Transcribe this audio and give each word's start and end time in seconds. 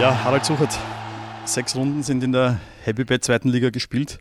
Ja, 0.00 0.24
Harald 0.24 0.44
Suchert, 0.44 0.76
sechs 1.44 1.76
Runden 1.76 2.02
sind 2.02 2.24
in 2.24 2.32
der 2.32 2.58
Happy 2.82 3.04
Bad 3.04 3.22
zweiten 3.22 3.48
Liga 3.48 3.70
gespielt. 3.70 4.18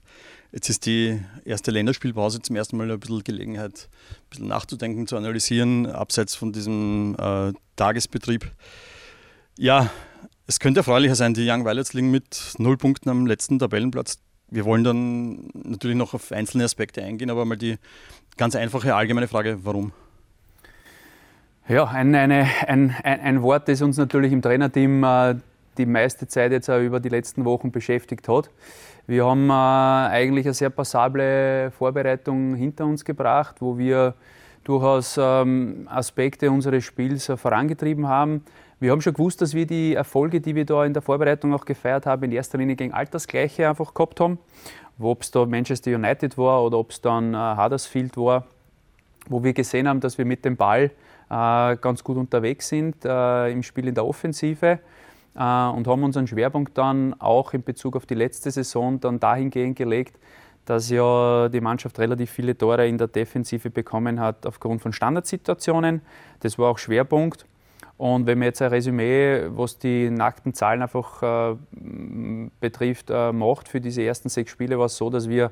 Jetzt 0.52 0.70
ist 0.70 0.86
die 0.86 1.20
erste 1.46 1.71
Länderspielpause 1.71 2.41
zum 2.41 2.55
ersten 2.55 2.77
Mal 2.77 2.91
ein 2.91 2.99
bisschen 2.99 3.23
Gelegenheit, 3.23 3.89
ein 3.89 4.29
bisschen 4.29 4.47
nachzudenken, 4.47 5.07
zu 5.07 5.17
analysieren, 5.17 5.88
abseits 5.88 6.36
von 6.36 6.54
diesem 6.54 7.16
äh, 7.17 7.54
Tagesbetrieb. 7.75 8.52
Ja, 9.57 9.89
es 10.45 10.59
könnte 10.59 10.81
erfreulicher 10.81 11.16
sein, 11.16 11.34
die 11.34 11.49
Young 11.49 11.66
Violets 11.66 11.94
liegen 11.94 12.12
mit 12.12 12.53
null 12.59 12.77
Punkten 12.77 13.09
am 13.09 13.26
letzten 13.26 13.58
Tabellenplatz. 13.58 14.20
Wir 14.52 14.66
wollen 14.66 14.84
dann 14.84 15.49
natürlich 15.55 15.98
noch 15.98 16.13
auf 16.13 16.31
einzelne 16.31 16.66
Aspekte 16.66 17.02
eingehen, 17.02 17.31
aber 17.31 17.45
mal 17.45 17.58
die 17.58 17.77
ganz 18.38 18.55
einfache 18.55 18.94
allgemeine 18.94 19.27
Frage, 19.27 19.58
warum? 19.63 19.91
Ja, 21.67 21.85
ein, 21.85 22.13
eine, 22.13 22.48
ein, 22.67 22.94
ein, 23.03 23.41
Wort, 23.41 23.70
das 23.70 23.81
uns 23.81 23.98
natürlich 23.98 24.31
im 24.31 24.44
Trainerteam 24.44 25.03
äh, 25.03 25.35
die 25.77 25.86
meiste 25.86 26.27
Zeit 26.27 26.52
jetzt 26.52 26.70
auch 26.70 26.80
über 26.80 27.00
die 27.00 27.09
letzten 27.09 27.45
Wochen 27.45 27.72
beschäftigt 27.72 28.27
hat. 28.27 28.50
Wir 29.05 29.26
haben 29.26 29.50
äh, 29.50 29.54
eigentlich 29.54 30.45
eine 30.45 30.54
sehr 30.54 30.70
passable 30.70 31.72
Vorbereitung 31.72 32.55
hinter 32.55 32.86
uns 32.86 33.04
gebracht, 33.04 33.58
wo 33.59 33.78
wir 33.78 34.14
durchaus 34.64 35.20
ähm, 35.22 35.90
Aspekte 35.91 36.50
unseres 36.50 36.86
Spiels 36.86 37.30
vorangetrieben 37.36 38.08
haben. 38.08 38.45
Wir 38.80 38.91
haben 38.91 39.02
schon 39.02 39.14
gewusst, 39.14 39.41
dass 39.41 39.54
wir 39.54 39.66
die 39.66 39.94
Erfolge, 39.94 40.40
die 40.40 40.55
wir 40.55 40.66
da 40.66 40.86
in 40.86 40.94
der 40.94 41.02
Vorbereitung 41.02 41.54
auch 41.54 41.66
gefeiert 41.66 42.05
haben, 42.05 42.23
in 42.23 42.31
erster 42.31 42.58
Linie 42.58 42.78
gegen 42.78 42.94
Altersgleiche 42.94 43.67
einfach 43.67 43.94
gehabt 43.94 44.22
haben. 44.22 44.40
Ob 45.00 45.22
es 45.22 45.31
da 45.31 45.45
Manchester 45.45 45.94
United 45.94 46.38
war 46.38 46.64
oder 46.64 46.78
ob 46.78 46.92
es 46.92 47.02
dann 47.02 47.34
äh, 47.34 47.58
Huddersfield 47.58 48.16
war, 48.16 48.45
wo 49.28 49.44
wir 49.44 49.52
gesehen 49.52 49.86
haben, 49.86 50.00
dass 50.00 50.17
wir 50.17 50.23
mit 50.23 50.45
dem 50.45 50.55
Ball 50.55 50.92
äh, 51.30 51.76
ganz 51.76 52.05
gut 52.05 52.16
unterwegs 52.16 52.70
sind 52.70 53.03
im 53.03 53.64
Spiel 53.64 53.90
in 53.90 53.95
der 53.95 54.06
Offensive 54.06 54.80
und 55.36 55.88
haben 55.88 56.03
unseren 56.03 56.28
Schwerpunkt 56.28 56.78
dann 56.78 57.20
auch 57.20 57.53
in 57.53 57.64
Bezug 57.64 57.95
auf 57.95 58.06
die 58.06 58.14
letzte 58.14 58.52
Saison 58.52 59.00
dann 59.00 59.20
dahingehend 59.20 59.75
gelegt, 59.75 60.20
dass 60.66 60.90
ja 60.90 61.50
die 61.50 61.59
Mannschaft 61.59 62.00
relativ 62.00 62.30
viele 62.31 62.58
Tore 62.58 62.88
in 62.88 62.98
der 62.98 63.08
Defensive 63.08 63.70
bekommen 63.70 64.20
hat 64.20 64.45
aufgrund 64.45 64.81
von 64.81 64.94
Standardsituationen. 64.94 66.02
Das 66.40 66.58
war 66.58 66.70
auch 66.70 66.78
Schwerpunkt. 66.78 67.45
Und 67.98 68.25
wenn 68.25 68.40
man 68.40 68.48
jetzt 68.48 68.62
ein 68.62 68.70
Resümee, 68.70 69.44
was 69.50 69.78
die 69.78 70.09
nackten 70.09 70.53
Zahlen 70.53 70.81
einfach 70.81 71.22
äh, 71.52 71.56
betrifft, 72.59 73.09
äh, 73.09 73.31
macht 73.31 73.68
für 73.68 73.81
diese 73.81 74.03
ersten 74.03 74.30
sechs 74.30 74.52
Spiele, 74.52 74.80
war 74.80 74.86
es 74.86 74.97
so, 74.97 75.09
dass 75.09 75.30
wir 75.30 75.52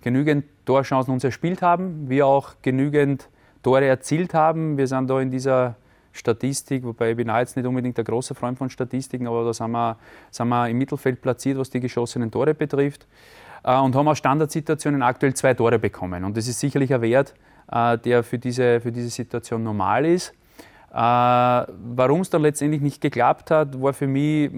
genügend 0.00 0.44
Torchancen 0.64 1.12
uns 1.12 1.24
erspielt 1.24 1.62
haben, 1.62 2.08
wir 2.08 2.26
auch 2.26 2.54
genügend 2.62 3.28
Tore 3.62 3.86
erzielt 3.86 4.34
haben. 4.34 4.76
Wir 4.76 4.86
sind 4.86 5.08
da 5.08 5.20
in 5.20 5.30
dieser 5.30 5.76
Statistik, 6.12 6.84
wobei 6.84 7.10
ich 7.10 7.16
bin 7.16 7.30
auch 7.30 7.38
jetzt 7.38 7.56
nicht 7.56 7.66
unbedingt 7.66 7.96
der 7.96 8.04
große 8.04 8.34
Freund 8.34 8.58
von 8.58 8.70
Statistiken, 8.70 9.26
aber 9.26 9.44
da 9.44 9.52
sind 9.52 9.70
wir, 9.70 9.96
sind 10.30 10.48
wir 10.48 10.68
im 10.68 10.78
Mittelfeld 10.78 11.20
platziert, 11.20 11.58
was 11.58 11.70
die 11.70 11.80
geschossenen 11.80 12.30
Tore 12.30 12.54
betrifft. 12.54 13.06
Äh, 13.64 13.78
und 13.78 13.94
haben 13.94 14.08
aus 14.08 14.18
Standardsituationen 14.18 15.02
aktuell 15.02 15.34
zwei 15.34 15.54
Tore 15.54 15.78
bekommen. 15.78 16.24
Und 16.24 16.36
das 16.36 16.48
ist 16.48 16.60
sicherlich 16.60 16.92
ein 16.92 17.02
Wert, 17.02 17.34
äh, 17.70 17.98
der 17.98 18.22
für 18.22 18.38
diese, 18.38 18.80
für 18.80 18.92
diese 18.92 19.10
Situation 19.10 19.62
normal 19.62 20.06
ist. 20.06 20.34
Äh, 20.90 20.94
Warum 20.94 22.22
es 22.22 22.30
dann 22.30 22.42
letztendlich 22.42 22.80
nicht 22.80 23.00
geklappt 23.00 23.50
hat, 23.50 23.80
war 23.80 23.92
für 23.92 24.06
mich, 24.06 24.50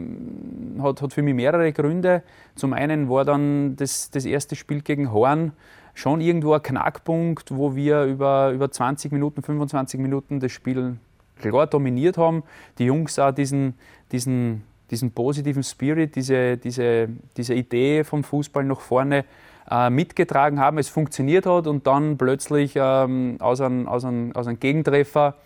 hat, 0.81 1.03
hat 1.03 1.13
für 1.13 1.23
mich 1.23 1.35
mehrere 1.35 1.73
Gründe. 1.73 2.23
Zum 2.55 2.73
einen 2.73 3.09
war 3.09 3.25
dann 3.25 3.77
das, 3.77 4.11
das 4.11 4.25
erste 4.25 4.55
Spiel 4.55 4.83
gegen 4.83 5.13
Horn 5.13 5.53
schon 5.95 6.21
irgendwo 6.21 6.53
ein 6.53 6.63
Knackpunkt, 6.63 7.55
wo 7.55 7.75
wir 7.75 8.05
über, 8.05 8.53
über 8.53 8.71
20 8.71 9.11
Minuten, 9.11 9.43
25 9.43 9.99
Minuten 9.99 10.39
das 10.39 10.53
Spiel 10.53 10.97
klar 11.41 11.67
dominiert 11.67 12.19
haben. 12.19 12.43
Die 12.79 12.85
Jungs 12.85 13.19
auch 13.19 13.33
diesen, 13.33 13.75
diesen, 14.13 14.65
diesen 14.91 15.13
positiven 15.13 15.63
Spirit, 15.63 16.17
diese, 16.17 16.57
diese, 16.57 17.09
diese 17.37 17.55
Idee 17.55 18.05
vom 18.05 18.25
Fußball 18.25 18.65
nach 18.65 18.81
vorne 18.81 19.25
äh, 19.71 19.91
mitgetragen 19.91 20.59
haben, 20.59 20.79
es 20.79 20.89
funktioniert 20.89 21.47
hat 21.47 21.67
und 21.67 21.87
dann 21.87 22.19
plötzlich 22.19 22.75
ähm, 22.77 23.37
aus, 23.41 23.61
einem, 23.61 23.87
aus, 23.89 24.05
einem, 24.05 24.35
aus 24.35 24.47
einem 24.47 24.59
Gegentreffer 24.59 25.37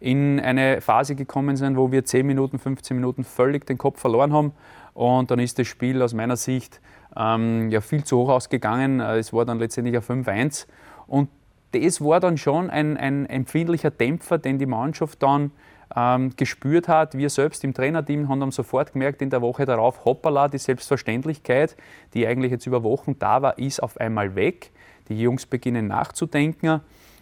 in 0.00 0.40
eine 0.40 0.80
Phase 0.80 1.14
gekommen 1.14 1.56
sind, 1.56 1.76
wo 1.76 1.90
wir 1.90 2.04
10 2.04 2.26
Minuten, 2.26 2.58
15 2.58 2.96
Minuten 2.96 3.24
völlig 3.24 3.66
den 3.66 3.78
Kopf 3.78 4.00
verloren 4.00 4.32
haben. 4.32 4.52
Und 4.94 5.30
dann 5.30 5.38
ist 5.38 5.58
das 5.58 5.66
Spiel 5.66 6.02
aus 6.02 6.14
meiner 6.14 6.36
Sicht 6.36 6.80
ähm, 7.16 7.70
ja, 7.70 7.80
viel 7.80 8.04
zu 8.04 8.18
hoch 8.18 8.30
ausgegangen. 8.30 9.00
Äh, 9.00 9.18
es 9.18 9.32
war 9.32 9.44
dann 9.44 9.58
letztendlich 9.58 9.96
ein 9.96 10.24
5-1. 10.24 10.66
Und 11.06 11.28
das 11.72 12.00
war 12.00 12.20
dann 12.20 12.38
schon 12.38 12.70
ein, 12.70 12.96
ein 12.96 13.26
empfindlicher 13.26 13.90
Dämpfer, 13.90 14.38
den 14.38 14.58
die 14.58 14.66
Mannschaft 14.66 15.22
dann 15.22 15.50
ähm, 15.94 16.32
gespürt 16.36 16.88
hat. 16.88 17.16
Wir 17.16 17.30
selbst 17.30 17.62
im 17.64 17.74
Trainerteam 17.74 18.28
haben 18.28 18.40
dann 18.40 18.50
sofort 18.50 18.92
gemerkt 18.92 19.22
in 19.22 19.30
der 19.30 19.42
Woche 19.42 19.64
darauf, 19.64 20.04
hoppala, 20.04 20.48
die 20.48 20.58
Selbstverständlichkeit, 20.58 21.76
die 22.14 22.26
eigentlich 22.26 22.52
jetzt 22.52 22.66
über 22.66 22.82
Wochen 22.82 23.18
da 23.18 23.42
war, 23.42 23.58
ist 23.58 23.82
auf 23.82 23.98
einmal 23.98 24.34
weg. 24.34 24.72
Die 25.08 25.20
Jungs 25.20 25.46
beginnen 25.46 25.86
nachzudenken 25.86 26.80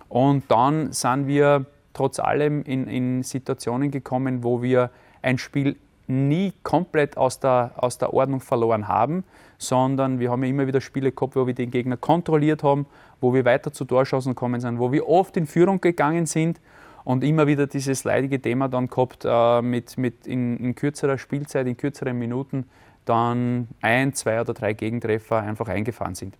und 0.08 0.44
dann 0.48 0.92
sind 0.92 1.26
wir 1.26 1.66
trotz 1.92 2.18
allem 2.18 2.62
in, 2.62 2.86
in 2.86 3.22
Situationen 3.22 3.90
gekommen, 3.90 4.42
wo 4.42 4.62
wir 4.62 4.90
ein 5.22 5.38
Spiel 5.38 5.76
nie 6.06 6.52
komplett 6.62 7.16
aus 7.16 7.40
der, 7.40 7.72
aus 7.76 7.98
der 7.98 8.12
Ordnung 8.12 8.40
verloren 8.40 8.88
haben, 8.88 9.24
sondern 9.58 10.18
wir 10.18 10.30
haben 10.30 10.42
ja 10.42 10.50
immer 10.50 10.66
wieder 10.66 10.80
Spiele 10.80 11.12
gehabt, 11.12 11.36
wo 11.36 11.46
wir 11.46 11.54
den 11.54 11.70
Gegner 11.70 11.96
kontrolliert 11.96 12.62
haben, 12.62 12.86
wo 13.20 13.32
wir 13.32 13.44
weiter 13.44 13.72
zu 13.72 13.84
Torschancen 13.84 14.32
gekommen 14.32 14.60
sind, 14.60 14.78
wo 14.78 14.92
wir 14.92 15.08
oft 15.08 15.36
in 15.36 15.46
Führung 15.46 15.80
gegangen 15.80 16.26
sind 16.26 16.60
und 17.04 17.22
immer 17.24 17.46
wieder 17.46 17.66
dieses 17.66 18.04
leidige 18.04 18.40
Thema 18.40 18.68
dann 18.68 18.88
gehabt, 18.88 19.24
äh, 19.24 19.62
mit, 19.62 19.96
mit 19.98 20.26
in, 20.26 20.56
in, 20.58 20.74
kürzerer 20.74 21.18
Spielzeit, 21.18 21.66
in 21.66 21.76
kürzeren 21.76 22.18
Minuten 22.18 22.68
dann 23.04 23.68
ein, 23.80 24.14
zwei 24.14 24.40
oder 24.40 24.54
drei 24.54 24.72
Gegentreffer 24.72 25.38
einfach 25.38 25.68
eingefahren 25.68 26.14
sind. 26.14 26.34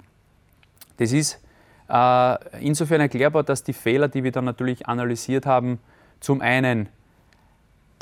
Das 0.97 1.13
ist 1.13 1.41
äh, 1.89 2.65
insofern 2.65 3.01
erklärbar, 3.01 3.43
dass 3.43 3.63
die 3.63 3.73
Fehler, 3.73 4.09
die 4.09 4.25
wir 4.25 4.33
dann 4.33 4.45
natürlich 4.45 4.87
analysiert 4.87 5.45
haben, 5.45 5.79
zum 6.21 6.41
einen 6.41 6.89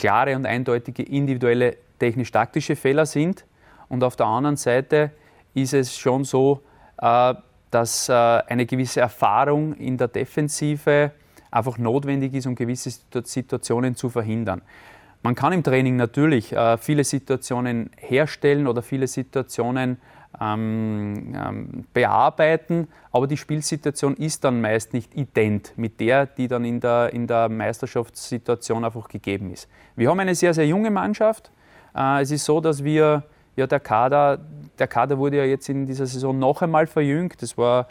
klare 0.02 0.34
und 0.34 0.46
eindeutige 0.46 1.04
individuelle 1.04 1.76
technisch-taktische 2.00 2.74
Fehler 2.74 3.06
sind 3.06 3.44
und 3.88 4.02
auf 4.02 4.16
der 4.16 4.26
anderen 4.26 4.56
Seite 4.56 5.12
ist 5.54 5.74
es 5.74 5.96
schon 5.96 6.24
so, 6.24 6.60
äh, 7.00 7.34
dass 7.70 8.08
äh, 8.08 8.12
eine 8.12 8.66
gewisse 8.66 9.00
Erfahrung 9.00 9.74
in 9.74 9.96
der 9.96 10.08
Defensive 10.08 11.12
einfach 11.52 11.78
notwendig 11.78 12.34
ist, 12.34 12.46
um 12.48 12.56
gewisse 12.56 12.90
Situationen 13.22 13.94
zu 13.94 14.10
verhindern. 14.10 14.62
Man 15.22 15.36
kann 15.36 15.52
im 15.52 15.62
Training 15.62 15.94
natürlich 15.94 16.52
viele 16.80 17.04
Situationen 17.04 17.90
herstellen 17.96 18.66
oder 18.66 18.82
viele 18.82 19.06
Situationen 19.06 19.98
ähm, 20.40 21.34
ähm, 21.34 21.84
bearbeiten, 21.92 22.88
aber 23.10 23.26
die 23.26 23.36
Spielsituation 23.36 24.14
ist 24.16 24.44
dann 24.44 24.60
meist 24.60 24.92
nicht 24.92 25.14
ident 25.14 25.72
mit 25.76 26.00
der, 26.00 26.26
die 26.26 26.48
dann 26.48 26.64
in 26.64 26.80
der, 26.80 27.12
in 27.12 27.26
der 27.26 27.48
Meisterschaftssituation 27.48 28.84
einfach 28.84 29.08
gegeben 29.08 29.52
ist. 29.52 29.68
Wir 29.96 30.08
haben 30.08 30.20
eine 30.20 30.34
sehr, 30.34 30.54
sehr 30.54 30.66
junge 30.66 30.90
Mannschaft. 30.90 31.50
Äh, 31.94 32.22
es 32.22 32.30
ist 32.30 32.44
so, 32.44 32.60
dass 32.60 32.82
wir, 32.82 33.24
ja, 33.56 33.66
der 33.66 33.80
Kader, 33.80 34.38
der 34.78 34.88
Kader 34.88 35.18
wurde 35.18 35.38
ja 35.38 35.44
jetzt 35.44 35.68
in 35.68 35.86
dieser 35.86 36.06
Saison 36.06 36.38
noch 36.38 36.62
einmal 36.62 36.86
verjüngt. 36.86 37.42
Das 37.42 37.58
war 37.58 37.88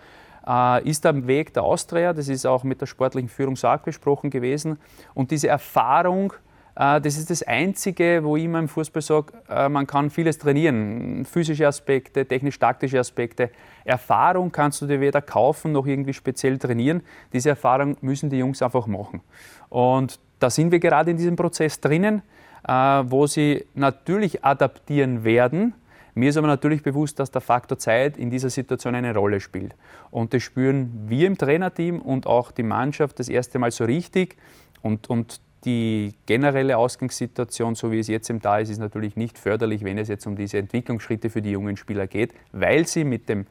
äh, 0.47 0.89
ist 0.89 1.05
am 1.05 1.27
Weg 1.27 1.53
der 1.53 1.63
Austria, 1.63 2.13
das 2.13 2.27
ist 2.27 2.45
auch 2.45 2.63
mit 2.63 2.81
der 2.81 2.87
sportlichen 2.87 3.29
Führung 3.29 3.55
so 3.55 3.67
abgesprochen 3.67 4.29
gewesen. 4.29 4.79
Und 5.13 5.31
diese 5.31 5.47
Erfahrung, 5.47 6.33
das 6.75 7.17
ist 7.17 7.29
das 7.29 7.43
Einzige, 7.43 8.21
wo 8.23 8.37
ich 8.37 8.45
immer 8.45 8.59
im 8.59 8.67
Fußball 8.67 9.01
sage, 9.01 9.33
äh, 9.49 9.67
man 9.67 9.85
kann 9.87 10.09
vieles 10.09 10.37
trainieren. 10.37 11.25
Physische 11.25 11.67
Aspekte, 11.67 12.25
technisch-taktische 12.25 12.99
Aspekte. 12.99 13.49
Erfahrung 13.83 14.51
kannst 14.51 14.81
du 14.81 14.87
dir 14.87 15.01
weder 15.01 15.21
kaufen 15.21 15.73
noch 15.73 15.85
irgendwie 15.85 16.13
speziell 16.13 16.57
trainieren. 16.57 17.01
Diese 17.33 17.49
Erfahrung 17.49 17.97
müssen 18.01 18.29
die 18.29 18.37
Jungs 18.37 18.61
einfach 18.61 18.87
machen. 18.87 19.21
Und 19.69 20.19
da 20.39 20.49
sind 20.49 20.71
wir 20.71 20.79
gerade 20.79 21.11
in 21.11 21.17
diesem 21.17 21.35
Prozess 21.35 21.79
drinnen, 21.81 22.21
äh, 22.67 22.73
wo 22.73 23.27
sie 23.27 23.65
natürlich 23.73 24.45
adaptieren 24.45 25.23
werden. 25.23 25.73
Mir 26.13 26.29
ist 26.29 26.37
aber 26.37 26.47
natürlich 26.47 26.83
bewusst, 26.83 27.19
dass 27.19 27.31
der 27.31 27.41
Faktor 27.41 27.77
Zeit 27.77 28.17
in 28.17 28.29
dieser 28.29 28.49
Situation 28.49 28.95
eine 28.95 29.13
Rolle 29.13 29.39
spielt. 29.39 29.75
Und 30.09 30.33
das 30.33 30.43
spüren 30.43 31.05
wir 31.07 31.27
im 31.27 31.37
Trainerteam 31.37 32.01
und 32.01 32.27
auch 32.27 32.51
die 32.51 32.63
Mannschaft 32.63 33.19
das 33.19 33.29
erste 33.29 33.59
Mal 33.59 33.71
so 33.71 33.85
richtig. 33.85 34.35
Und, 34.81 35.09
und 35.09 35.39
die 35.65 36.13
generelle 36.25 36.77
Ausgangssituation, 36.77 37.75
so 37.75 37.91
wie 37.91 37.99
es 37.99 38.07
jetzt 38.07 38.29
im 38.29 38.39
da 38.39 38.59
ist, 38.59 38.69
ist 38.69 38.79
natürlich 38.79 39.15
nicht 39.15 39.37
förderlich, 39.37 39.83
wenn 39.83 39.97
es 39.97 40.07
jetzt 40.07 40.25
um 40.25 40.35
diese 40.35 40.57
Entwicklungsschritte 40.57 41.29
für 41.29 41.41
die 41.41 41.51
jungen 41.51 41.77
Spieler 41.77 42.07
geht, 42.07 42.33
weil 42.51 42.87
sie 42.87 43.03
mit 43.03 43.29
dem 43.29 43.45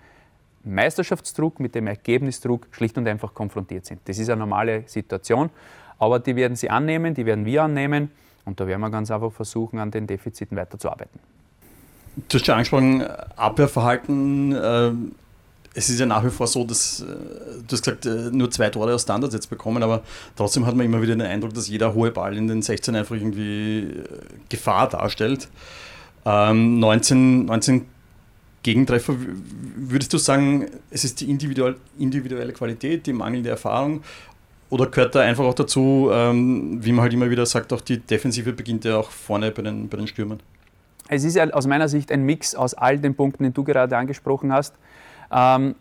Meisterschaftsdruck, 0.64 1.60
mit 1.60 1.74
dem 1.74 1.86
Ergebnisdruck 1.86 2.66
schlicht 2.72 2.98
und 2.98 3.06
einfach 3.06 3.32
konfrontiert 3.32 3.86
sind. 3.86 4.00
Das 4.06 4.18
ist 4.18 4.28
eine 4.28 4.40
normale 4.40 4.84
Situation, 4.86 5.50
aber 5.98 6.18
die 6.18 6.36
werden 6.36 6.56
sie 6.56 6.68
annehmen, 6.68 7.14
die 7.14 7.26
werden 7.26 7.44
wir 7.44 7.62
annehmen 7.62 8.10
und 8.44 8.60
da 8.60 8.66
werden 8.66 8.80
wir 8.80 8.90
ganz 8.90 9.10
einfach 9.10 9.32
versuchen, 9.32 9.78
an 9.78 9.90
den 9.90 10.06
Defiziten 10.06 10.56
weiterzuarbeiten. 10.56 11.20
Du 12.28 12.38
hast 12.38 12.44
schon 12.44 12.54
angesprochen, 12.54 13.02
Abwehrverhalten. 13.36 14.52
Äh, 14.52 14.92
es 15.74 15.88
ist 15.88 16.00
ja 16.00 16.06
nach 16.06 16.24
wie 16.24 16.30
vor 16.30 16.46
so, 16.46 16.64
dass, 16.64 17.00
äh, 17.00 17.04
du 17.04 17.72
hast 17.72 17.84
gesagt, 17.84 18.06
äh, 18.06 18.30
nur 18.32 18.50
zwei 18.50 18.70
Tore 18.70 18.94
aus 18.94 19.02
Standards 19.02 19.34
jetzt 19.34 19.48
bekommen, 19.48 19.82
aber 19.82 20.02
trotzdem 20.36 20.66
hat 20.66 20.74
man 20.74 20.86
immer 20.86 21.00
wieder 21.00 21.14
den 21.14 21.26
Eindruck, 21.26 21.54
dass 21.54 21.68
jeder 21.68 21.94
hohe 21.94 22.10
Ball 22.10 22.36
in 22.36 22.48
den 22.48 22.62
16 22.62 22.96
einfach 22.96 23.14
irgendwie 23.14 23.80
äh, 23.80 24.04
Gefahr 24.48 24.88
darstellt. 24.88 25.48
Ähm, 26.24 26.80
19, 26.80 27.46
19 27.46 27.86
Gegentreffer, 28.62 29.14
würdest 29.76 30.12
du 30.12 30.18
sagen, 30.18 30.66
es 30.90 31.04
ist 31.04 31.20
die 31.20 31.30
individuelle 31.30 32.52
Qualität, 32.52 33.06
die 33.06 33.12
mangelnde 33.12 33.48
Erfahrung 33.48 34.02
oder 34.70 34.86
gehört 34.86 35.14
da 35.14 35.20
einfach 35.20 35.44
auch 35.44 35.54
dazu, 35.54 36.10
ähm, 36.12 36.78
wie 36.82 36.92
man 36.92 37.02
halt 37.02 37.12
immer 37.12 37.28
wieder 37.28 37.44
sagt, 37.44 37.72
auch 37.72 37.80
die 37.80 37.98
Defensive 37.98 38.52
beginnt 38.52 38.84
ja 38.84 38.98
auch 38.98 39.10
vorne 39.10 39.50
bei 39.50 39.62
den, 39.62 39.88
bei 39.88 39.96
den 39.96 40.06
Stürmern? 40.06 40.40
Es 41.08 41.24
ist 41.24 41.38
aus 41.38 41.66
meiner 41.66 41.88
Sicht 41.88 42.12
ein 42.12 42.22
Mix 42.22 42.54
aus 42.54 42.74
all 42.74 42.98
den 42.98 43.16
Punkten, 43.16 43.44
die 43.44 43.50
du 43.50 43.64
gerade 43.64 43.96
angesprochen 43.96 44.52
hast. 44.52 44.74
Ähm, 45.32 45.74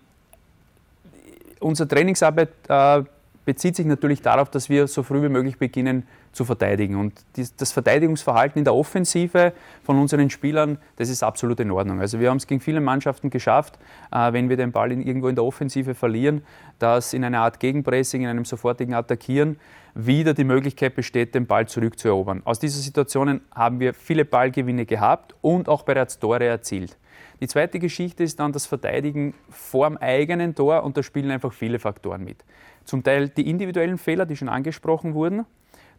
unsere 1.60 1.88
Trainingsarbeit 1.88 2.50
äh, 2.68 3.04
bezieht 3.46 3.76
sich 3.76 3.86
natürlich 3.86 4.22
darauf, 4.22 4.50
dass 4.50 4.70
wir 4.70 4.88
so 4.88 5.02
früh 5.02 5.24
wie 5.24 5.30
möglich 5.30 5.58
beginnen 5.58 6.04
zu 6.32 6.46
verteidigen. 6.46 6.96
Und 6.96 7.14
das 7.58 7.72
Verteidigungsverhalten 7.72 8.60
in 8.60 8.64
der 8.64 8.76
Offensive 8.76 9.54
von 9.84 9.98
unseren 9.98 10.30
Spielern, 10.30 10.78
das 10.98 11.10
ist 11.10 11.24
absolut 11.24 11.60
in 11.60 11.72
Ordnung. 11.72 12.00
Also 12.00 12.20
wir 12.20 12.30
haben 12.30 12.38
es 12.38 12.46
gegen 12.46 12.62
viele 12.62 12.80
Mannschaften 12.80 13.32
geschafft, 13.32 13.80
äh, 14.12 14.32
wenn 14.34 14.50
wir 14.50 14.58
den 14.58 14.72
Ball 14.72 14.92
irgendwo 14.92 15.28
in 15.30 15.36
der 15.36 15.44
Offensive 15.44 15.96
verlieren, 15.96 16.44
dass 16.78 17.14
in 17.14 17.24
einer 17.24 17.40
Art 17.40 17.60
Gegenpressing, 17.60 18.22
in 18.22 18.28
einem 18.28 18.46
sofortigen 18.46 18.94
Attackieren 18.94 19.60
wieder 19.96 20.36
die 20.36 20.44
Möglichkeit 20.44 20.94
besteht, 20.96 21.34
den 21.34 21.48
Ball 21.48 21.68
zurückzuerobern. 21.68 22.42
Aus 22.46 22.60
diesen 22.60 22.82
Situationen 22.82 23.42
haben 23.54 23.80
wir 23.80 23.96
viele 23.96 24.26
Ballgewinne 24.26 24.86
gehabt 24.86 25.34
und 25.42 25.68
auch 25.68 25.82
bereits 25.82 26.20
Tore 26.20 26.46
erzielt. 26.46 26.96
Die 27.40 27.48
zweite 27.48 27.80
Geschichte 27.80 28.24
ist 28.24 28.40
dann 28.40 28.52
das 28.52 28.66
Verteidigen 28.66 29.34
vorm 29.50 29.98
eigenen 29.98 30.56
Tor 30.56 30.84
und 30.84 30.98
da 30.98 31.04
spielen 31.04 31.32
einfach 31.32 31.54
viele 31.54 31.80
Faktoren 31.80 32.24
mit. 32.24 32.44
Zum 32.84 33.04
Teil 33.04 33.30
die 33.30 33.50
individuellen 33.50 33.98
Fehler, 33.98 34.26
die 34.26 34.36
schon 34.36 34.50
angesprochen 34.50 35.14
wurden, 35.14 35.46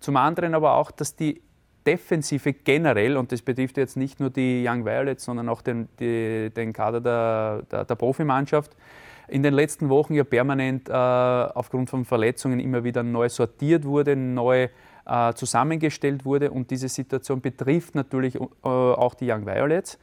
zum 0.01 0.17
anderen 0.17 0.55
aber 0.55 0.75
auch, 0.75 0.91
dass 0.91 1.17
die 1.17 1.41
Defensive 1.87 2.53
generell, 2.53 3.17
und 3.17 3.33
das 3.33 3.43
betrifft 3.43 3.79
jetzt 3.79 3.97
nicht 3.97 4.21
nur 4.21 4.31
die 4.31 4.65
Young 4.67 4.85
Violets, 4.85 5.25
sondern 5.25 5.49
auch 5.49 5.63
den, 5.63 5.89
die, 5.99 6.51
den 6.55 6.73
Kader 6.73 7.01
der, 7.01 7.63
der, 7.71 7.85
der, 7.85 7.95
Profimannschaft, 7.95 8.77
in 9.29 9.43
den 9.43 9.55
letzten 9.55 9.89
Wochen 9.89 10.15
ja 10.15 10.25
permanent 10.25 10.89
äh, 10.89 10.93
aufgrund 10.93 11.89
von 11.89 12.05
Verletzungen 12.05 12.61
immer 12.61 12.85
wieder 12.85 13.03
neu 13.03 13.29
sortiert 13.29 13.85
wurde, 13.85 14.17
neu 14.17 14.69
äh, 15.07 15.33
zusammengestellt 15.35 16.25
wurde. 16.25 16.51
Und 16.51 16.71
diese 16.71 16.89
Situation 16.89 17.41
betrifft 17.41 17.95
natürlich 17.95 18.35
äh, 18.35 18.41
auch 18.63 19.15
die 19.15 19.31
Young 19.31 19.47
Violets. 19.47 19.99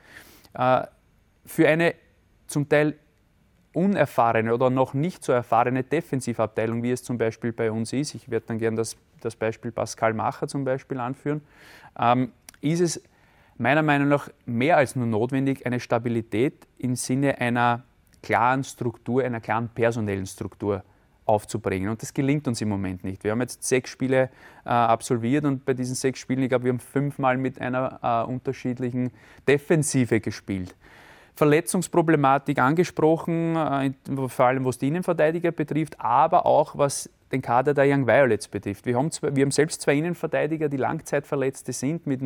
Für 1.48 1.68
eine 1.68 1.96
zum 2.46 2.70
Teil 2.70 2.96
unerfahrene 3.74 4.54
oder 4.54 4.70
noch 4.70 4.94
nicht 4.94 5.24
so 5.24 5.32
erfahrene 5.32 5.84
Defensivabteilung, 5.84 6.84
wie 6.84 6.92
es 6.92 7.04
zum 7.04 7.18
Beispiel 7.18 7.52
bei 7.52 7.72
uns 7.72 7.94
ist, 7.94 8.16
ich 8.16 8.30
werde 8.30 8.48
dann 8.48 8.60
gerne 8.60 8.78
das, 8.78 8.98
das 9.22 9.36
Beispiel 9.36 9.72
Pascal 9.72 10.14
Macher 10.14 10.48
zum 10.48 10.64
Beispiel 10.64 11.00
anführen, 11.00 11.42
ähm, 12.00 12.32
ist 12.62 12.82
es 12.82 13.04
meiner 13.58 13.84
Meinung 13.84 14.08
nach 14.08 14.30
mehr 14.46 14.78
als 14.78 14.96
nur 14.96 15.06
notwendig, 15.06 15.66
eine 15.66 15.80
Stabilität 15.80 16.68
im 16.78 16.96
Sinne 16.96 17.40
einer 17.40 17.84
klaren 18.22 18.64
Struktur, 18.64 19.24
einer 19.24 19.40
klaren 19.40 19.70
personellen 19.70 20.26
Struktur 20.26 20.84
aufzubringen. 21.26 21.90
Und 21.90 22.02
das 22.02 22.14
gelingt 22.14 22.48
uns 22.48 22.62
im 22.62 22.70
Moment 22.70 23.04
nicht. 23.04 23.24
Wir 23.24 23.32
haben 23.32 23.42
jetzt 23.42 23.64
sechs 23.64 23.90
Spiele 23.90 24.30
äh, 24.66 24.70
absolviert 24.70 25.46
und 25.46 25.66
bei 25.66 25.74
diesen 25.74 25.96
sechs 25.96 26.20
Spielen, 26.20 26.42
ich 26.44 26.50
glaube, 26.50 26.66
wir 26.66 26.72
haben 26.72 26.80
fünfmal 26.80 27.38
mit 27.38 27.60
einer 27.62 28.00
äh, 28.02 28.32
unterschiedlichen 28.32 29.12
Defensive 29.48 30.20
gespielt. 30.20 30.76
Verletzungsproblematik 31.38 32.58
angesprochen, 32.58 33.56
äh, 33.56 33.92
vor 34.28 34.46
allem 34.46 34.66
was 34.66 34.80
die 34.80 34.88
Innenverteidiger 34.88 35.52
betrifft, 35.52 36.00
aber 36.00 36.48
auch 36.48 36.78
was 36.78 37.10
den 37.32 37.44
Kader 37.44 37.76
der 37.76 37.86
Young 37.88 38.08
Violets 38.08 38.48
betrifft. 38.48 38.88
Wir 38.88 38.96
haben, 38.96 39.12
zwei, 39.12 39.36
wir 39.36 39.44
haben 39.44 39.52
selbst 39.52 39.82
zwei 39.82 39.98
Innenverteidiger, 39.98 40.68
die 40.68 40.78
Langzeitverletzte 40.78 41.74
sind, 41.74 42.08
mit, 42.08 42.22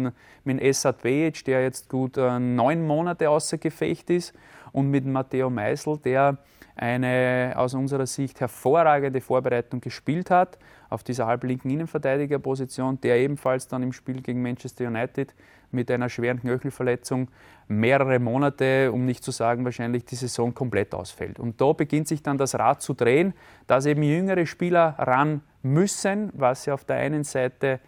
mit 0.46 0.62
Esat 0.62 1.02
Bejic, 1.02 1.44
der 1.44 1.64
jetzt 1.64 1.90
gut 1.90 2.16
äh, 2.18 2.40
neun 2.40 2.88
Monate 2.88 3.30
außer 3.30 3.58
Gefecht 3.58 4.10
ist, 4.10 4.34
und 4.72 4.90
mit 4.90 5.06
Matteo 5.06 5.50
Meisel, 5.50 5.98
der 5.98 6.38
eine 6.76 7.54
aus 7.56 7.74
unserer 7.74 8.08
Sicht 8.08 8.40
hervorragende 8.40 9.22
Vorbereitung 9.22 9.82
gespielt 9.82 10.32
hat 10.32 10.58
auf 10.90 11.04
dieser 11.04 11.28
halblinken 11.28 11.70
Innenverteidigerposition, 11.70 13.00
der 13.02 13.18
ebenfalls 13.18 13.68
dann 13.68 13.84
im 13.84 13.94
Spiel 13.94 14.22
gegen 14.22 14.42
Manchester 14.42 14.88
United 14.88 15.34
mit 15.72 15.90
einer 15.90 16.10
schweren 16.10 16.42
Knöchelverletzung 16.42 17.30
mehrere 17.68 18.20
Monate, 18.20 18.92
um 18.92 19.06
nicht 19.06 19.24
zu 19.24 19.32
sagen 19.32 19.64
wahrscheinlich 19.64 20.06
die 20.06 20.16
Saison 20.16 20.54
komplett 20.54 20.94
ausfällt. 20.94 21.40
Und 21.40 21.62
da 21.62 21.72
beginnt 21.72 22.08
sich 22.08 22.24
dann 22.24 22.38
das 22.38 22.56
Rad 22.56 22.82
zu 22.82 22.94
drehen, 22.94 23.34
dass 23.68 23.86
eben 23.86 24.04
jüngere 24.04 24.46
Spieler 24.46 24.96
ran 24.98 25.42
müssen, 25.62 26.32
was 26.34 26.66
ja 26.66 26.74
auf 26.74 26.84
der 26.84 26.98
einen 26.98 27.24
Seite 27.24 27.80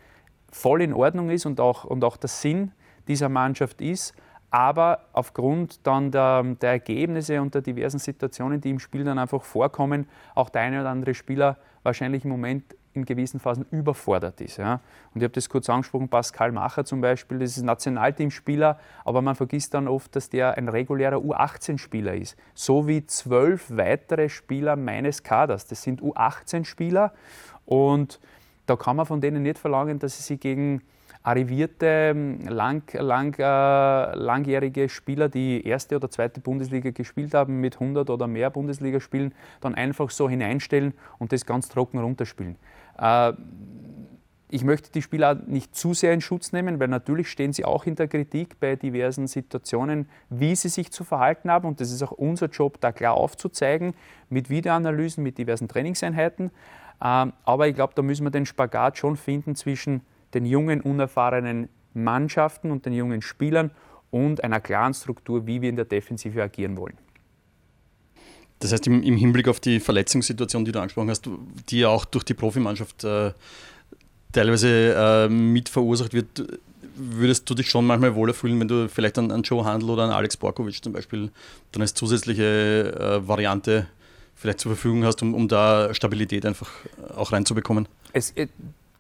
voll 0.52 0.82
in 0.82 0.94
Ordnung 0.94 1.30
ist 1.30 1.46
und 1.46 1.60
auch, 1.60 1.84
und 1.84 2.04
auch 2.04 2.18
der 2.18 2.30
Sinn 2.30 2.72
dieser 3.08 3.28
Mannschaft 3.28 3.82
ist, 3.82 4.14
aber 4.54 5.00
aufgrund 5.14 5.86
dann 5.88 6.12
der, 6.12 6.44
der, 6.44 6.70
Ergebnisse 6.70 7.42
und 7.42 7.56
der 7.56 7.64
diversen 7.64 7.98
Situationen, 7.98 8.62
die 8.62 8.70
im 8.70 8.78
Spiel 8.78 9.04
dann 9.04 9.18
einfach 9.18 9.42
vorkommen, 9.42 10.08
auch 10.36 10.50
der 10.50 10.62
eine 10.62 10.82
oder 10.82 10.92
andere 10.92 11.16
Spieler 11.16 11.58
wahrscheinlich 11.82 12.24
im 12.24 12.30
Moment 12.30 12.64
in 12.94 13.04
gewissen 13.04 13.40
Phasen 13.40 13.66
überfordert 13.72 14.40
ist. 14.42 14.58
Ja. 14.58 14.74
Und 15.12 15.22
ich 15.22 15.24
habe 15.24 15.34
das 15.34 15.50
kurz 15.50 15.68
angesprochen, 15.72 16.08
Pascal 16.08 16.52
Macher 16.52 16.86
zum 16.86 17.02
Beispiel, 17.02 17.40
das 17.40 17.58
ist 17.58 17.64
Nationalteamspieler, 17.64 18.80
aber 19.04 19.24
man 19.24 19.34
vergisst 19.34 19.74
dann 19.74 19.88
oft, 19.88 20.16
dass 20.16 20.30
der 20.30 20.56
ein 20.56 20.70
regulärer 20.70 21.18
U18-Spieler 21.18 22.14
ist, 22.14 22.38
so 22.54 22.88
wie 22.88 23.08
zwölf 23.08 23.76
weitere 23.76 24.30
Spieler 24.30 24.76
meines 24.76 25.24
Kaders. 25.24 25.66
Das 25.66 25.82
sind 25.82 26.00
U18-Spieler 26.04 27.12
und 27.66 28.20
da 28.68 28.76
kann 28.76 28.98
man 28.98 29.08
von 29.08 29.20
denen 29.20 29.42
nicht 29.42 29.58
verlangen, 29.58 29.98
dass 29.98 30.18
sie 30.18 30.22
sich 30.22 30.40
gegen 30.40 30.84
arrivierte, 31.24 32.14
lang, 32.48 32.84
lang, 32.94 33.34
äh, 33.40 34.16
langjährige 34.16 34.90
Spieler, 34.90 35.30
die 35.30 35.66
erste 35.66 35.96
oder 35.96 36.10
zweite 36.10 36.42
Bundesliga 36.42 36.92
gespielt 36.92 37.34
haben, 37.34 37.62
mit 37.62 37.80
100 37.80 38.10
oder 38.10 38.28
mehr 38.28 38.50
Bundesligaspielen, 38.50 39.34
dann 39.62 39.74
einfach 39.74 40.10
so 40.10 40.30
hineinstellen 40.30 40.94
und 41.20 41.32
das 41.32 41.46
ganz 41.46 41.70
trocken 41.70 42.00
runterspielen. 42.00 42.58
Äh, 43.00 43.34
ich 44.50 44.64
möchte 44.64 44.92
die 44.92 45.02
Spieler 45.02 45.34
nicht 45.34 45.76
zu 45.76 45.96
sehr 45.96 46.14
in 46.14 46.22
Schutz 46.22 46.52
nehmen, 46.52 46.80
weil 46.80 46.88
natürlich 46.88 47.28
stehen 47.28 47.54
sie 47.54 47.66
auch 47.66 47.88
in 47.88 47.96
der 47.96 48.08
Kritik 48.08 48.60
bei 48.60 48.76
diversen 48.76 49.26
Situationen, 49.26 50.08
wie 50.30 50.56
sie 50.56 50.70
sich 50.70 50.92
zu 50.92 51.04
verhalten 51.04 51.50
haben. 51.50 51.68
Und 51.68 51.82
das 51.82 51.92
ist 51.92 52.04
auch 52.04 52.12
unser 52.12 52.50
Job, 52.50 52.80
da 52.80 52.92
klar 52.92 53.16
aufzuzeigen, 53.16 53.96
mit 54.30 54.52
Videoanalysen, 54.52 55.24
mit 55.24 55.40
diversen 55.40 55.68
Trainingseinheiten. 55.68 56.52
Ähm, 57.04 57.34
aber 57.46 57.68
ich 57.68 57.74
glaube, 57.74 57.94
da 57.96 58.04
müssen 58.04 58.26
wir 58.26 58.30
den 58.30 58.46
Spagat 58.46 59.00
schon 59.00 59.18
finden 59.18 59.56
zwischen 59.56 60.02
den 60.34 60.46
jungen, 60.46 60.82
unerfahrenen 60.82 61.70
Mannschaften 61.94 62.72
und 62.72 62.86
den 62.86 62.94
jungen 62.94 63.22
Spielern 63.22 63.72
und 64.12 64.44
einer 64.44 64.60
klaren 64.60 64.94
Struktur, 64.94 65.48
wie 65.48 65.62
wir 65.62 65.70
in 65.70 65.76
der 65.76 65.86
Defensive 65.86 66.42
agieren 66.42 66.78
wollen. 66.78 66.98
Das 68.60 68.72
heißt, 68.72 68.88
im, 68.88 69.04
im, 69.04 69.18
Hinblick 69.18 69.48
auf 69.48 69.60
die 69.60 69.80
Verletzungssituation, 69.80 70.64
die 70.64 70.72
du 70.72 70.80
angesprochen 70.80 71.10
hast, 71.10 71.28
die 71.70 71.80
ja 71.80 71.90
auch 71.90 72.06
durch 72.06 72.24
die 72.24 72.34
Profimannschaft 72.34 73.04
äh, 73.04 73.34
teilweise 74.32 74.94
äh, 74.94 75.30
mit 75.30 75.68
verursacht 75.68 76.14
wird, 76.14 76.60
würdest 76.96 77.50
du 77.50 77.56
dich 77.56 77.70
schon 77.70 77.86
manchmal 77.86 78.16
wohler 78.16 78.34
fühlen, 78.34 78.60
wenn 78.60 78.68
du 78.68 78.88
vielleicht 78.88 79.18
an, 79.18 79.32
an 79.32 79.42
Joe 79.42 79.66
Handel 79.66 79.90
oder 79.90 80.04
an 80.04 80.12
Alex 80.12 80.38
Borkovic 80.38 80.84
zum 80.84 80.94
Beispiel 80.94 81.32
dann 81.72 81.82
als 81.82 81.94
zusätzliche 81.94 83.22
äh, 83.24 83.28
Variante 83.28 83.88
vielleicht 84.36 84.60
zur 84.60 84.74
Verfügung 84.74 85.04
hast, 85.04 85.22
um, 85.22 85.34
um 85.34 85.48
da 85.48 85.94
Stabilität 85.94 86.46
einfach 86.46 86.70
auch 87.16 87.32
reinzubekommen? 87.32 87.88
Es, 88.14 88.32
äh, 88.32 88.48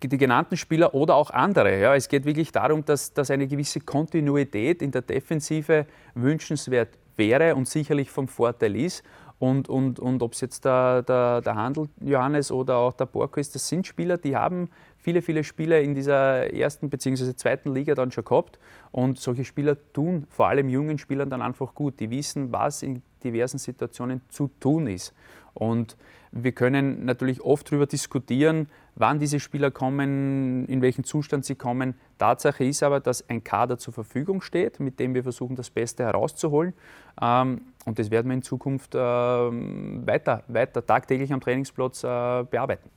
die 0.07 0.17
genannten 0.17 0.57
Spieler 0.57 0.93
oder 0.93 1.15
auch 1.15 1.31
andere. 1.31 1.79
Ja. 1.79 1.95
Es 1.95 2.07
geht 2.07 2.25
wirklich 2.25 2.51
darum, 2.51 2.86
dass, 2.86 3.13
dass 3.13 3.31
eine 3.31 3.48
gewisse 3.48 3.79
Kontinuität 3.79 4.81
in 4.81 4.91
der 4.91 5.01
Defensive 5.01 5.86
wünschenswert 6.15 6.98
wäre 7.15 7.55
und 7.55 7.67
sicherlich 7.67 8.10
vom 8.10 8.27
Vorteil 8.27 8.75
ist. 8.75 9.03
Und, 9.39 9.67
und, 9.67 10.00
und 10.00 10.22
ob 10.24 10.33
es 10.33 10.41
jetzt 10.41 10.63
der, 10.63 11.01
der, 11.01 11.41
der 11.41 11.55
Handel 11.55 11.89
Johannes 12.00 12.51
oder 12.51 12.77
auch 12.77 12.93
der 12.93 13.05
Borko 13.05 13.39
ist, 13.39 13.53
das 13.55 13.67
sind 13.67 13.86
Spieler, 13.86 14.17
die 14.17 14.38
haben 14.38 14.69
viele, 14.98 15.22
viele 15.22 15.43
Spieler 15.43 15.81
in 15.81 15.95
dieser 15.95 16.53
ersten 16.53 16.89
bzw. 16.89 17.36
zweiten 17.36 17.74
Liga 17.74 17.93
dann 17.93 18.12
schon 18.12 18.24
gehabt. 18.24 18.57
Und 18.91 19.19
solche 19.19 19.43
Spieler 19.43 19.75
tun 19.91 20.25
vor 20.29 20.48
allem 20.48 20.69
jungen 20.69 20.98
Spielern 20.98 21.29
dann 21.29 21.41
einfach 21.41 21.75
gut. 21.75 22.00
Die 22.00 22.10
wissen, 22.10 22.53
was 22.53 22.83
in 22.83 23.01
diversen 23.24 23.57
Situationen 23.57 24.22
zu 24.29 24.50
tun 24.60 24.88
ist. 24.88 25.13
Und 25.53 25.98
wir 26.31 26.51
können 26.53 27.05
natürlich 27.05 27.41
oft 27.41 27.69
darüber 27.69 27.86
diskutieren, 27.86 28.67
wann 28.95 29.19
diese 29.19 29.39
Spieler 29.39 29.71
kommen, 29.71 30.65
in 30.67 30.81
welchem 30.81 31.03
Zustand 31.03 31.45
sie 31.45 31.55
kommen. 31.55 31.95
Tatsache 32.17 32.63
ist 32.63 32.83
aber, 32.83 33.00
dass 33.00 33.27
ein 33.29 33.43
Kader 33.43 33.77
zur 33.77 33.93
Verfügung 33.93 34.41
steht, 34.41 34.79
mit 34.79 35.00
dem 35.00 35.13
wir 35.13 35.23
versuchen, 35.23 35.55
das 35.55 35.69
Beste 35.69 36.03
herauszuholen. 36.03 36.73
Ähm, 37.21 37.62
und 37.85 38.00
das 38.00 38.12
werden 38.12 38.27
wir 38.29 38.35
in 38.35 38.43
Zukunft 38.43 38.93
ähm, 38.95 40.03
weiter, 40.05 40.43
weiter 40.47 40.85
tagtäglich 40.85 41.33
am 41.33 41.41
Trainingsplatz 41.41 42.03
äh, 42.03 42.43
bearbeiten. 42.43 42.89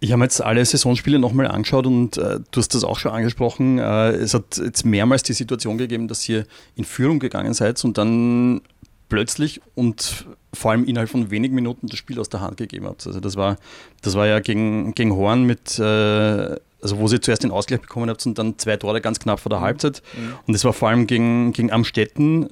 Ich 0.00 0.10
habe 0.10 0.24
jetzt 0.24 0.40
alle 0.40 0.64
Saisonspiele 0.64 1.20
nochmal 1.20 1.46
angeschaut 1.46 1.86
und 1.86 2.16
äh, 2.18 2.40
du 2.50 2.58
hast 2.58 2.74
das 2.74 2.82
auch 2.82 2.98
schon 2.98 3.12
angesprochen. 3.12 3.78
Äh, 3.78 4.10
es 4.10 4.34
hat 4.34 4.56
jetzt 4.56 4.84
mehrmals 4.84 5.22
die 5.22 5.32
Situation 5.32 5.78
gegeben, 5.78 6.08
dass 6.08 6.28
ihr 6.28 6.44
in 6.74 6.82
Führung 6.82 7.20
gegangen 7.20 7.54
seid 7.54 7.84
und 7.84 7.98
dann 7.98 8.62
plötzlich 9.08 9.60
und 9.76 10.26
vor 10.54 10.70
allem 10.70 10.84
innerhalb 10.84 11.08
von 11.08 11.30
wenigen 11.30 11.54
Minuten 11.54 11.86
das 11.86 11.98
Spiel 11.98 12.20
aus 12.20 12.28
der 12.28 12.40
Hand 12.40 12.56
gegeben 12.58 12.86
habt. 12.86 13.06
Also 13.06 13.20
das 13.20 13.36
war, 13.36 13.56
das 14.02 14.14
war 14.14 14.26
ja 14.26 14.40
gegen, 14.40 14.94
gegen 14.94 15.14
Horn 15.14 15.44
mit 15.44 15.78
äh, 15.78 16.56
also 16.82 16.98
wo 16.98 17.06
sie 17.06 17.20
zuerst 17.20 17.44
den 17.44 17.52
Ausgleich 17.52 17.80
bekommen 17.80 18.10
habt 18.10 18.26
und 18.26 18.36
dann 18.36 18.58
zwei 18.58 18.76
Tore 18.76 19.00
ganz 19.00 19.20
knapp 19.20 19.40
vor 19.40 19.50
der 19.50 19.60
mhm. 19.60 19.64
Halbzeit. 19.64 20.02
Mhm. 20.14 20.34
Und 20.46 20.52
das 20.52 20.64
war 20.64 20.72
vor 20.72 20.88
allem 20.88 21.06
gegen, 21.06 21.52
gegen 21.52 21.70
Amstetten 21.70 22.48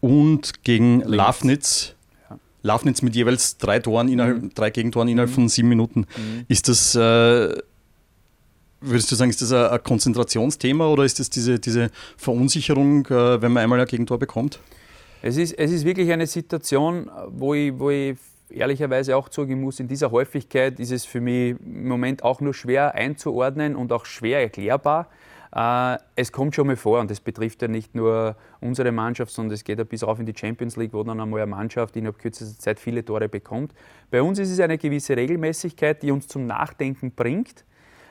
und 0.00 0.62
gegen 0.62 1.00
Linz. 1.00 1.16
Lafnitz. 1.16 1.94
Ja. 2.28 2.38
Lafnitz 2.62 3.02
mit 3.02 3.16
jeweils 3.16 3.56
drei 3.56 3.78
Toren 3.78 4.08
innerhalb, 4.08 4.42
mhm. 4.42 4.54
drei 4.54 4.70
Gegentoren 4.70 5.08
innerhalb 5.08 5.30
mhm. 5.30 5.34
von 5.34 5.48
sieben 5.48 5.68
Minuten. 5.68 6.00
Mhm. 6.00 6.44
Ist 6.48 6.68
das, 6.68 6.94
äh, 6.94 6.98
würdest 8.82 9.10
du 9.10 9.16
sagen, 9.16 9.30
ist 9.30 9.40
das 9.40 9.52
ein, 9.52 9.70
ein, 9.70 9.82
Konzentrationsthema 9.82 10.86
oder 10.86 11.04
ist 11.04 11.18
das 11.18 11.30
diese, 11.30 11.58
diese 11.58 11.90
Verunsicherung, 12.18 13.06
äh, 13.06 13.40
wenn 13.40 13.52
man 13.52 13.62
einmal 13.62 13.80
ein 13.80 13.86
Gegentor 13.86 14.18
bekommt? 14.18 14.60
Es 15.24 15.36
ist, 15.36 15.52
es 15.52 15.70
ist 15.70 15.84
wirklich 15.84 16.10
eine 16.10 16.26
Situation, 16.26 17.08
wo 17.28 17.54
ich, 17.54 17.78
wo 17.78 17.90
ich 17.90 18.16
ehrlicherweise 18.50 19.16
auch 19.16 19.28
zugeben 19.28 19.60
muss, 19.60 19.78
in 19.78 19.86
dieser 19.86 20.10
Häufigkeit 20.10 20.80
ist 20.80 20.90
es 20.90 21.04
für 21.04 21.20
mich 21.20 21.54
im 21.64 21.86
Moment 21.86 22.24
auch 22.24 22.40
nur 22.40 22.52
schwer 22.52 22.96
einzuordnen 22.96 23.76
und 23.76 23.92
auch 23.92 24.04
schwer 24.04 24.40
erklärbar. 24.40 25.08
Äh, 25.54 25.98
es 26.16 26.32
kommt 26.32 26.56
schon 26.56 26.66
mal 26.66 26.74
vor 26.74 26.98
und 26.98 27.08
das 27.08 27.20
betrifft 27.20 27.62
ja 27.62 27.68
nicht 27.68 27.94
nur 27.94 28.34
unsere 28.60 28.90
Mannschaft, 28.90 29.32
sondern 29.32 29.54
es 29.54 29.62
geht 29.62 29.78
ja 29.78 29.84
bis 29.84 30.02
auf 30.02 30.18
in 30.18 30.26
die 30.26 30.34
Champions 30.36 30.76
League, 30.76 30.92
wo 30.92 31.04
dann 31.04 31.20
einmal 31.20 31.42
eine 31.42 31.50
Mannschaft 31.52 31.94
innerhalb 31.96 32.18
kürzester 32.18 32.58
Zeit 32.58 32.80
viele 32.80 33.04
Tore 33.04 33.28
bekommt. 33.28 33.72
Bei 34.10 34.20
uns 34.20 34.40
ist 34.40 34.50
es 34.50 34.58
eine 34.58 34.76
gewisse 34.76 35.16
Regelmäßigkeit, 35.16 36.02
die 36.02 36.10
uns 36.10 36.26
zum 36.26 36.46
Nachdenken 36.46 37.12
bringt, 37.12 37.64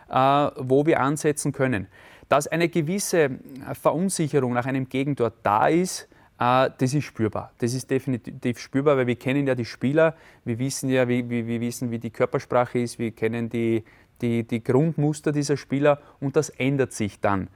äh, 0.09 0.13
wo 0.15 0.85
wir 0.85 1.01
ansetzen 1.01 1.51
können. 1.51 1.87
Dass 2.29 2.47
eine 2.47 2.69
gewisse 2.69 3.31
Verunsicherung 3.73 4.53
nach 4.53 4.65
einem 4.65 4.87
Gegentor 4.87 5.33
da 5.43 5.67
ist, 5.67 6.07
das 6.41 6.95
ist 6.95 7.03
spürbar. 7.03 7.51
Das 7.60 7.75
ist 7.75 7.91
definitiv 7.91 8.57
spürbar, 8.57 8.98
weil 8.98 9.05
wir 9.05 9.15
kennen 9.15 9.45
ja 9.45 9.53
die 9.53 9.65
Spieler, 9.65 10.15
wir 10.43 10.57
wissen 10.57 10.89
ja, 10.89 11.07
wie, 11.07 11.29
wie, 11.29 11.45
wir 11.45 11.62
wissen, 11.62 11.91
wie 11.91 12.00
die 12.00 12.10
Körpersprache 12.10 12.79
ist, 12.79 12.98
wir 12.98 13.12
kennen 13.12 13.48
die, 13.48 13.83
die, 14.21 14.43
die 14.43 14.63
Grundmuster 14.63 15.31
dieser 15.31 15.55
Spieler 15.55 16.00
und 16.19 16.36
das 16.36 16.50
ändert 16.50 16.93
sich 16.93 17.19
dann. 17.19 17.48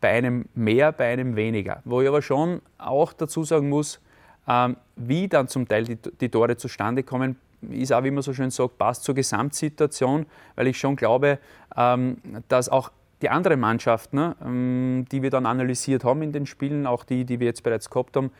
Bei 0.00 0.08
einem 0.08 0.46
mehr, 0.54 0.90
bei 0.92 1.12
einem 1.12 1.36
weniger. 1.36 1.82
Wo 1.84 2.00
ich 2.00 2.08
aber 2.08 2.22
schon 2.22 2.62
auch 2.78 3.12
dazu 3.12 3.44
sagen 3.44 3.68
muss, 3.68 4.00
ähm, 4.48 4.76
wie 4.96 5.28
dann 5.28 5.46
zum 5.46 5.68
Teil 5.68 5.84
die, 5.84 5.96
die 5.96 6.30
Tore 6.30 6.56
zustande 6.56 7.02
kommen, 7.02 7.36
ist 7.68 7.92
auch, 7.92 8.02
wie 8.04 8.10
man 8.10 8.22
so 8.22 8.32
schön 8.32 8.50
sagt, 8.50 8.78
passt 8.78 9.04
zur 9.04 9.14
Gesamtsituation, 9.14 10.24
weil 10.54 10.66
ich 10.66 10.78
schon 10.78 10.96
glaube, 10.96 11.38
ähm, 11.76 12.16
dass 12.48 12.70
auch 12.70 12.90
die 13.22 13.30
anderen 13.30 13.60
Mannschaften, 13.60 14.16
ne, 14.16 14.36
ähm, 14.44 15.04
die 15.10 15.22
wir 15.22 15.30
dann 15.30 15.46
analysiert 15.46 16.04
haben 16.04 16.22
in 16.22 16.32
den 16.32 16.46
Spielen, 16.46 16.86
auch 16.86 17.04
die, 17.04 17.24
die 17.24 17.40
wir 17.40 17.46
jetzt 17.46 17.62
bereits 17.62 17.90
gehabt 17.90 18.16
haben, 18.16 18.30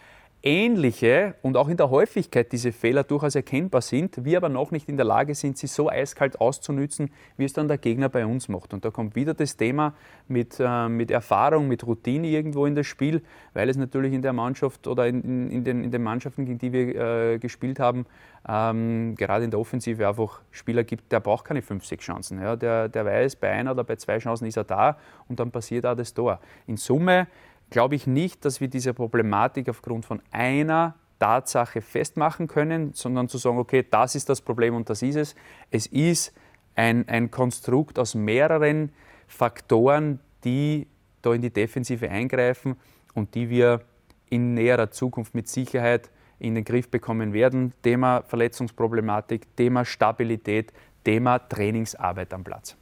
ähnliche 0.43 1.35
und 1.43 1.57
auch 1.57 1.69
in 1.69 1.77
der 1.77 1.91
Häufigkeit 1.91 2.51
diese 2.53 2.73
Fehler 2.73 3.05
durchaus 3.05 3.35
erkennbar 3.35 3.83
sind, 3.83 4.25
wir 4.25 4.39
aber 4.39 4.49
noch 4.49 4.71
nicht 4.71 4.89
in 4.89 4.97
der 4.97 5.05
Lage 5.05 5.35
sind, 5.35 5.59
sie 5.59 5.67
so 5.67 5.91
eiskalt 5.91 6.41
auszunützen, 6.41 7.11
wie 7.37 7.45
es 7.45 7.53
dann 7.53 7.69
der 7.69 7.79
Gegner 7.79 8.09
bei 8.09 8.25
uns 8.25 8.49
macht. 8.49 8.73
Und 8.73 8.85
da 8.85 8.91
kommt 8.91 9.15
wieder 9.15 9.35
das 9.35 9.57
Thema 9.57 9.95
mit, 10.29 10.57
äh, 10.59 10.89
mit 10.89 11.11
Erfahrung, 11.11 11.69
mit 11.69 11.87
Routine 11.87 12.27
irgendwo 12.27 12.65
in 12.65 12.75
das 12.75 12.87
Spiel, 12.87 13.23
weil 13.53 13.69
es 13.69 13.77
natürlich 13.77 14.15
in 14.15 14.23
der 14.23 14.33
Mannschaft 14.33 14.87
oder 14.87 15.07
in, 15.07 15.51
in, 15.51 15.65
den, 15.65 15.85
in 15.85 15.91
den 15.91 16.03
Mannschaften, 16.03 16.47
gegen 16.47 16.59
die 16.59 16.73
wir 16.73 16.95
äh, 16.95 17.39
gespielt 17.39 17.79
haben, 17.79 18.07
ähm, 18.49 19.15
gerade 19.17 19.45
in 19.45 19.51
der 19.51 19.61
Offensive 19.61 20.09
einfach 20.09 20.41
Spieler 20.51 20.85
gibt, 20.85 21.13
der 21.13 21.21
braucht 21.21 21.45
keine 21.45 21.61
fünf, 21.61 21.85
sechs 21.85 22.05
Chancen. 22.05 22.41
Ja, 22.41 22.57
der, 22.57 22.89
der 22.89 23.05
weiß, 23.05 23.37
bei 23.37 23.51
einer 23.51 23.73
oder 23.73 23.85
bei 23.85 23.97
zwei 23.97 24.19
Chancen 24.19 24.47
ist 24.47 24.57
er 24.57 24.65
da 24.65 24.97
und 25.29 25.39
dann 25.39 25.51
passiert 25.51 25.85
auch 25.85 25.95
das 25.95 26.15
Tor. 26.15 26.41
In 26.67 26.79
Summe 26.79 27.27
glaube 27.71 27.95
ich 27.95 28.07
nicht, 28.07 28.45
dass 28.45 28.61
wir 28.61 28.69
diese 28.69 28.93
Problematik 28.95 29.69
aufgrund 29.69 30.05
von 30.05 30.21
einer 30.31 30.97
Tatsache 31.19 31.81
festmachen 31.81 32.49
können, 32.49 32.93
sondern 32.95 33.29
zu 33.29 33.39
sagen, 33.39 33.59
okay, 33.59 33.87
das 33.89 34.15
ist 34.15 34.29
das 34.29 34.41
Problem 34.41 34.75
und 34.75 34.91
das 34.91 35.03
ist 35.03 35.17
es. 35.17 35.35
Es 35.71 35.87
ist 35.87 36.33
ein, 36.75 37.09
ein 37.09 37.31
Konstrukt 37.31 37.99
aus 37.99 38.15
mehreren 38.15 38.93
Faktoren, 39.29 40.19
die 40.45 40.87
da 41.23 41.35
in 41.35 41.43
die 41.43 41.51
Defensive 41.51 42.09
eingreifen 42.11 42.77
und 43.15 43.35
die 43.35 43.51
wir 43.51 43.83
in 44.31 44.55
näherer 44.55 44.91
Zukunft 44.91 45.35
mit 45.35 45.49
Sicherheit 45.49 46.11
in 46.39 46.55
den 46.55 46.65
Griff 46.65 46.89
bekommen 46.89 47.33
werden. 47.33 47.75
Thema 47.83 48.23
Verletzungsproblematik, 48.23 49.55
Thema 49.57 49.85
Stabilität, 49.85 50.73
Thema 51.05 51.39
Trainingsarbeit 51.39 52.33
am 52.33 52.45
Platz. 52.45 52.77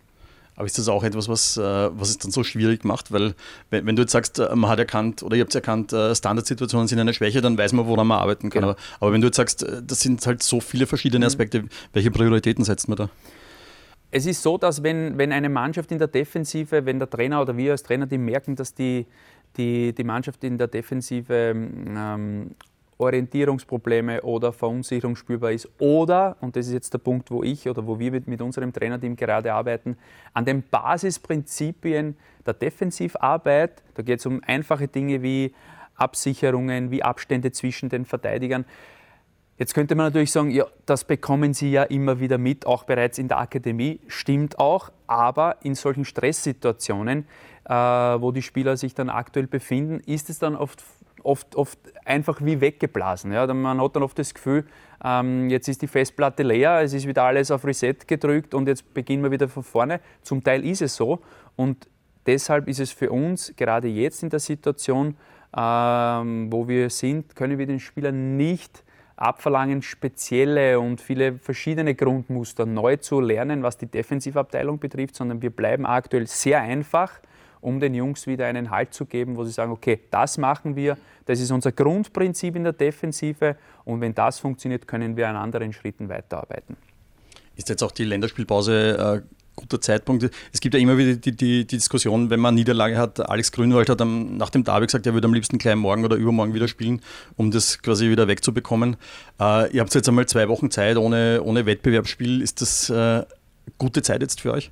Aber 0.59 0.67
ist 0.67 0.77
das 0.77 0.89
auch 0.89 1.05
etwas, 1.05 1.29
was, 1.29 1.57
äh, 1.57 1.61
was 1.63 2.11
es 2.11 2.19
dann 2.19 2.33
so 2.33 2.43
schwierig 2.43 2.85
macht? 2.85 3.13
Weil, 3.13 3.37
wenn, 3.71 3.87
wenn 3.87 3.95
du 3.95 4.03
jetzt 4.03 4.11
sagst, 4.11 4.41
äh, 4.41 4.57
man 4.57 4.69
hat 4.69 4.81
erkannt 4.81 5.23
oder 5.23 5.37
ihr 5.37 5.43
habt 5.43 5.55
erkannt, 5.55 5.93
äh, 5.93 6.13
Standardsituationen 6.13 6.89
sind 6.89 6.99
eine 6.99 7.15
Schwäche, 7.15 7.41
dann 7.41 7.57
weiß 7.57 7.75
man, 7.75 7.87
woran 7.87 8.09
man 8.09 8.19
arbeiten 8.19 8.51
kann. 8.51 8.63
Genau. 8.63 8.73
Aber, 8.73 8.81
aber, 8.99 9.13
wenn 9.13 9.21
du 9.21 9.29
jetzt 9.29 9.37
sagst, 9.37 9.65
das 9.65 10.01
sind 10.01 10.27
halt 10.27 10.43
so 10.43 10.59
viele 10.59 10.89
verschiedene 10.89 11.25
mhm. 11.25 11.29
Aspekte, 11.29 11.65
welche 11.93 12.11
Prioritäten 12.11 12.65
setzt 12.65 12.89
man 12.89 12.97
da? 12.99 13.09
Es 14.11 14.27
ist 14.27 14.43
so, 14.43 14.59
dass 14.59 14.83
wenn, 14.83 15.17
wenn 15.17 15.31
eine 15.31 15.49
Mannschaft 15.49 15.93
in 15.93 15.99
der 15.99 16.09
Defensive, 16.09 16.85
wenn 16.85 16.99
der 16.99 17.09
Trainer 17.09 17.41
oder 17.41 17.57
wir 17.57 17.71
als 17.71 17.85
Trainer 17.85 18.07
die 18.07 18.19
merken, 18.19 18.57
dass 18.57 18.75
die, 18.75 19.07
die, 19.57 19.93
die 19.93 20.05
Mannschaft 20.05 20.43
in 20.43 20.59
der 20.59 20.67
Defensive 20.67 21.33
ähm, 21.33 22.51
Orientierungsprobleme 22.99 24.23
oder 24.23 24.53
Verunsicherung 24.53 25.15
spürbar 25.17 25.53
ist. 25.53 25.69
Oder, 25.79 26.37
und 26.41 26.57
das 26.57 26.67
ist 26.67 26.73
jetzt 26.73 26.93
der 26.93 26.99
Punkt, 26.99 27.31
wo 27.31 27.43
ich 27.43 27.69
oder 27.69 27.87
wo 27.87 27.99
wir 27.99 28.11
mit, 28.11 28.27
mit 28.27 28.43
unserem 28.43 28.73
Trainerteam 28.73 29.17
gerade 29.17 29.53
arbeiten, 29.53 29.97
an 30.35 30.45
den 30.45 30.63
Basisprinzipien 30.69 32.17
der 32.45 32.55
Defensivarbeit. 32.55 33.83
Da 33.95 34.03
geht 34.03 34.19
es 34.19 34.27
um 34.27 34.43
einfache 34.45 34.89
Dinge 34.89 35.23
wie 35.23 35.55
Absicherungen, 35.95 36.91
wie 36.91 37.03
Abstände 37.03 37.53
zwischen 37.53 37.89
den 37.89 38.05
Verteidigern. 38.05 38.65
Jetzt 39.59 39.75
könnte 39.75 39.97
man 39.97 40.07
natürlich 40.07 40.31
sagen, 40.31 40.53
ja, 40.53 40.67
das 40.87 41.03
bekommen 41.03 41.53
Sie 41.53 41.73
ja 41.73 41.83
immer 41.83 42.21
wieder 42.21 42.39
mit, 42.39 42.65
auch 42.65 42.85
bereits 42.85 43.19
in 43.19 43.27
der 43.27 43.39
Akademie. 43.39 44.01
Stimmt 44.07 44.61
auch, 44.61 44.91
aber 45.09 45.57
in 45.65 45.75
solchen 45.75 46.05
Stresssituationen, 46.05 47.27
äh, 47.65 47.73
wo 47.75 48.31
die 48.31 48.43
Spieler 48.43 48.77
sich 48.77 48.95
dann 48.95 49.09
aktuell 49.09 49.49
befinden, 49.49 49.99
ist 50.07 50.31
es 50.31 50.39
dann 50.39 50.55
oft 50.55 50.85
oft, 51.23 51.57
oft 51.57 51.79
einfach 52.05 52.41
wie 52.43 52.61
weggeblasen. 52.61 53.33
Ja. 53.33 53.47
Man 53.53 53.81
hat 53.81 53.97
dann 53.97 54.03
oft 54.03 54.19
das 54.19 54.35
Gefühl, 54.35 54.65
ähm, 55.05 55.49
jetzt 55.49 55.69
ist 55.69 55.83
die 55.83 55.87
Festplatte 55.87 56.43
leer, 56.43 56.81
es 56.83 56.93
ist 56.93 57.07
wieder 57.07 57.25
alles 57.25 57.51
auf 57.51 57.65
Reset 57.65 57.95
gedrückt 58.07 58.55
und 58.55 58.69
jetzt 58.69 58.93
beginnen 58.95 59.23
wir 59.23 59.31
wieder 59.31 59.49
von 59.49 59.63
vorne. 59.63 60.01
Zum 60.23 60.43
Teil 60.43 60.65
ist 60.65 60.83
es 60.83 60.97
so 60.97 61.21
und 61.57 61.89
deshalb 62.27 62.69
ist 62.69 62.81
es 62.81 62.91
für 62.91 63.11
uns 63.11 63.55
gerade 63.57 63.89
jetzt 63.89 64.23
in 64.23 64.31
der 64.31 64.41
Situation, 64.41 65.17
ähm, 65.57 66.53
wo 66.53 66.69
wir 66.69 66.91
sind, 66.91 67.37
können 67.37 67.59
wir 67.59 67.67
den 67.67 67.81
Spielern 67.81 68.37
nicht 68.37 68.85
abverlangen, 69.17 69.83
spezielle 69.83 70.79
und 70.79 71.01
viele 71.01 71.39
verschiedene 71.39 71.95
Grundmuster 71.95 72.67
neu 72.67 72.97
zu 72.97 73.21
lernen, 73.21 73.63
was 73.63 73.77
die 73.77 73.87
Defensivabteilung 73.87 74.79
betrifft, 74.79 75.17
sondern 75.17 75.43
wir 75.43 75.51
bleiben 75.51 75.87
aktuell 75.87 76.27
sehr 76.27 76.61
einfach 76.61 77.21
um 77.61 77.81
den 77.81 77.95
Jungs 77.95 78.27
wieder 78.27 78.47
einen 78.47 78.71
Halt 78.71 78.95
zu 78.95 79.07
geben, 79.07 79.37
wo 79.37 79.45
sie 79.45 79.53
sagen, 79.53 79.73
okay, 79.73 80.01
das 80.11 80.39
machen 80.39 80.77
wir, 80.77 80.97
das 81.27 81.41
ist 81.41 81.51
unser 81.51 81.73
Grundprinzip 81.73 82.57
in 82.57 82.65
der 82.65 82.73
Defensive 82.73 83.57
und 83.85 84.01
wenn 84.01 84.15
das 84.15 84.39
funktioniert, 84.39 84.87
können 84.87 85.17
wir 85.17 85.29
an 85.29 85.37
anderen 85.37 85.73
Schritten 85.73 86.09
weiterarbeiten. 86.09 86.77
Ist 87.57 87.69
jetzt 87.69 87.83
auch 87.83 87.93
die 87.93 88.05
Länderspielpause 88.05 89.23
äh, 89.25 89.35
guter 89.57 89.81
Zeitpunkt? 89.81 90.31
Es 90.53 90.61
gibt 90.61 90.75
ja 90.75 90.81
immer 90.81 90.97
wieder 90.97 91.15
die, 91.15 91.33
die, 91.33 91.67
die, 91.67 91.77
Diskussion, 91.77 92.31
wenn 92.31 92.41
man 92.41 92.55
Niederlage 92.55 92.97
hat, 92.97 93.29
Alex 93.29 93.51
Grünwald 93.53 93.89
hat 93.89 94.01
am, 94.01 94.37
nach 94.37 94.51
dem 94.51 94.65
Derby 94.65 94.87
gesagt, 94.87 95.07
er 95.07 95.15
würde 95.15 95.27
am 95.27 95.35
liebsten 95.35 95.59
gleich 95.59 95.75
morgen 95.75 96.05
oder 96.05 96.17
übermorgen 96.17 96.55
wieder 96.55 96.69
spielen, 96.69 97.03
um 97.37 97.51
das 97.51 97.83
quasi 97.83 98.11
wieder 98.11 98.29
wegzubekommen. 98.29 98.97
Äh, 99.41 99.73
ihr 99.73 99.81
habt 99.81 99.95
jetzt 99.95 100.09
einmal 100.09 100.27
zwei 100.27 100.49
Wochen 100.49 100.71
Zeit 100.71 100.97
ohne, 100.97 101.43
ohne 101.43 101.67
Wettbewerbsspiel. 101.67 102.41
Ist 102.41 102.61
das 102.61 102.89
äh, 102.91 103.25
gute 103.77 104.03
Zeit 104.03 104.23
jetzt 104.23 104.41
für 104.41 104.53
euch? 104.53 104.71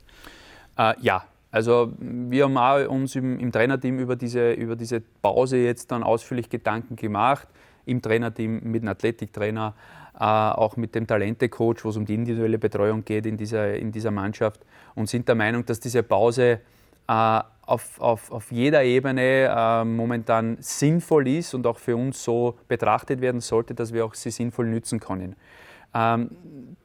Äh, 0.78 0.94
ja, 1.00 1.24
also 1.56 1.90
wir 1.98 2.44
haben 2.44 2.58
auch 2.58 2.86
uns 2.86 3.16
im, 3.16 3.38
im, 3.38 3.50
Trainerteam 3.50 3.98
über 3.98 4.14
diese, 4.14 4.52
über 4.52 4.76
diese 4.76 5.00
Pause 5.00 5.56
jetzt 5.56 5.90
dann 5.90 6.02
ausführlich 6.02 6.50
Gedanken 6.50 6.96
gemacht, 6.96 7.48
im 7.86 8.02
Trainerteam 8.02 8.60
mit 8.62 8.82
dem 8.82 8.88
Athletiktrainer, 8.90 9.74
äh, 10.20 10.22
auch 10.22 10.76
mit 10.76 10.94
dem 10.94 11.06
Talente-Coach, 11.06 11.82
wo 11.86 11.88
es 11.88 11.96
um 11.96 12.04
die 12.04 12.14
individuelle 12.14 12.58
Betreuung 12.58 13.06
geht 13.06 13.24
in 13.24 13.38
dieser, 13.38 13.74
in 13.74 13.90
dieser 13.90 14.10
Mannschaft 14.10 14.60
und 14.94 15.08
sind 15.08 15.28
der 15.28 15.34
Meinung, 15.34 15.64
dass 15.64 15.80
diese 15.80 16.02
Pause 16.02 16.60
äh, 17.08 17.40
auf, 17.62 18.02
auf, 18.02 18.30
auf 18.30 18.52
jeder 18.52 18.84
Ebene 18.84 19.48
äh, 19.48 19.82
momentan 19.82 20.58
sinnvoll 20.60 21.26
ist 21.26 21.54
und 21.54 21.66
auch 21.66 21.78
für 21.78 21.96
uns 21.96 22.22
so 22.22 22.58
betrachtet 22.68 23.22
werden 23.22 23.40
sollte, 23.40 23.74
dass 23.74 23.94
wir 23.94 24.04
auch 24.04 24.12
sie 24.12 24.30
sinnvoll 24.30 24.66
nützen 24.66 25.00
können. 25.00 25.36
Ähm, 25.96 26.30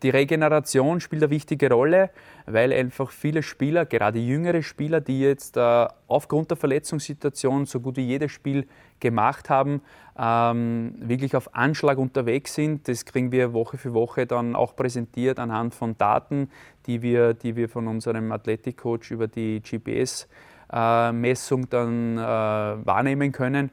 die 0.03 0.10
Regeneration 0.10 1.00
spielt 1.00 1.22
eine 1.22 1.30
wichtige 1.30 1.72
Rolle, 1.72 2.10
weil 2.48 2.74
einfach 2.74 3.12
viele 3.12 3.44
Spieler, 3.44 3.86
gerade 3.86 4.18
jüngere 4.18 4.63
Spieler, 4.63 5.00
die 5.00 5.22
jetzt 5.22 5.58
äh, 5.58 5.88
aufgrund 6.08 6.50
der 6.50 6.58
Verletzungssituation 6.58 7.68
so 7.68 7.80
gut 7.80 7.98
wie 7.98 8.06
jedes 8.06 8.32
Spiel 8.32 8.65
gemacht 9.00 9.50
haben, 9.50 9.82
ähm, 10.18 10.96
wirklich 11.00 11.36
auf 11.36 11.53
Anschlag 11.53 12.00
unterwegs 12.00 12.56
sind. 12.56 12.88
Das 12.88 13.06
kriegen 13.06 13.32
wir 13.32 13.53
Woche 13.53 13.77
für 13.77 13.94
Woche 13.94 14.25
dann 14.25 14.56
auch 14.56 14.75
präsentiert 14.75 15.39
anhand 15.39 15.75
von 15.75 15.96
Daten, 15.98 16.50
die 16.88 17.03
wir, 17.03 17.36
die 17.36 17.56
wir 17.56 17.70
von 17.70 17.88
unserem 17.88 18.32
Athletikcoach 18.32 19.12
über 19.12 19.27
die 19.27 19.62
GPS-Messung 19.62 21.63
äh, 21.63 21.68
dann 21.70 22.18
äh, 22.18 22.22
wahrnehmen 22.22 23.32
können. 23.32 23.70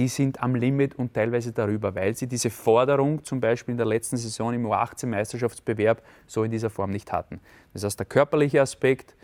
Die 0.00 0.08
sind 0.08 0.42
am 0.42 0.54
Limit 0.54 0.94
und 0.94 1.12
teilweise 1.12 1.52
darüber, 1.52 1.94
weil 1.94 2.14
sie 2.14 2.26
diese 2.26 2.48
Forderung 2.48 3.22
zum 3.22 3.38
Beispiel 3.38 3.72
in 3.72 3.76
der 3.76 3.84
letzten 3.84 4.16
Saison 4.16 4.54
im 4.54 4.64
U18-Meisterschaftsbewerb 4.64 6.02
so 6.26 6.42
in 6.42 6.50
dieser 6.50 6.70
Form 6.70 6.88
nicht 6.88 7.12
hatten. 7.12 7.38
Das 7.74 7.84
heißt, 7.84 7.98
der 7.98 8.06
körperliche 8.06 8.62
Aspekt, 8.62 9.14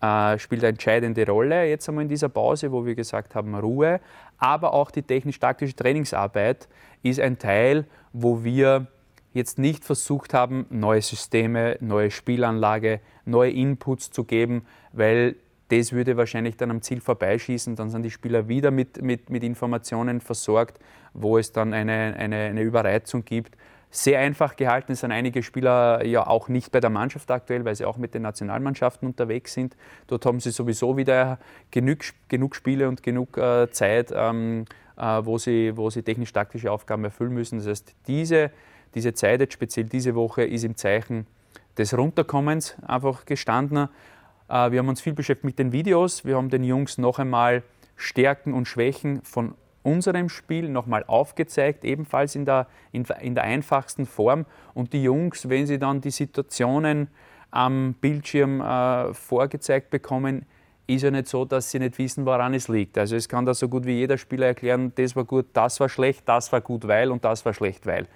äh, 0.00 0.38
spielt 0.38 0.62
eine 0.62 0.68
entscheidende 0.68 1.26
Rolle 1.26 1.64
jetzt 1.68 1.88
einmal 1.88 2.02
in 2.02 2.08
dieser 2.08 2.28
Pause, 2.28 2.70
wo 2.70 2.86
wir 2.86 2.94
gesagt 2.94 3.34
haben 3.34 3.56
Ruhe, 3.56 3.98
aber 4.38 4.72
auch 4.72 4.92
die 4.92 5.02
technisch-taktische 5.02 5.74
Trainingsarbeit 5.74 6.68
ist 7.02 7.18
ein 7.18 7.36
Teil, 7.40 7.86
wo 8.12 8.44
wir 8.44 8.86
jetzt 9.32 9.58
nicht 9.58 9.84
versucht 9.84 10.32
haben, 10.32 10.64
neue 10.70 11.02
Systeme, 11.02 11.76
neue 11.80 12.12
Spielanlage, 12.12 13.00
neue 13.24 13.50
Inputs 13.50 14.12
zu 14.12 14.22
geben, 14.22 14.64
weil 14.92 15.34
das 15.70 15.92
würde 15.92 16.16
wahrscheinlich 16.16 16.56
dann 16.56 16.70
am 16.70 16.82
Ziel 16.82 17.00
vorbeischießen. 17.00 17.76
Dann 17.76 17.90
sind 17.90 18.02
die 18.02 18.10
Spieler 18.10 18.48
wieder 18.48 18.70
mit, 18.70 19.02
mit, 19.02 19.30
mit 19.30 19.42
Informationen 19.44 20.20
versorgt, 20.20 20.78
wo 21.14 21.38
es 21.38 21.52
dann 21.52 21.72
eine, 21.72 22.14
eine, 22.16 22.36
eine 22.36 22.62
Überreizung 22.62 23.24
gibt 23.24 23.56
sehr 23.90 24.20
einfach 24.20 24.56
gehalten. 24.56 24.94
Sind 24.94 25.12
einige 25.12 25.42
Spieler 25.42 26.04
ja 26.04 26.26
auch 26.26 26.48
nicht 26.48 26.70
bei 26.72 26.80
der 26.80 26.90
Mannschaft 26.90 27.30
aktuell, 27.30 27.64
weil 27.64 27.74
sie 27.74 27.84
auch 27.84 27.96
mit 27.96 28.14
den 28.14 28.22
Nationalmannschaften 28.22 29.06
unterwegs 29.08 29.52
sind. 29.52 29.76
Dort 30.06 30.24
haben 30.26 30.40
sie 30.40 30.52
sowieso 30.52 30.96
wieder 30.96 31.38
genug, 31.70 31.98
genug 32.28 32.54
Spiele 32.54 32.88
und 32.88 33.02
genug 33.02 33.36
äh, 33.36 33.70
Zeit, 33.70 34.12
ähm, 34.14 34.64
äh, 34.96 35.02
wo, 35.24 35.38
sie, 35.38 35.76
wo 35.76 35.90
sie 35.90 36.02
technisch-taktische 36.02 36.70
Aufgaben 36.70 37.04
erfüllen 37.04 37.34
müssen. 37.34 37.58
Das 37.58 37.66
heißt, 37.66 37.94
diese, 38.06 38.50
diese 38.94 39.12
Zeit, 39.12 39.40
jetzt 39.40 39.54
speziell 39.54 39.86
diese 39.86 40.14
Woche, 40.14 40.44
ist 40.44 40.64
im 40.64 40.76
Zeichen 40.76 41.26
des 41.76 41.96
Runterkommens 41.96 42.76
einfach 42.86 43.24
gestanden. 43.24 43.88
Äh, 44.50 44.72
wir 44.72 44.80
haben 44.80 44.88
uns 44.88 45.00
viel 45.00 45.14
beschäftigt 45.14 45.44
mit 45.44 45.58
den 45.58 45.72
Videos. 45.72 46.24
Wir 46.24 46.36
haben 46.36 46.50
den 46.50 46.64
Jungs 46.64 46.98
noch 46.98 47.18
einmal 47.18 47.62
Stärken 47.96 48.52
und 48.52 48.66
Schwächen 48.66 49.22
von 49.22 49.54
unserem 49.82 50.28
Spiel 50.28 50.68
nochmal 50.68 51.04
aufgezeigt, 51.06 51.84
ebenfalls 51.84 52.34
in 52.34 52.44
der, 52.44 52.66
in, 52.92 53.04
in, 53.20 53.34
der 53.34 53.44
einfachsten 53.44 54.04
Form. 54.04 54.44
Und 54.74 54.92
die 54.92 55.02
Jungs, 55.02 55.48
wenn 55.48 55.66
sie 55.66 55.78
dann 55.78 56.00
die 56.00 56.10
Situationen 56.10 57.08
am 57.50 57.94
Bildschirm 57.94 58.60
äh, 58.60 59.14
vorgezeigt 59.14 59.90
bekommen, 59.90 60.44
ist 60.86 61.02
ja 61.02 61.10
nicht 61.10 61.28
so, 61.28 61.44
dass 61.44 61.70
sie 61.70 61.78
nicht 61.78 61.98
wissen, 61.98 62.26
woran 62.26 62.52
es 62.52 62.68
liegt. 62.68 62.98
Also 62.98 63.16
es 63.16 63.28
kann 63.28 63.46
da 63.46 63.54
so 63.54 63.68
gut 63.68 63.86
wie 63.86 63.92
jeder 63.92 64.18
Spieler 64.18 64.46
erklären, 64.46 64.92
das 64.96 65.14
war 65.14 65.24
gut, 65.24 65.46
das 65.52 65.78
war 65.78 65.88
schlecht, 65.88 66.28
das 66.28 66.50
war 66.52 66.60
gut, 66.60 66.86
weil 66.86 67.10
und 67.10 67.24
das 67.24 67.44
war 67.44 67.54
schlecht, 67.54 67.86
weil. 67.86 68.06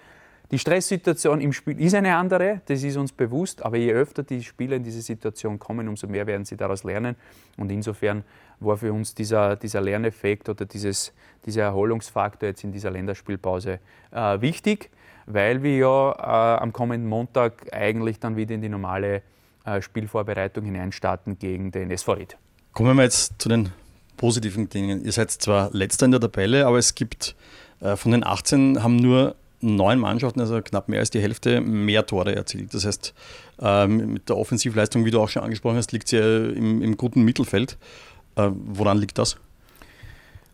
Die 0.54 0.60
Stresssituation 0.60 1.40
im 1.40 1.52
Spiel 1.52 1.80
ist 1.80 1.96
eine 1.96 2.14
andere, 2.14 2.60
das 2.66 2.84
ist 2.84 2.96
uns 2.96 3.10
bewusst, 3.10 3.64
aber 3.64 3.76
je 3.76 3.92
öfter 3.92 4.22
die 4.22 4.40
Spieler 4.40 4.76
in 4.76 4.84
diese 4.84 5.02
Situation 5.02 5.58
kommen, 5.58 5.88
umso 5.88 6.06
mehr 6.06 6.28
werden 6.28 6.44
sie 6.44 6.56
daraus 6.56 6.84
lernen. 6.84 7.16
Und 7.56 7.72
insofern 7.72 8.22
war 8.60 8.76
für 8.76 8.92
uns 8.92 9.16
dieser, 9.16 9.56
dieser 9.56 9.80
Lerneffekt 9.80 10.48
oder 10.48 10.64
dieses, 10.64 11.12
dieser 11.44 11.62
Erholungsfaktor 11.62 12.50
jetzt 12.50 12.62
in 12.62 12.70
dieser 12.70 12.92
Länderspielpause 12.92 13.80
äh, 14.12 14.40
wichtig, 14.40 14.90
weil 15.26 15.64
wir 15.64 15.76
ja 15.76 16.12
äh, 16.12 16.62
am 16.62 16.72
kommenden 16.72 17.08
Montag 17.08 17.72
eigentlich 17.72 18.20
dann 18.20 18.36
wieder 18.36 18.54
in 18.54 18.62
die 18.62 18.68
normale 18.68 19.22
äh, 19.64 19.82
Spielvorbereitung 19.82 20.64
hineinstarten 20.66 21.36
gegen 21.36 21.72
den 21.72 21.90
SV 21.90 22.12
Ried. 22.12 22.36
Kommen 22.74 22.96
wir 22.96 23.02
jetzt 23.02 23.42
zu 23.42 23.48
den 23.48 23.70
positiven 24.16 24.68
Dingen. 24.68 25.04
Ihr 25.04 25.10
seid 25.10 25.32
zwar 25.32 25.70
letzter 25.72 26.06
in 26.06 26.12
der 26.12 26.20
Tabelle, 26.20 26.64
aber 26.64 26.78
es 26.78 26.94
gibt 26.94 27.34
äh, 27.80 27.96
von 27.96 28.12
den 28.12 28.24
18 28.24 28.84
haben 28.84 28.94
nur 28.94 29.34
neun 29.64 29.98
Mannschaften, 29.98 30.40
also 30.40 30.60
knapp 30.62 30.88
mehr 30.88 31.00
als 31.00 31.10
die 31.10 31.20
Hälfte, 31.20 31.60
mehr 31.60 32.06
Tore 32.06 32.34
erzielt. 32.34 32.74
Das 32.74 32.84
heißt, 32.84 33.14
ähm, 33.60 34.12
mit 34.14 34.28
der 34.28 34.36
Offensivleistung, 34.36 35.04
wie 35.04 35.10
du 35.10 35.20
auch 35.20 35.28
schon 35.28 35.42
angesprochen 35.42 35.76
hast, 35.76 35.92
liegt 35.92 36.08
sie 36.08 36.18
im, 36.18 36.82
im 36.82 36.96
guten 36.96 37.22
Mittelfeld. 37.22 37.78
Äh, 38.36 38.50
woran 38.52 38.98
liegt 38.98 39.18
das? 39.18 39.38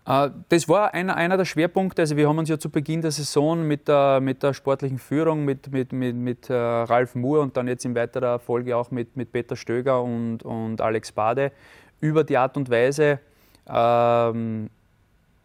Äh, 0.07 0.31
das 0.49 0.69
war 0.69 0.95
einer, 0.95 1.17
einer 1.17 1.37
der 1.37 1.45
Schwerpunkte. 1.45 2.02
Also 2.02 2.17
wir 2.17 2.29
haben 2.29 2.38
uns 2.38 2.49
ja 2.49 2.59
zu 2.59 2.71
Beginn 2.71 3.02
der 3.02 3.11
Saison 3.11 3.67
mit 3.67 3.88
der, 3.88 4.21
mit 4.21 4.43
der 4.43 4.55
sportlichen 4.55 4.99
Führung, 4.99 5.45
mit, 5.45 5.71
mit, 5.73 5.93
mit, 5.93 6.17
mit 6.17 6.50
äh, 6.50 6.55
Ralf 6.55 7.14
Moore 7.14 7.43
und 7.43 7.57
dann 7.57 7.69
jetzt 7.69 7.85
in 7.85 7.95
weiterer 7.95 8.38
Folge 8.38 8.76
auch 8.76 8.90
mit, 8.90 9.17
mit 9.17 9.33
Peter 9.33 9.57
Stöger 9.57 10.02
und, 10.02 10.43
und 10.43 10.81
Alex 10.81 11.12
Bade 11.12 11.52
über 12.00 12.25
die 12.25 12.37
Art 12.37 12.57
und 12.57 12.71
Weise 12.71 13.21
ähm, 13.69 14.71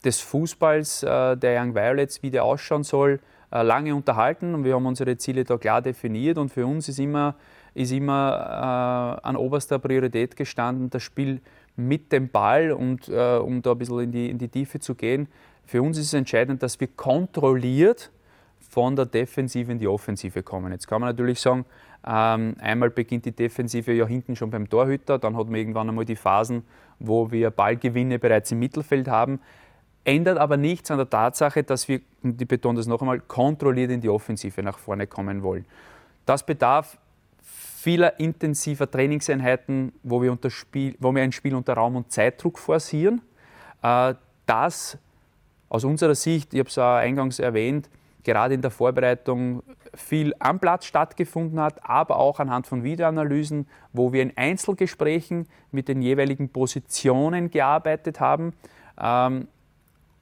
des 0.03 0.21
Fußballs 0.21 1.03
äh, 1.03 1.35
der 1.35 1.61
Young 1.61 1.75
Violets, 1.75 2.23
wie 2.23 2.31
der 2.31 2.43
ausschauen 2.43 2.83
soll, 2.83 3.19
lange 3.61 3.95
unterhalten 3.95 4.53
und 4.53 4.63
wir 4.63 4.75
haben 4.75 4.85
unsere 4.85 5.17
Ziele 5.17 5.43
da 5.43 5.57
klar 5.57 5.81
definiert 5.81 6.37
und 6.37 6.49
für 6.49 6.65
uns 6.65 6.89
ist 6.89 6.99
immer, 6.99 7.35
ist 7.73 7.91
immer 7.91 9.19
äh, 9.21 9.27
an 9.27 9.35
oberster 9.35 9.79
Priorität 9.79 10.35
gestanden, 10.35 10.89
das 10.89 11.03
Spiel 11.03 11.41
mit 11.75 12.11
dem 12.11 12.29
Ball 12.29 12.71
und 12.71 13.09
äh, 13.09 13.37
um 13.37 13.61
da 13.61 13.71
ein 13.71 13.77
bisschen 13.77 13.99
in 13.99 14.11
die, 14.11 14.29
in 14.29 14.37
die 14.37 14.47
Tiefe 14.47 14.79
zu 14.79 14.95
gehen. 14.95 15.27
Für 15.65 15.81
uns 15.81 15.97
ist 15.97 16.07
es 16.07 16.13
entscheidend, 16.13 16.63
dass 16.63 16.79
wir 16.79 16.87
kontrolliert 16.87 18.11
von 18.59 18.95
der 18.95 19.05
Defensive 19.05 19.71
in 19.71 19.79
die 19.79 19.87
Offensive 19.87 20.43
kommen. 20.43 20.71
Jetzt 20.71 20.87
kann 20.87 21.01
man 21.01 21.09
natürlich 21.09 21.39
sagen, 21.39 21.65
ähm, 22.05 22.55
einmal 22.59 22.89
beginnt 22.89 23.25
die 23.25 23.31
Defensive 23.31 23.91
ja 23.93 24.05
hinten 24.05 24.35
schon 24.35 24.51
beim 24.51 24.69
Torhüter, 24.69 25.17
dann 25.17 25.35
hat 25.35 25.47
man 25.47 25.55
irgendwann 25.55 25.89
einmal 25.89 26.05
die 26.05 26.15
Phasen, 26.15 26.63
wo 26.99 27.31
wir 27.31 27.49
Ballgewinne 27.51 28.19
bereits 28.19 28.51
im 28.51 28.59
Mittelfeld 28.59 29.07
haben. 29.07 29.39
Ändert 30.05 30.37
aber 30.37 30.55
nichts 30.55 30.91
an 30.91 30.97
der 30.97 31.09
Tatsache, 31.09 31.63
dass 31.63 31.87
wir, 31.87 31.99
und 32.23 32.39
ich 32.39 32.47
betone 32.47 32.77
das 32.77 32.85
noch 32.87 33.01
einmal, 33.01 33.19
kontrolliert 33.19 33.91
in 33.91 34.01
die 34.01 34.09
Offensive 34.09 34.61
nach 34.61 34.77
vorne 34.77 35.07
kommen 35.07 35.41
wollen. 35.41 35.65
Das 36.27 36.45
bedarf 36.45 36.97
vieler 37.41 38.19
intensiver 38.19 38.89
Trainingseinheiten, 38.89 39.93
wo 40.03 40.21
wir, 40.21 40.37
Spiel, 40.49 40.95
wo 40.99 41.13
wir 41.13 41.23
ein 41.23 41.31
Spiel 41.31 41.55
unter 41.55 41.73
Raum- 41.73 41.95
und 41.95 42.11
Zeitdruck 42.11 42.59
forcieren. 42.59 43.21
Äh, 43.81 44.13
das 44.45 44.97
aus 45.69 45.83
unserer 45.83 46.15
Sicht, 46.15 46.53
ich 46.53 46.59
habe 46.59 46.69
es 46.69 46.77
auch 46.77 46.95
eingangs 46.95 47.39
erwähnt, 47.39 47.89
gerade 48.23 48.53
in 48.53 48.61
der 48.61 48.71
Vorbereitung 48.71 49.63
viel 49.93 50.33
am 50.39 50.59
Platz 50.59 50.85
stattgefunden 50.85 51.59
hat, 51.59 51.83
aber 51.87 52.17
auch 52.17 52.39
anhand 52.39 52.67
von 52.67 52.83
Videoanalysen, 52.83 53.67
wo 53.93 54.13
wir 54.13 54.21
in 54.21 54.35
Einzelgesprächen 54.35 55.47
mit 55.71 55.87
den 55.87 56.01
jeweiligen 56.01 56.49
Positionen 56.49 57.49
gearbeitet 57.49 58.19
haben. 58.19 58.53
Ähm, 58.99 59.47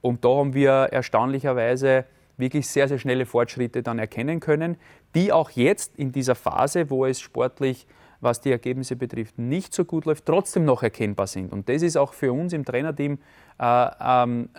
und 0.04 0.22
da 0.22 0.28
haben 0.28 0.52
wir 0.52 0.70
erstaunlicherweise 0.70 2.04
wirklich 2.36 2.68
sehr, 2.68 2.88
sehr 2.88 2.98
schnelle 2.98 3.24
Fortschritte 3.24 3.82
dann 3.82 3.98
erkennen 3.98 4.38
können, 4.38 4.76
die 5.14 5.32
auch 5.32 5.48
jetzt 5.48 5.96
in 5.96 6.12
dieser 6.12 6.34
Phase, 6.34 6.90
wo 6.90 7.06
es 7.06 7.20
sportlich, 7.20 7.86
was 8.20 8.42
die 8.42 8.50
Ergebnisse 8.50 8.96
betrifft, 8.96 9.38
nicht 9.38 9.72
so 9.72 9.86
gut 9.86 10.04
läuft, 10.04 10.26
trotzdem 10.26 10.66
noch 10.66 10.82
erkennbar 10.82 11.26
sind. 11.26 11.54
Und 11.54 11.70
das 11.70 11.80
ist 11.80 11.96
auch 11.96 12.12
für 12.12 12.34
uns 12.34 12.52
im 12.52 12.66
Trainerteam 12.66 13.16
äh, 13.58 13.86
ähm, 13.98 14.50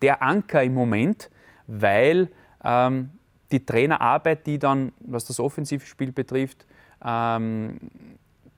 der 0.00 0.22
Anker 0.22 0.62
im 0.62 0.74
Moment, 0.74 1.28
weil 1.66 2.28
ähm, 2.62 3.10
die 3.50 3.66
Trainerarbeit, 3.66 4.46
die 4.46 4.60
dann, 4.60 4.92
was 5.00 5.24
das 5.24 5.40
Offensivspiel 5.40 6.12
betrifft, 6.12 6.66
ähm, 7.04 7.78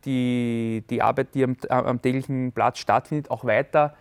die, 0.05 0.85
die 0.91 1.01
Arbeit, 1.01 1.35
die 1.35 1.45
am, 1.45 1.57
am 1.71 2.03
täglichen 2.03 2.53
Platz 2.53 2.79
stattfindet, 2.79 3.31
auch 3.31 3.47
weiter 3.47 3.95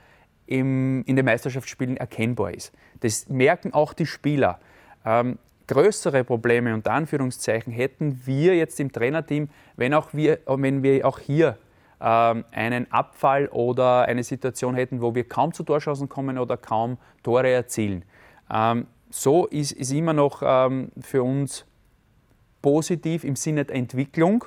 im, 0.53 1.03
in 1.05 1.15
den 1.15 1.25
Meisterschaftsspielen 1.25 1.97
erkennbar 1.97 2.53
ist. 2.53 2.71
Das 2.99 3.27
merken 3.27 3.73
auch 3.73 3.93
die 3.93 4.05
Spieler. 4.05 4.59
Ähm, 5.03 5.39
größere 5.67 6.23
Probleme 6.23 6.73
unter 6.73 6.91
Anführungszeichen 6.91 7.73
hätten 7.73 8.21
wir 8.25 8.55
jetzt 8.55 8.79
im 8.79 8.91
Trainerteam, 8.91 9.49
wenn, 9.77 9.95
auch 9.95 10.13
wir, 10.13 10.39
wenn 10.45 10.83
wir 10.83 11.07
auch 11.07 11.17
hier 11.17 11.57
ähm, 11.99 12.45
einen 12.51 12.91
Abfall 12.91 13.47
oder 13.47 14.03
eine 14.03 14.23
Situation 14.23 14.75
hätten, 14.75 15.01
wo 15.01 15.15
wir 15.15 15.27
kaum 15.27 15.53
zu 15.53 15.63
Torschancen 15.63 16.07
kommen 16.07 16.37
oder 16.37 16.55
kaum 16.55 16.97
Tore 17.23 17.49
erzielen. 17.49 18.05
Ähm, 18.51 18.85
so 19.09 19.47
ist, 19.47 19.71
ist 19.71 19.91
immer 19.91 20.13
noch 20.13 20.43
ähm, 20.45 20.91
für 21.01 21.23
uns 21.23 21.65
positiv 22.61 23.23
im 23.23 23.35
Sinne 23.35 23.65
der 23.65 23.75
Entwicklung 23.75 24.45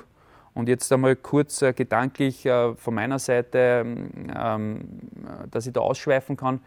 und 0.57 0.67
jetzt 0.67 0.91
einmal 0.91 1.15
kurz 1.15 1.61
äh, 1.61 1.71
gedanklich 1.71 2.43
äh, 2.45 2.73
von 2.73 2.95
meiner 2.95 3.19
Seite, 3.19 3.83
ähm, 3.85 4.09
ähm, 4.35 4.81
dass 5.51 5.67
ich 5.67 5.73
da 5.73 5.81
ausschweifen 5.81 6.35
kann. 6.35 6.61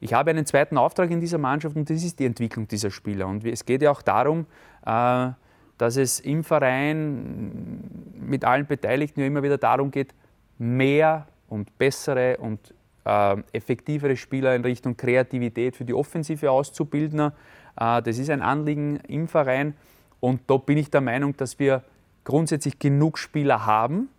Ich 0.00 0.12
habe 0.12 0.30
einen 0.30 0.44
zweiten 0.44 0.76
Auftrag 0.76 1.10
in 1.10 1.18
dieser 1.18 1.38
Mannschaft 1.38 1.74
und 1.76 1.88
das 1.88 2.04
ist 2.04 2.18
die 2.18 2.26
Entwicklung 2.26 2.68
dieser 2.68 2.90
Spieler. 2.90 3.26
Und 3.26 3.44
es 3.46 3.64
geht 3.64 3.80
ja 3.80 3.90
auch 3.90 4.02
darum, 4.02 4.44
äh, 4.84 5.30
dass 5.78 5.96
es 5.96 6.20
im 6.20 6.44
Verein 6.44 7.80
mit 8.20 8.44
allen 8.44 8.66
Beteiligten 8.66 9.20
ja 9.20 9.26
immer 9.26 9.42
wieder 9.42 9.56
darum 9.56 9.90
geht, 9.90 10.14
mehr 10.58 11.26
und 11.48 11.78
bessere 11.78 12.36
und 12.36 12.74
äh, 13.06 13.36
effektivere 13.52 14.14
Spieler 14.14 14.54
in 14.54 14.62
Richtung 14.62 14.94
Kreativität 14.94 15.74
für 15.74 15.86
die 15.86 15.94
Offensive 15.94 16.50
auszubilden. 16.50 17.20
Äh, 17.80 18.02
das 18.02 18.18
ist 18.18 18.28
ein 18.28 18.42
Anliegen 18.42 18.96
im 19.08 19.26
Verein 19.26 19.72
und 20.20 20.42
da 20.48 20.58
bin 20.58 20.76
ich 20.76 20.90
der 20.90 21.00
Meinung, 21.00 21.34
dass 21.34 21.58
wir 21.58 21.82
grundsätzlich 22.28 22.78
genug 22.78 23.16
Spieler 23.16 23.64
haben, 23.64 24.10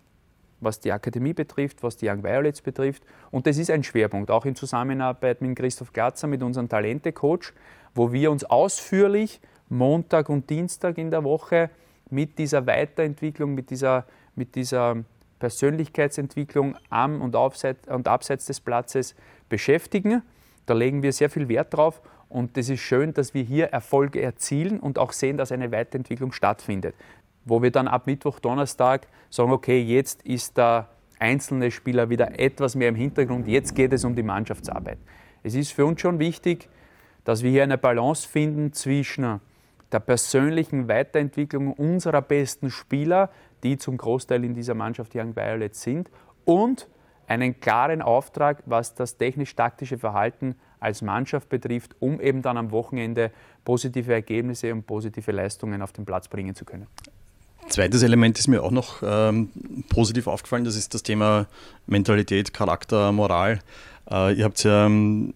was 0.62 0.80
die 0.80 0.92
Akademie 0.92 1.34
betrifft, 1.34 1.84
was 1.84 1.96
die 1.96 2.10
Young 2.10 2.24
Violets 2.24 2.60
betrifft. 2.60 3.04
Und 3.30 3.46
das 3.46 3.60
ist 3.60 3.70
ein 3.70 3.84
Schwerpunkt, 3.84 4.32
auch 4.32 4.46
in 4.46 4.56
Zusammenarbeit 4.56 5.42
mit 5.42 5.56
Christoph 5.56 5.94
Glatzer, 5.94 6.26
mit 6.26 6.42
unserem 6.42 6.68
Talente-Coach, 6.68 7.54
wo 7.94 8.12
wir 8.12 8.32
uns 8.32 8.46
ausführlich 8.46 9.40
Montag 9.70 10.30
und 10.30 10.50
Dienstag 10.50 10.98
in 10.98 11.12
der 11.12 11.24
Woche 11.24 11.70
mit 12.10 12.40
dieser 12.40 12.66
Weiterentwicklung, 12.66 13.54
mit 13.54 13.70
dieser, 13.70 14.08
mit 14.34 14.56
dieser 14.56 14.98
Persönlichkeitsentwicklung 15.38 16.78
am 16.90 17.22
und, 17.22 17.36
aufseits, 17.36 17.88
und 17.90 18.08
abseits 18.08 18.48
des 18.48 18.60
Platzes 18.60 19.14
beschäftigen. 19.50 20.24
Da 20.66 20.74
legen 20.74 21.04
wir 21.04 21.14
sehr 21.14 21.30
viel 21.30 21.48
Wert 21.48 21.76
drauf 21.76 22.02
und 22.28 22.58
es 22.58 22.70
ist 22.70 22.80
schön, 22.80 23.14
dass 23.14 23.36
wir 23.36 23.44
hier 23.44 23.68
Erfolge 23.68 24.20
erzielen 24.20 24.80
und 24.80 24.98
auch 24.98 25.12
sehen, 25.12 25.38
dass 25.38 25.52
eine 25.52 25.72
Weiterentwicklung 25.72 26.32
stattfindet 26.32 26.96
wo 27.46 27.62
wir 27.62 27.72
dann 27.72 27.88
ab 27.88 28.08
Mittwoch, 28.08 28.40
Donnerstag 28.40 29.08
sagen, 29.30 29.52
okay, 29.52 29.82
jetzt 29.82 30.22
ist 30.24 30.58
der 30.58 30.90
einzelne 31.20 31.72
Spieler 31.72 32.10
wieder 32.10 32.40
etwas 32.40 32.76
mehr 32.76 32.90
im 32.90 32.96
Hintergrund. 32.96 33.48
Jetzt 33.48 33.76
geht 33.76 33.94
es 33.94 34.06
um 34.06 34.16
die 34.16 34.24
Mannschaftsarbeit. 34.24 34.98
Es 35.44 35.56
ist 35.56 35.72
für 35.72 35.86
uns 35.86 36.02
schon 36.02 36.20
wichtig, 36.20 36.70
dass 37.24 37.44
wir 37.44 37.52
hier 37.52 37.64
eine 37.64 37.78
Balance 37.78 38.28
finden 38.28 38.74
zwischen 38.74 39.40
der 39.92 40.00
persönlichen 40.00 40.88
Weiterentwicklung 40.88 41.74
unserer 41.74 42.22
besten 42.22 42.70
Spieler, 42.70 43.30
die 43.64 43.78
zum 43.78 43.98
Großteil 43.98 44.44
in 44.44 44.54
dieser 44.54 44.76
Mannschaft 44.76 45.16
Young 45.16 45.36
Violets 45.36 45.82
sind, 45.82 46.10
und 46.46 46.88
einen 47.28 47.60
klaren 47.60 48.02
Auftrag, 48.02 48.64
was 48.66 48.96
das 48.96 49.18
technisch-taktische 49.18 49.98
Verhalten 49.98 50.56
als 50.80 51.02
Mannschaft 51.02 51.50
betrifft, 51.50 51.96
um 52.00 52.20
eben 52.20 52.42
dann 52.42 52.58
am 52.58 52.72
Wochenende 52.72 53.32
positive 53.66 54.12
Ergebnisse 54.12 54.74
und 54.74 54.88
positive 54.88 55.32
Leistungen 55.32 55.82
auf 55.82 55.92
den 55.92 56.06
Platz 56.06 56.28
bringen 56.28 56.56
zu 56.56 56.66
können. 56.66 56.88
Zweites 57.70 58.04
Element 58.04 58.38
ist 58.40 58.48
mir 58.48 58.64
auch 58.64 58.72
noch 58.72 59.02
ähm, 59.04 59.50
positiv 59.90 60.28
aufgefallen, 60.28 60.64
das 60.64 60.76
ist 60.76 60.94
das 60.94 61.04
Thema 61.04 61.48
Mentalität, 61.88 62.54
Charakter, 62.54 63.12
Moral. 63.12 63.60
Äh, 64.10 64.34
ihr 64.34 64.46
habt 64.46 64.64
ja 64.64 64.86
ähm, 64.86 65.34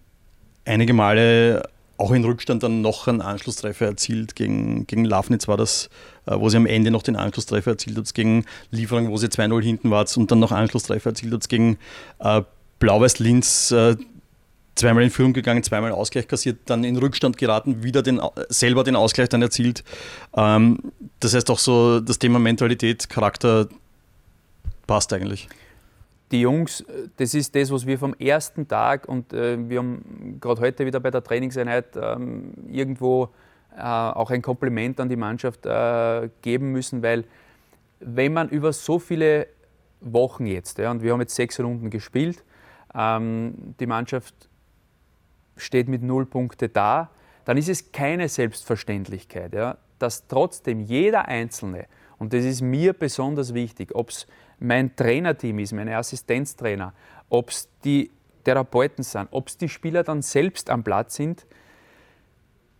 einige 0.64 0.92
Male 0.92 1.62
auch 1.96 2.10
in 2.10 2.24
Rückstand 2.24 2.62
dann 2.62 2.80
noch 2.80 3.06
einen 3.06 3.20
Anschlusstreffer 3.20 3.86
erzielt. 3.86 4.34
Gegen, 4.34 4.86
gegen 4.86 5.04
Lafnitz 5.04 5.46
war 5.46 5.56
das, 5.56 5.88
äh, 6.26 6.34
wo 6.36 6.48
sie 6.48 6.56
am 6.56 6.66
Ende 6.66 6.90
noch 6.90 7.02
den 7.02 7.16
Anschlusstreffer 7.16 7.72
erzielt 7.72 7.96
hat, 7.96 8.14
gegen 8.14 8.44
Lieferung, 8.70 9.10
wo 9.10 9.16
sie 9.16 9.28
2-0 9.28 9.62
hinten 9.62 9.90
war 9.90 10.06
und 10.16 10.30
dann 10.30 10.40
noch 10.40 10.52
Anschlusstreffer 10.52 11.10
erzielt 11.10 11.32
hat, 11.32 11.48
gegen 11.48 11.78
äh, 12.18 12.42
Blau-Weiß-Linz 12.80 13.70
äh, 13.70 13.96
zweimal 14.74 15.04
in 15.04 15.10
Führung 15.10 15.32
gegangen, 15.32 15.62
zweimal 15.62 15.92
Ausgleich 15.92 16.28
kassiert, 16.28 16.58
dann 16.66 16.84
in 16.84 16.96
Rückstand 16.96 17.36
geraten, 17.36 17.82
wieder 17.82 18.02
den, 18.02 18.20
selber 18.48 18.84
den 18.84 18.96
Ausgleich 18.96 19.28
dann 19.28 19.42
erzielt. 19.42 19.84
Ähm, 20.36 20.78
das 21.20 21.34
heißt 21.34 21.50
auch 21.50 21.58
so, 21.58 22.00
das 22.00 22.18
Thema 22.18 22.38
Mentalität, 22.38 23.08
Charakter 23.08 23.68
passt 24.86 25.12
eigentlich 25.12 25.48
die 26.34 26.40
Jungs, 26.40 26.84
das 27.16 27.32
ist 27.34 27.54
das, 27.54 27.70
was 27.70 27.86
wir 27.86 27.96
vom 27.96 28.12
ersten 28.14 28.66
Tag 28.66 29.08
und 29.08 29.32
äh, 29.32 29.56
wir 29.68 29.78
haben 29.78 30.38
gerade 30.40 30.60
heute 30.60 30.84
wieder 30.84 30.98
bei 30.98 31.12
der 31.12 31.22
Trainingseinheit 31.22 31.96
ähm, 31.96 32.52
irgendwo 32.68 33.28
äh, 33.76 33.82
auch 33.82 34.30
ein 34.30 34.42
Kompliment 34.42 34.98
an 34.98 35.08
die 35.08 35.16
Mannschaft 35.16 35.64
äh, 35.64 36.28
geben 36.42 36.72
müssen, 36.72 37.04
weil 37.04 37.24
wenn 38.00 38.32
man 38.32 38.48
über 38.48 38.72
so 38.72 38.98
viele 38.98 39.46
Wochen 40.00 40.46
jetzt, 40.46 40.78
ja, 40.78 40.90
und 40.90 41.02
wir 41.02 41.12
haben 41.12 41.20
jetzt 41.20 41.36
sechs 41.36 41.60
Runden 41.60 41.88
gespielt, 41.88 42.42
ähm, 42.94 43.74
die 43.78 43.86
Mannschaft 43.86 44.34
steht 45.56 45.88
mit 45.88 46.02
null 46.02 46.26
Punkte 46.26 46.68
da, 46.68 47.10
dann 47.44 47.56
ist 47.56 47.68
es 47.68 47.92
keine 47.92 48.28
Selbstverständlichkeit, 48.28 49.52
ja, 49.54 49.76
dass 49.98 50.26
trotzdem 50.26 50.80
jeder 50.80 51.28
Einzelne, 51.28 51.86
und 52.18 52.32
das 52.32 52.44
ist 52.44 52.60
mir 52.60 52.92
besonders 52.92 53.54
wichtig, 53.54 53.94
ob 53.94 54.10
es 54.10 54.26
mein 54.58 54.94
Trainerteam 54.96 55.58
ist, 55.58 55.72
meine 55.72 55.96
Assistenztrainer, 55.96 56.94
ob 57.28 57.50
es 57.50 57.68
die 57.84 58.10
Therapeuten 58.44 59.02
sind, 59.04 59.28
ob 59.30 59.48
es 59.48 59.56
die 59.56 59.68
Spieler 59.68 60.02
dann 60.04 60.22
selbst 60.22 60.70
am 60.70 60.84
Platz 60.84 61.16
sind. 61.16 61.46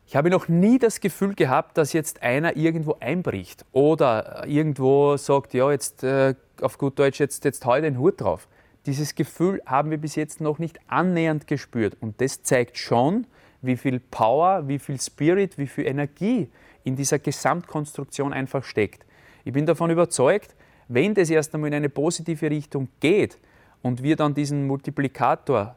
Ich 0.06 0.16
habe 0.16 0.30
noch 0.30 0.48
nie 0.48 0.78
das 0.78 1.00
Gefühl 1.00 1.34
gehabt, 1.34 1.78
dass 1.78 1.92
jetzt 1.92 2.22
einer 2.22 2.56
irgendwo 2.56 2.96
einbricht 3.00 3.64
oder 3.72 4.46
irgendwo 4.46 5.16
sagt, 5.16 5.54
ja, 5.54 5.70
jetzt 5.70 6.04
äh, 6.04 6.34
auf 6.60 6.78
gut 6.78 6.98
Deutsch, 6.98 7.18
jetzt, 7.20 7.44
jetzt 7.44 7.64
hau 7.64 7.80
den 7.80 7.98
Hut 7.98 8.20
drauf. 8.20 8.46
Dieses 8.86 9.14
Gefühl 9.14 9.62
haben 9.64 9.90
wir 9.90 9.98
bis 9.98 10.14
jetzt 10.14 10.40
noch 10.40 10.58
nicht 10.58 10.78
annähernd 10.88 11.46
gespürt. 11.46 11.96
Und 12.00 12.20
das 12.20 12.42
zeigt 12.42 12.76
schon, 12.76 13.26
wie 13.62 13.76
viel 13.76 13.98
Power, 13.98 14.68
wie 14.68 14.78
viel 14.78 15.00
Spirit, 15.00 15.56
wie 15.56 15.66
viel 15.66 15.86
Energie 15.86 16.50
in 16.84 16.96
dieser 16.96 17.18
Gesamtkonstruktion 17.18 18.32
einfach 18.32 18.62
steckt. 18.62 19.06
Ich 19.44 19.52
bin 19.52 19.64
davon 19.66 19.90
überzeugt, 19.90 20.54
wenn 20.88 21.14
das 21.14 21.30
erst 21.30 21.54
einmal 21.54 21.68
in 21.68 21.74
eine 21.74 21.88
positive 21.88 22.50
Richtung 22.50 22.88
geht 23.00 23.38
und 23.82 24.02
wir 24.02 24.16
dann 24.16 24.34
diesen 24.34 24.66
Multiplikator, 24.66 25.76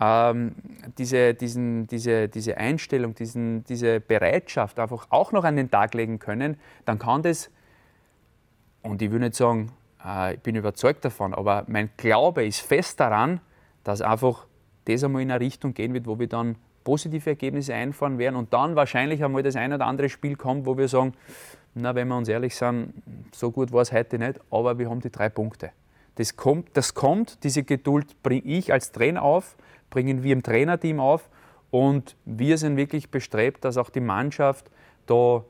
ähm, 0.00 0.54
diese, 0.98 1.34
diesen, 1.34 1.86
diese, 1.88 2.28
diese 2.28 2.56
Einstellung, 2.56 3.14
diesen, 3.14 3.64
diese 3.64 3.98
Bereitschaft 3.98 4.78
einfach 4.78 5.06
auch 5.10 5.32
noch 5.32 5.44
an 5.44 5.56
den 5.56 5.70
Tag 5.70 5.94
legen 5.94 6.18
können, 6.18 6.58
dann 6.84 6.98
kann 6.98 7.22
das, 7.22 7.50
und 8.82 9.02
ich 9.02 9.10
will 9.10 9.20
nicht 9.20 9.34
sagen, 9.34 9.72
ich 10.32 10.40
bin 10.40 10.54
überzeugt 10.54 11.04
davon, 11.04 11.34
aber 11.34 11.64
mein 11.66 11.90
Glaube 11.96 12.44
ist 12.44 12.60
fest 12.60 13.00
daran, 13.00 13.40
dass 13.82 14.00
einfach 14.00 14.46
das 14.84 15.02
einmal 15.02 15.22
in 15.22 15.30
eine 15.30 15.40
Richtung 15.40 15.74
gehen 15.74 15.94
wird, 15.94 16.06
wo 16.06 16.18
wir 16.18 16.28
dann 16.28 16.56
positive 16.84 17.30
Ergebnisse 17.30 17.74
einfahren 17.74 18.18
werden 18.18 18.36
und 18.36 18.52
dann 18.52 18.76
wahrscheinlich 18.76 19.24
einmal 19.24 19.42
das 19.42 19.56
ein 19.56 19.72
oder 19.72 19.86
andere 19.86 20.08
Spiel 20.08 20.36
kommt, 20.36 20.64
wo 20.66 20.78
wir 20.78 20.86
sagen, 20.86 21.14
na, 21.74 21.94
wenn 21.94 22.06
wir 22.08 22.16
uns 22.16 22.28
ehrlich 22.28 22.54
sind, 22.54 22.94
so 23.32 23.50
gut 23.50 23.72
war 23.72 23.82
es 23.82 23.90
heute 23.90 24.18
nicht, 24.18 24.40
aber 24.50 24.78
wir 24.78 24.88
haben 24.88 25.00
die 25.00 25.10
drei 25.10 25.28
Punkte. 25.28 25.70
Das 26.14 26.36
kommt, 26.36 26.76
das 26.76 26.94
kommt 26.94 27.42
diese 27.42 27.64
Geduld 27.64 28.22
bringe 28.22 28.44
ich 28.44 28.72
als 28.72 28.92
Trainer 28.92 29.22
auf, 29.22 29.56
bringen 29.90 30.22
wir 30.22 30.32
im 30.32 30.42
Trainerteam 30.42 31.00
auf 31.00 31.28
und 31.70 32.16
wir 32.24 32.56
sind 32.58 32.76
wirklich 32.76 33.10
bestrebt, 33.10 33.64
dass 33.64 33.76
auch 33.76 33.90
die 33.90 34.00
Mannschaft 34.00 34.70
da 35.06 35.44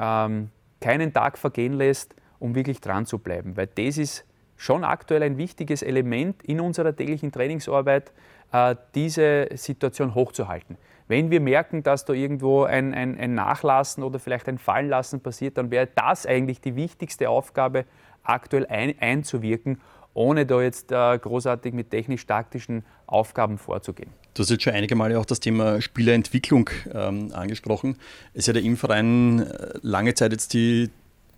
ähm, 0.00 0.50
keinen 0.80 1.12
Tag 1.12 1.36
vergehen 1.36 1.74
lässt, 1.74 2.14
um 2.38 2.54
wirklich 2.54 2.80
dran 2.80 3.06
zu 3.06 3.18
bleiben. 3.18 3.56
Weil 3.56 3.66
das 3.66 3.98
ist 3.98 4.24
schon 4.56 4.84
aktuell 4.84 5.22
ein 5.22 5.38
wichtiges 5.38 5.82
Element 5.82 6.42
in 6.42 6.60
unserer 6.60 6.94
täglichen 6.94 7.32
Trainingsarbeit, 7.32 8.12
äh, 8.52 8.74
diese 8.94 9.48
Situation 9.54 10.14
hochzuhalten. 10.14 10.76
Wenn 11.06 11.30
wir 11.30 11.40
merken, 11.40 11.82
dass 11.82 12.04
da 12.04 12.12
irgendwo 12.12 12.64
ein, 12.64 12.92
ein, 12.92 13.18
ein 13.18 13.34
Nachlassen 13.34 14.02
oder 14.02 14.18
vielleicht 14.18 14.46
ein 14.48 14.58
Fallenlassen 14.58 15.20
passiert, 15.20 15.56
dann 15.56 15.70
wäre 15.70 15.88
das 15.94 16.26
eigentlich 16.26 16.60
die 16.60 16.76
wichtigste 16.76 17.30
Aufgabe, 17.30 17.86
aktuell 18.22 18.66
ein, 18.66 18.94
einzuwirken, 19.00 19.80
ohne 20.12 20.44
da 20.44 20.60
jetzt 20.60 20.92
äh, 20.92 21.18
großartig 21.18 21.72
mit 21.72 21.90
technisch-taktischen 21.90 22.84
Aufgaben 23.06 23.56
vorzugehen. 23.56 24.10
Du 24.34 24.42
hast 24.42 24.50
jetzt 24.50 24.64
schon 24.64 24.74
einige 24.74 24.96
Male 24.96 25.18
auch 25.18 25.24
das 25.24 25.40
Thema 25.40 25.80
Spielerentwicklung 25.80 26.68
ähm, 26.92 27.32
angesprochen. 27.32 27.96
Es 28.34 28.48
hat 28.48 28.56
ja 28.56 28.62
im 28.62 28.76
Verein 28.76 29.40
äh, 29.40 29.78
lange 29.82 30.14
Zeit 30.14 30.32
jetzt 30.32 30.52
die 30.52 30.90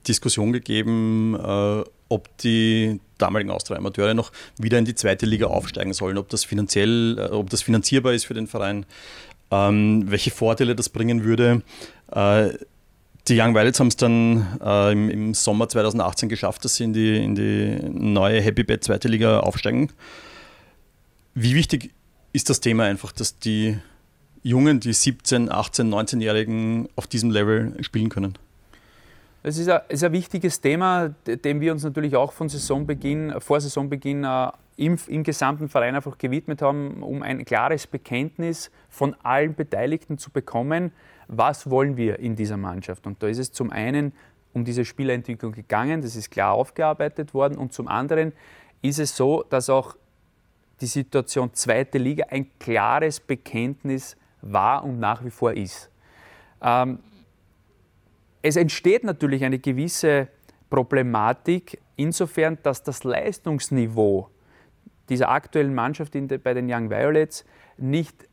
Diskussion 0.06 0.52
gegeben, 0.52 1.34
äh, 1.34 1.84
ob 2.08 2.36
die 2.38 3.00
damaligen 3.18 3.50
Austria-Amateure 3.50 4.14
noch 4.14 4.32
wieder 4.58 4.78
in 4.78 4.84
die 4.84 4.94
zweite 4.94 5.26
Liga 5.26 5.46
aufsteigen 5.46 5.92
sollen, 5.92 6.18
ob 6.18 6.28
das 6.28 6.44
finanziell, 6.44 7.18
äh, 7.18 7.32
ob 7.32 7.50
das 7.50 7.62
finanzierbar 7.62 8.12
ist 8.12 8.24
für 8.24 8.34
den 8.34 8.46
Verein 8.46 8.86
ähm, 9.50 10.04
welche 10.06 10.30
Vorteile 10.30 10.74
das 10.74 10.88
bringen 10.88 11.24
würde. 11.24 11.62
Äh, 12.12 12.50
die 13.28 13.38
Young 13.38 13.54
Violets 13.54 13.78
haben 13.78 13.88
es 13.88 13.96
dann 13.96 14.58
äh, 14.62 14.92
im, 14.92 15.10
im, 15.10 15.34
Sommer 15.34 15.68
2018 15.68 16.28
geschafft, 16.28 16.64
dass 16.64 16.76
sie 16.76 16.84
in 16.84 16.92
die, 16.92 17.16
in 17.16 17.34
die 17.34 17.78
neue 17.90 18.40
Happy 18.40 18.64
Bad 18.64 18.82
zweite 18.82 19.08
Liga 19.08 19.40
aufsteigen. 19.40 19.90
Wie 21.34 21.54
wichtig 21.54 21.90
ist 22.32 22.48
das 22.50 22.60
Thema 22.60 22.84
einfach, 22.84 23.12
dass 23.12 23.38
die 23.38 23.78
Jungen, 24.42 24.80
die 24.80 24.92
17, 24.92 25.50
18, 25.50 25.92
19-Jährigen 25.92 26.88
auf 26.96 27.06
diesem 27.06 27.30
Level 27.30 27.76
spielen 27.82 28.08
können? 28.08 28.38
Das 29.42 29.56
ist 29.56 29.68
ein, 29.68 29.80
ist 29.88 30.04
ein, 30.04 30.12
wichtiges 30.12 30.60
Thema, 30.60 31.14
dem 31.26 31.60
wir 31.60 31.72
uns 31.72 31.82
natürlich 31.82 32.14
auch 32.14 32.32
von 32.32 32.48
Saisonbeginn, 32.48 33.40
vor 33.40 33.60
Saisonbeginn 33.60 34.24
äh, 34.24 34.48
im, 34.76 34.98
im, 35.06 35.22
gesamten 35.22 35.68
Verein 35.68 35.94
einfach 35.94 36.18
gewidmet 36.18 36.60
haben, 36.60 37.02
um 37.02 37.22
ein 37.22 37.44
klares 37.44 37.86
Bekenntnis 37.86 38.70
von 38.90 39.14
allen 39.22 39.54
Beteiligten 39.54 40.18
zu 40.18 40.30
bekommen, 40.30 40.92
was 41.26 41.70
wollen 41.70 41.96
wir 41.96 42.18
in 42.18 42.36
dieser 42.36 42.58
Mannschaft. 42.58 43.06
Und 43.06 43.22
da 43.22 43.28
ist 43.28 43.38
es 43.38 43.52
zum 43.52 43.70
einen 43.70 44.12
um 44.52 44.64
diese 44.64 44.84
Spielerentwicklung 44.84 45.52
gegangen, 45.52 46.02
das 46.02 46.16
ist 46.16 46.30
klar 46.30 46.52
aufgearbeitet 46.52 47.34
worden, 47.34 47.56
und 47.56 47.72
zum 47.72 47.86
anderen 47.88 48.32
ist 48.82 48.98
es 48.98 49.16
so, 49.16 49.44
dass 49.48 49.70
auch 49.70 49.96
die 50.80 50.86
Situation 50.86 51.54
zweite 51.54 51.98
Liga 51.98 52.26
ein 52.30 52.46
klares 52.58 53.20
Bekenntnis 53.20 54.16
war 54.42 54.84
und 54.84 54.98
nach 54.98 55.24
wie 55.24 55.30
vor 55.30 55.52
ist. 55.52 55.90
Ähm, 56.62 56.98
es 58.42 58.56
entsteht 58.56 59.04
natürlich 59.04 59.44
eine 59.44 59.58
gewisse 59.58 60.28
Problematik 60.68 61.80
insofern, 61.96 62.58
dass 62.62 62.82
das 62.82 63.04
Leistungsniveau 63.04 64.30
dieser 65.08 65.28
aktuellen 65.28 65.74
Mannschaft 65.74 66.12
bei 66.42 66.54
den 66.54 66.72
Young 66.72 66.88
Violets 66.88 67.44
nicht 67.76 68.28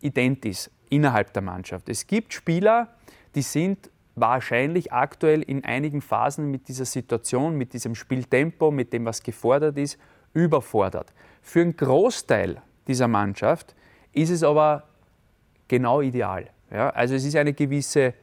ident 0.00 0.44
ist 0.44 0.70
innerhalb 0.88 1.32
der 1.32 1.42
Mannschaft. 1.42 1.88
Es 1.88 2.06
gibt 2.06 2.32
Spieler, 2.32 2.88
die 3.34 3.42
sind 3.42 3.90
wahrscheinlich 4.14 4.92
aktuell 4.92 5.42
in 5.42 5.64
einigen 5.64 6.00
Phasen 6.00 6.50
mit 6.50 6.68
dieser 6.68 6.84
Situation, 6.84 7.56
mit 7.56 7.72
diesem 7.72 7.94
Spieltempo, 7.94 8.70
mit 8.70 8.92
dem, 8.92 9.04
was 9.04 9.22
gefordert 9.22 9.78
ist, 9.78 9.98
überfordert. 10.34 11.12
Für 11.40 11.60
einen 11.60 11.76
Großteil 11.76 12.60
dieser 12.86 13.08
Mannschaft 13.08 13.74
ist 14.12 14.30
es 14.30 14.42
aber 14.42 14.84
genau 15.68 16.00
ideal. 16.00 16.50
Ja, 16.70 16.90
also 16.90 17.14
es 17.14 17.24
ist 17.24 17.36
eine 17.36 17.52
gewisse 17.52 18.14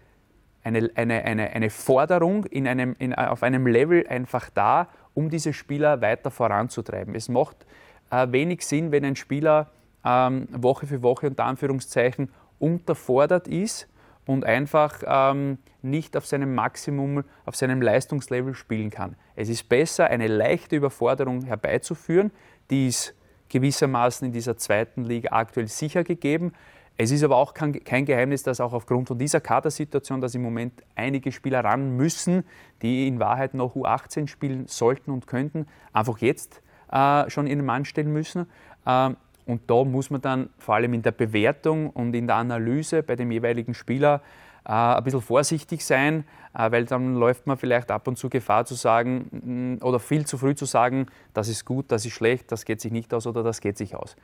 eine, 0.75 0.91
eine, 0.95 1.23
eine, 1.23 1.49
eine 1.51 1.69
Forderung 1.69 2.45
in 2.45 2.67
einem, 2.67 2.95
in, 2.99 3.13
auf 3.13 3.43
einem 3.43 3.67
Level 3.67 4.05
einfach 4.07 4.49
da, 4.49 4.87
um 5.13 5.29
diese 5.29 5.53
Spieler 5.53 6.01
weiter 6.01 6.31
voranzutreiben. 6.31 7.15
Es 7.15 7.29
macht 7.29 7.65
äh, 8.11 8.27
wenig 8.31 8.65
Sinn, 8.65 8.91
wenn 8.91 9.05
ein 9.05 9.15
Spieler 9.15 9.71
ähm, 10.05 10.47
Woche 10.51 10.87
für 10.87 11.01
Woche 11.01 11.27
unter 11.27 11.45
Anführungszeichen 11.45 12.29
unterfordert 12.59 13.47
ist 13.47 13.87
und 14.25 14.45
einfach 14.45 15.01
ähm, 15.05 15.57
nicht 15.81 16.15
auf 16.15 16.25
seinem 16.25 16.53
Maximum, 16.53 17.23
auf 17.45 17.55
seinem 17.55 17.81
Leistungslevel 17.81 18.53
spielen 18.53 18.89
kann. 18.89 19.15
Es 19.35 19.49
ist 19.49 19.67
besser, 19.69 20.07
eine 20.07 20.27
leichte 20.27 20.75
Überforderung 20.75 21.43
herbeizuführen, 21.43 22.31
die 22.69 22.87
ist 22.87 23.15
gewissermaßen 23.49 24.27
in 24.27 24.33
dieser 24.33 24.57
zweiten 24.57 25.03
Liga 25.03 25.29
aktuell 25.31 25.67
sicher 25.67 26.03
gegeben. 26.03 26.53
Es 27.01 27.11
ist 27.11 27.23
aber 27.23 27.37
auch 27.37 27.53
kein 27.53 28.03
Geheimnis, 28.03 28.43
dass 28.43 28.59
auch 28.59 28.73
aufgrund 28.73 29.07
von 29.07 29.17
dieser 29.17 29.39
Kadersituation, 29.39 30.19
dass 30.19 30.35
im 30.35 30.41
Moment 30.41 30.83
einige 30.95 31.31
Spieler 31.31 31.63
ran 31.63 31.95
müssen, 31.95 32.43
die 32.81 33.07
in 33.07 33.21
Wahrheit 33.21 33.53
noch 33.53 33.73
U18 33.77 34.27
spielen 34.27 34.67
sollten 34.67 35.11
und 35.11 35.25
könnten, 35.25 35.65
einfach 35.93 36.17
jetzt 36.17 36.61
äh, 36.91 37.29
schon 37.29 37.47
in 37.47 37.59
den 37.59 37.65
Mann 37.65 37.85
stellen 37.85 38.11
müssen. 38.11 38.47
Ähm, 38.85 39.15
und 39.45 39.61
da 39.67 39.85
muss 39.85 40.09
man 40.09 40.19
dann 40.19 40.49
vor 40.57 40.75
allem 40.75 40.93
in 40.93 41.01
der 41.01 41.13
Bewertung 41.13 41.89
und 41.89 42.13
in 42.13 42.27
der 42.27 42.35
Analyse 42.35 43.01
bei 43.01 43.15
dem 43.15 43.31
jeweiligen 43.31 43.73
Spieler 43.73 44.21
äh, 44.65 44.71
ein 44.71 45.03
bisschen 45.05 45.21
vorsichtig 45.21 45.85
sein, 45.85 46.25
äh, 46.53 46.69
weil 46.69 46.83
dann 46.83 47.15
läuft 47.15 47.47
man 47.47 47.57
vielleicht 47.57 47.91
ab 47.91 48.09
und 48.09 48.17
zu 48.17 48.29
Gefahr 48.29 48.65
zu 48.65 48.75
sagen 48.75 49.77
mm, 49.79 49.85
oder 49.85 49.99
viel 49.99 50.25
zu 50.25 50.37
früh 50.37 50.53
zu 50.53 50.65
sagen, 50.65 51.07
das 51.33 51.47
ist 51.47 51.63
gut, 51.63 51.85
das 51.93 52.05
ist 52.05 52.11
schlecht, 52.11 52.51
das 52.51 52.65
geht 52.65 52.81
sich 52.81 52.91
nicht 52.91 53.13
aus 53.13 53.25
oder 53.25 53.41
das 53.41 53.61
geht 53.61 53.77
sich 53.77 53.95
aus. 53.95 54.17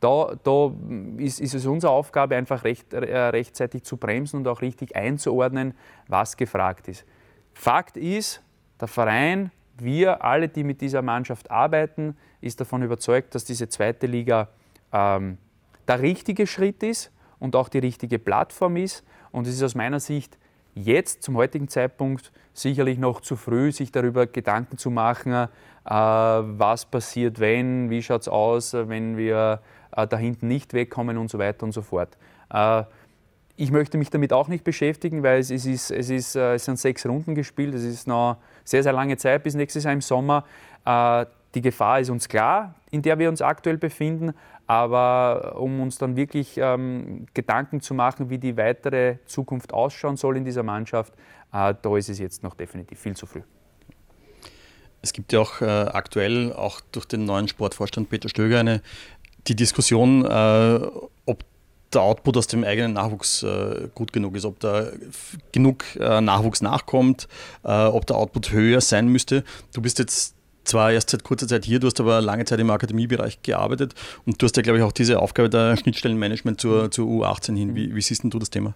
Da, 0.00 0.36
da 0.42 0.72
ist, 1.16 1.40
ist, 1.40 1.54
es 1.54 1.66
unsere 1.66 1.92
Aufgabe, 1.92 2.36
einfach 2.36 2.64
recht, 2.64 2.92
äh, 2.92 3.18
rechtzeitig 3.18 3.82
zu 3.82 3.96
bremsen 3.96 4.36
und 4.36 4.48
auch 4.48 4.60
richtig 4.60 4.94
einzuordnen, 4.94 5.74
was 6.06 6.36
gefragt 6.36 6.86
ist. 6.88 7.04
Fakt 7.52 7.96
ist, 7.96 8.42
der 8.80 8.88
Verein, 8.88 9.50
wir 9.76 10.24
alle, 10.24 10.48
die 10.48 10.64
mit 10.64 10.80
dieser 10.80 11.02
Mannschaft 11.02 11.50
arbeiten, 11.50 12.16
ist 12.40 12.60
davon 12.60 12.82
überzeugt, 12.82 13.34
dass 13.34 13.44
diese 13.44 13.68
zweite 13.68 14.06
Liga 14.06 14.48
ähm, 14.92 15.38
der 15.86 16.00
richtige 16.00 16.46
Schritt 16.46 16.82
ist 16.82 17.10
und 17.38 17.56
auch 17.56 17.68
die 17.68 17.78
richtige 17.78 18.18
Plattform 18.18 18.76
ist. 18.76 19.04
Und 19.32 19.46
es 19.46 19.54
ist 19.54 19.62
aus 19.62 19.74
meiner 19.74 20.00
Sicht 20.00 20.38
jetzt 20.74 21.22
zum 21.22 21.36
heutigen 21.36 21.68
Zeitpunkt 21.68 22.32
sicherlich 22.52 22.98
noch 22.98 23.20
zu 23.20 23.36
früh, 23.36 23.72
sich 23.72 23.92
darüber 23.92 24.26
Gedanken 24.26 24.78
zu 24.78 24.90
machen, 24.90 25.32
äh, 25.32 25.48
was 25.90 26.86
passiert, 26.86 27.40
wenn, 27.40 27.90
wie 27.90 28.02
schaut 28.02 28.22
es 28.22 28.28
aus, 28.28 28.74
wenn 28.74 29.16
wir 29.16 29.60
da 29.90 30.16
hinten 30.16 30.48
nicht 30.48 30.74
wegkommen 30.74 31.18
und 31.18 31.30
so 31.30 31.38
weiter 31.38 31.64
und 31.64 31.72
so 31.72 31.82
fort. 31.82 32.16
Äh, 32.52 32.84
ich 33.56 33.72
möchte 33.72 33.98
mich 33.98 34.08
damit 34.08 34.32
auch 34.32 34.46
nicht 34.46 34.62
beschäftigen, 34.62 35.22
weil 35.24 35.40
es, 35.40 35.50
ist, 35.50 35.90
es, 35.90 36.10
ist, 36.10 36.36
äh, 36.36 36.54
es 36.54 36.64
sind 36.64 36.78
sechs 36.78 37.04
Runden 37.04 37.34
gespielt, 37.34 37.74
es 37.74 37.82
ist 37.82 38.06
noch 38.06 38.36
sehr, 38.64 38.82
sehr 38.82 38.92
lange 38.92 39.16
Zeit 39.16 39.42
bis 39.42 39.54
nächstes 39.54 39.84
Jahr 39.84 39.92
im 39.92 40.00
Sommer. 40.00 40.44
Äh, 40.84 41.26
die 41.54 41.62
Gefahr 41.62 41.98
ist 42.00 42.10
uns 42.10 42.28
klar, 42.28 42.74
in 42.90 43.02
der 43.02 43.18
wir 43.18 43.28
uns 43.28 43.42
aktuell 43.42 43.78
befinden, 43.78 44.32
aber 44.68 45.56
um 45.58 45.80
uns 45.80 45.98
dann 45.98 46.14
wirklich 46.14 46.56
ähm, 46.58 47.26
Gedanken 47.34 47.80
zu 47.80 47.94
machen, 47.94 48.30
wie 48.30 48.38
die 48.38 48.56
weitere 48.56 49.16
Zukunft 49.24 49.72
ausschauen 49.72 50.16
soll 50.16 50.36
in 50.36 50.44
dieser 50.44 50.62
Mannschaft, 50.62 51.14
äh, 51.52 51.74
da 51.80 51.96
ist 51.96 52.10
es 52.10 52.18
jetzt 52.18 52.42
noch 52.42 52.54
definitiv 52.54 53.00
viel 53.00 53.16
zu 53.16 53.26
früh. 53.26 53.42
Es 55.00 55.12
gibt 55.12 55.32
ja 55.32 55.40
auch 55.40 55.60
äh, 55.60 55.64
aktuell, 55.64 56.52
auch 56.52 56.80
durch 56.92 57.06
den 57.06 57.24
neuen 57.24 57.48
Sportvorstand 57.48 58.10
Peter 58.10 58.28
Stöger, 58.28 58.60
eine, 58.60 58.82
die 59.48 59.56
Diskussion, 59.56 60.24
äh, 60.24 60.80
ob 61.26 61.44
der 61.92 62.02
Output 62.02 62.36
aus 62.36 62.46
dem 62.46 62.64
eigenen 62.64 62.92
Nachwuchs 62.92 63.42
äh, 63.42 63.88
gut 63.94 64.12
genug 64.12 64.36
ist, 64.36 64.44
ob 64.44 64.60
da 64.60 64.88
genug 65.52 65.84
äh, 65.98 66.20
Nachwuchs 66.20 66.60
nachkommt, 66.60 67.28
äh, 67.64 67.86
ob 67.86 68.06
der 68.06 68.16
Output 68.16 68.52
höher 68.52 68.80
sein 68.80 69.08
müsste. 69.08 69.44
Du 69.72 69.80
bist 69.80 69.98
jetzt 69.98 70.34
zwar 70.64 70.92
erst 70.92 71.10
seit 71.10 71.24
kurzer 71.24 71.48
Zeit 71.48 71.64
hier, 71.64 71.80
du 71.80 71.86
hast 71.86 71.98
aber 71.98 72.20
lange 72.20 72.44
Zeit 72.44 72.60
im 72.60 72.70
Akademiebereich 72.70 73.42
gearbeitet 73.42 73.94
und 74.26 74.40
du 74.40 74.44
hast 74.44 74.56
ja, 74.56 74.62
glaube 74.62 74.78
ich, 74.78 74.84
auch 74.84 74.92
diese 74.92 75.18
Aufgabe 75.20 75.48
der 75.48 75.76
Schnittstellenmanagement 75.78 76.60
zur, 76.60 76.90
zur 76.90 77.08
U18 77.08 77.56
hin. 77.56 77.74
Wie, 77.74 77.94
wie 77.94 78.02
siehst 78.02 78.22
du 78.22 78.38
das 78.38 78.50
Thema? 78.50 78.74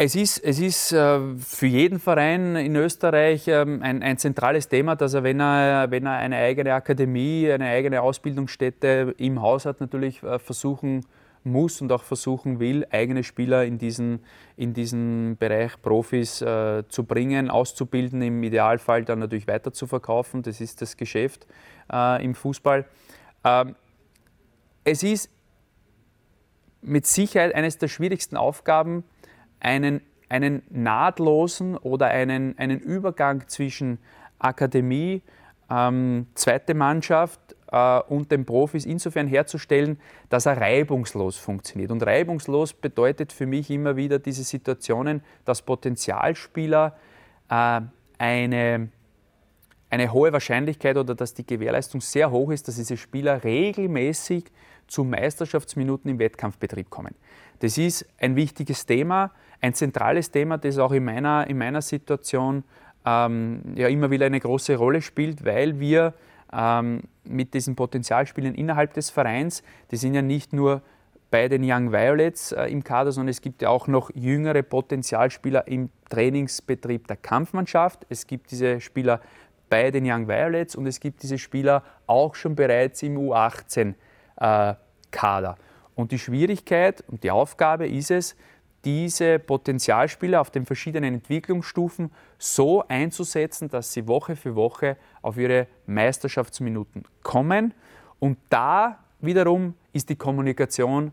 Es 0.00 0.14
ist, 0.14 0.38
es 0.44 0.60
ist 0.60 0.92
äh, 0.92 1.18
für 1.38 1.66
jeden 1.66 1.98
Verein 1.98 2.54
in 2.54 2.76
Österreich 2.76 3.48
ähm, 3.48 3.82
ein, 3.82 4.00
ein, 4.00 4.16
zentrales 4.16 4.68
Thema, 4.68 4.94
dass 4.94 5.14
er 5.14 5.24
wenn, 5.24 5.40
er, 5.40 5.90
wenn 5.90 6.06
er 6.06 6.12
eine 6.12 6.36
eigene 6.36 6.72
Akademie, 6.72 7.50
eine 7.50 7.66
eigene 7.66 8.00
Ausbildungsstätte 8.00 9.12
im 9.18 9.42
Haus 9.42 9.66
hat, 9.66 9.80
natürlich 9.80 10.22
äh, 10.22 10.38
versuchen 10.38 11.04
muss 11.42 11.80
und 11.80 11.90
auch 11.90 12.04
versuchen 12.04 12.60
will, 12.60 12.86
eigene 12.92 13.24
Spieler 13.24 13.64
in 13.64 13.78
diesen, 13.78 14.20
in 14.56 14.72
diesen 14.72 15.36
Bereich 15.36 15.82
Profis 15.82 16.42
äh, 16.42 16.84
zu 16.88 17.02
bringen, 17.02 17.50
auszubilden, 17.50 18.22
im 18.22 18.40
Idealfall 18.40 19.04
dann 19.04 19.18
natürlich 19.18 19.48
weiter 19.48 19.72
zu 19.72 19.88
verkaufen. 19.88 20.42
Das 20.42 20.60
ist 20.60 20.80
das 20.80 20.96
Geschäft 20.96 21.48
äh, 21.92 22.24
im 22.24 22.36
Fußball. 22.36 22.84
Ähm, 23.42 23.74
es 24.84 25.02
ist 25.02 25.28
mit 26.82 27.04
Sicherheit 27.04 27.52
eines 27.56 27.78
der 27.78 27.88
schwierigsten 27.88 28.36
Aufgaben, 28.36 29.02
einen, 29.60 30.00
einen 30.28 30.62
nahtlosen 30.70 31.76
oder 31.76 32.06
einen, 32.06 32.56
einen 32.58 32.78
Übergang 32.80 33.48
zwischen 33.48 33.98
Akademie, 34.38 35.22
ähm, 35.70 36.26
zweite 36.34 36.74
Mannschaft 36.74 37.40
äh, 37.70 38.00
und 38.00 38.30
den 38.30 38.44
Profis 38.44 38.86
insofern 38.86 39.26
herzustellen, 39.26 39.98
dass 40.28 40.46
er 40.46 40.60
reibungslos 40.60 41.36
funktioniert. 41.36 41.90
Und 41.90 42.02
reibungslos 42.02 42.72
bedeutet 42.72 43.32
für 43.32 43.46
mich 43.46 43.70
immer 43.70 43.96
wieder 43.96 44.18
diese 44.18 44.44
Situationen, 44.44 45.22
dass 45.44 45.62
Potenzialspieler 45.62 46.96
äh, 47.50 47.80
eine, 48.18 48.88
eine 49.90 50.12
hohe 50.12 50.32
Wahrscheinlichkeit 50.32 50.96
oder 50.96 51.14
dass 51.14 51.34
die 51.34 51.46
Gewährleistung 51.46 52.00
sehr 52.00 52.30
hoch 52.30 52.50
ist, 52.50 52.68
dass 52.68 52.76
diese 52.76 52.96
Spieler 52.96 53.44
regelmäßig 53.44 54.44
zu 54.88 55.04
Meisterschaftsminuten 55.04 56.10
im 56.10 56.18
Wettkampfbetrieb 56.18 56.90
kommen. 56.90 57.14
Das 57.60 57.78
ist 57.78 58.06
ein 58.18 58.36
wichtiges 58.36 58.86
Thema, 58.86 59.30
ein 59.60 59.74
zentrales 59.74 60.30
Thema, 60.30 60.58
das 60.58 60.78
auch 60.78 60.92
in 60.92 61.04
meiner, 61.04 61.46
in 61.46 61.58
meiner 61.58 61.82
Situation 61.82 62.64
ähm, 63.04 63.62
ja 63.74 63.88
immer 63.88 64.10
wieder 64.10 64.26
eine 64.26 64.40
große 64.40 64.76
Rolle 64.76 65.02
spielt, 65.02 65.44
weil 65.44 65.78
wir 65.80 66.14
ähm, 66.52 67.02
mit 67.24 67.54
diesen 67.54 67.76
Potenzialspielern 67.76 68.54
innerhalb 68.54 68.94
des 68.94 69.10
Vereins, 69.10 69.62
die 69.90 69.96
sind 69.96 70.14
ja 70.14 70.22
nicht 70.22 70.52
nur 70.52 70.82
bei 71.30 71.48
den 71.48 71.62
Young 71.62 71.92
Violets 71.92 72.52
äh, 72.52 72.66
im 72.66 72.82
Kader, 72.82 73.12
sondern 73.12 73.28
es 73.28 73.40
gibt 73.40 73.60
ja 73.60 73.68
auch 73.68 73.86
noch 73.86 74.10
jüngere 74.14 74.62
Potenzialspieler 74.62 75.68
im 75.68 75.90
Trainingsbetrieb 76.08 77.06
der 77.06 77.16
Kampfmannschaft. 77.16 78.06
Es 78.08 78.26
gibt 78.26 78.50
diese 78.50 78.80
Spieler 78.80 79.20
bei 79.68 79.90
den 79.90 80.10
Young 80.10 80.26
Violets 80.26 80.74
und 80.74 80.86
es 80.86 81.00
gibt 81.00 81.22
diese 81.22 81.36
Spieler 81.36 81.82
auch 82.06 82.34
schon 82.34 82.54
bereits 82.54 83.02
im 83.02 83.18
U18-Kader. 83.18 83.94
Äh, 84.40 84.74
und 85.94 86.12
die 86.12 86.18
Schwierigkeit 86.18 87.02
und 87.08 87.24
die 87.24 87.30
Aufgabe 87.30 87.88
ist 87.88 88.10
es, 88.10 88.36
diese 88.84 89.38
Potenzialspieler 89.38 90.40
auf 90.40 90.50
den 90.50 90.64
verschiedenen 90.64 91.14
Entwicklungsstufen 91.14 92.12
so 92.38 92.86
einzusetzen, 92.86 93.68
dass 93.68 93.92
sie 93.92 94.06
Woche 94.06 94.36
für 94.36 94.54
Woche 94.54 94.96
auf 95.22 95.36
ihre 95.36 95.66
Meisterschaftsminuten 95.86 97.04
kommen. 97.22 97.74
Und 98.20 98.38
da 98.48 99.00
wiederum 99.20 99.74
ist 99.92 100.08
die 100.08 100.16
Kommunikation 100.16 101.08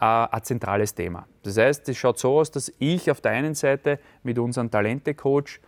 äh, 0.00 0.04
ein 0.04 0.42
zentrales 0.42 0.94
Thema. 0.94 1.26
Das 1.42 1.58
heißt, 1.58 1.88
es 1.88 1.98
schaut 1.98 2.18
so 2.18 2.38
aus, 2.38 2.50
dass 2.50 2.72
ich 2.78 3.10
auf 3.10 3.20
der 3.20 3.32
einen 3.32 3.54
Seite 3.54 3.98
mit 4.22 4.38
unserem 4.38 4.70
Talente-Coach 4.70 5.60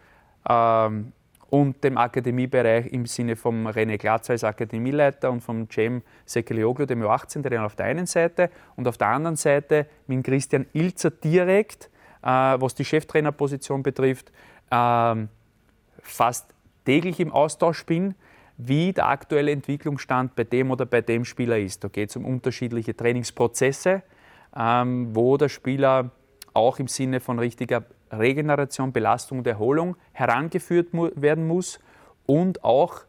ähm, 0.49 1.13
und 1.53 1.85
dem 1.85 1.99
Akademiebereich 1.99 2.87
im 2.93 3.05
Sinne 3.05 3.37
vom 3.37 3.67
René 3.67 3.99
Glatzer 3.99 4.33
als 4.33 4.43
Akademieleiter 4.43 5.31
und 5.31 5.43
vom 5.43 5.69
Cem 5.69 6.01
Sekelioglu, 6.25 6.87
dem 6.87 7.03
U18-Trainer 7.03 7.67
auf 7.67 7.77
der 7.77 7.85
einen 7.85 8.07
Seite 8.07 8.49
und 8.75 8.89
auf 8.89 8.97
der 8.97 9.09
anderen 9.09 9.37
Seite 9.37 9.87
mit 10.07 10.25
Christian 10.25 10.65
Ilzer 10.73 11.11
direkt, 11.11 11.91
äh, 12.23 12.27
was 12.27 12.75
die 12.75 12.87
Cheftrainerposition 12.87 13.83
betrifft, 13.83 14.33
äh, 14.71 15.27
fast 16.01 16.55
täglich 16.87 17.21
im 17.21 17.31
Austausch 17.31 17.85
bin, 17.85 18.15
wie 18.57 18.95
der 18.95 19.09
aktuelle 19.09 19.51
Entwicklungsstand 19.53 20.35
bei 20.35 20.45
dem 20.45 20.71
oder 20.71 20.87
bei 20.87 21.03
dem 21.03 21.27
Spieler 21.27 21.59
ist. 21.59 21.85
Da 21.85 21.89
geht 21.89 22.09
es 22.09 22.17
um 22.17 22.25
unterschiedliche 22.25 22.97
Trainingsprozesse, 22.97 24.03
ähm, 24.57 25.15
wo 25.15 25.37
der 25.37 25.51
Spieler 25.51 26.13
auch 26.55 26.79
im 26.79 26.89
Sinne 26.89 27.21
von 27.21 27.39
richtiger 27.39 27.85
Regeneration, 28.13 28.93
Belastung 28.93 29.39
und 29.39 29.47
Erholung 29.47 29.97
herangeführt 30.13 30.89
werden 30.93 31.47
muss 31.47 31.81
und 32.27 32.63
auch 32.63 33.01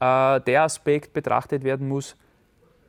äh, 0.00 0.40
der 0.40 0.62
Aspekt 0.62 1.12
betrachtet 1.12 1.64
werden 1.64 1.88
muss, 1.88 2.16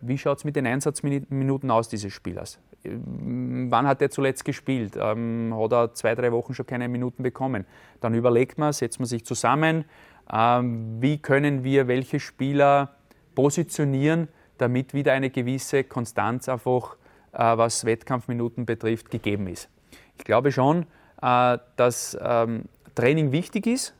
wie 0.01 0.17
schaut 0.17 0.39
es 0.39 0.43
mit 0.43 0.55
den 0.55 0.65
Einsatzminuten 0.65 1.69
aus 1.71 1.87
dieses 1.87 2.11
Spielers? 2.11 2.59
Wann 2.83 3.87
hat 3.87 4.01
er 4.01 4.09
zuletzt 4.09 4.43
gespielt? 4.43 4.97
Ähm, 4.99 5.53
hat 5.55 5.71
er 5.71 5.93
zwei, 5.93 6.15
drei 6.15 6.31
Wochen 6.31 6.55
schon 6.55 6.65
keine 6.65 6.87
Minuten 6.87 7.21
bekommen? 7.21 7.65
Dann 7.99 8.15
überlegt 8.15 8.57
man, 8.57 8.73
setzt 8.73 8.99
man 8.99 9.05
sich 9.05 9.23
zusammen, 9.23 9.85
ähm, 10.31 10.97
wie 10.99 11.19
können 11.19 11.63
wir 11.63 11.87
welche 11.87 12.19
Spieler 12.19 12.95
positionieren, 13.35 14.27
damit 14.57 14.93
wieder 14.93 15.13
eine 15.13 15.29
gewisse 15.29 15.83
Konstanz 15.83 16.49
einfach, 16.49 16.95
äh, 17.33 17.37
was 17.37 17.85
Wettkampfminuten 17.85 18.65
betrifft, 18.65 19.11
gegeben 19.11 19.47
ist. 19.47 19.69
Ich 20.17 20.23
glaube 20.23 20.51
schon, 20.51 20.87
dass 21.21 22.17
ähm, 22.19 22.65
Training 22.95 23.31
wichtig 23.31 23.67
ist, 23.67 23.93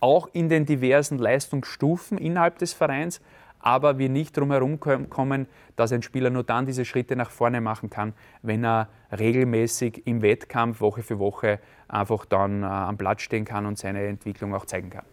auch 0.00 0.28
in 0.32 0.48
den 0.48 0.66
diversen 0.66 1.18
Leistungsstufen 1.18 2.18
innerhalb 2.18 2.58
des 2.58 2.72
Vereins, 2.72 3.20
aber 3.58 3.98
wir 3.98 4.10
nicht 4.10 4.36
drum 4.36 4.50
herum 4.50 4.78
kommen, 4.78 5.46
dass 5.76 5.92
ein 5.92 6.02
Spieler 6.02 6.28
nur 6.28 6.44
dann 6.44 6.66
diese 6.66 6.84
Schritte 6.84 7.16
nach 7.16 7.30
vorne 7.30 7.60
machen 7.60 7.88
kann, 7.88 8.12
wenn 8.42 8.64
er 8.64 8.88
regelmäßig 9.10 10.06
im 10.06 10.20
Wettkampf 10.20 10.80
Woche 10.80 11.02
für 11.02 11.18
Woche 11.18 11.60
einfach 11.88 12.26
dann 12.26 12.62
äh, 12.62 12.66
am 12.66 12.98
Platz 12.98 13.22
stehen 13.22 13.44
kann 13.44 13.64
und 13.64 13.78
seine 13.78 14.04
Entwicklung 14.06 14.54
auch 14.54 14.66
zeigen 14.66 14.90
kann. 14.90 15.04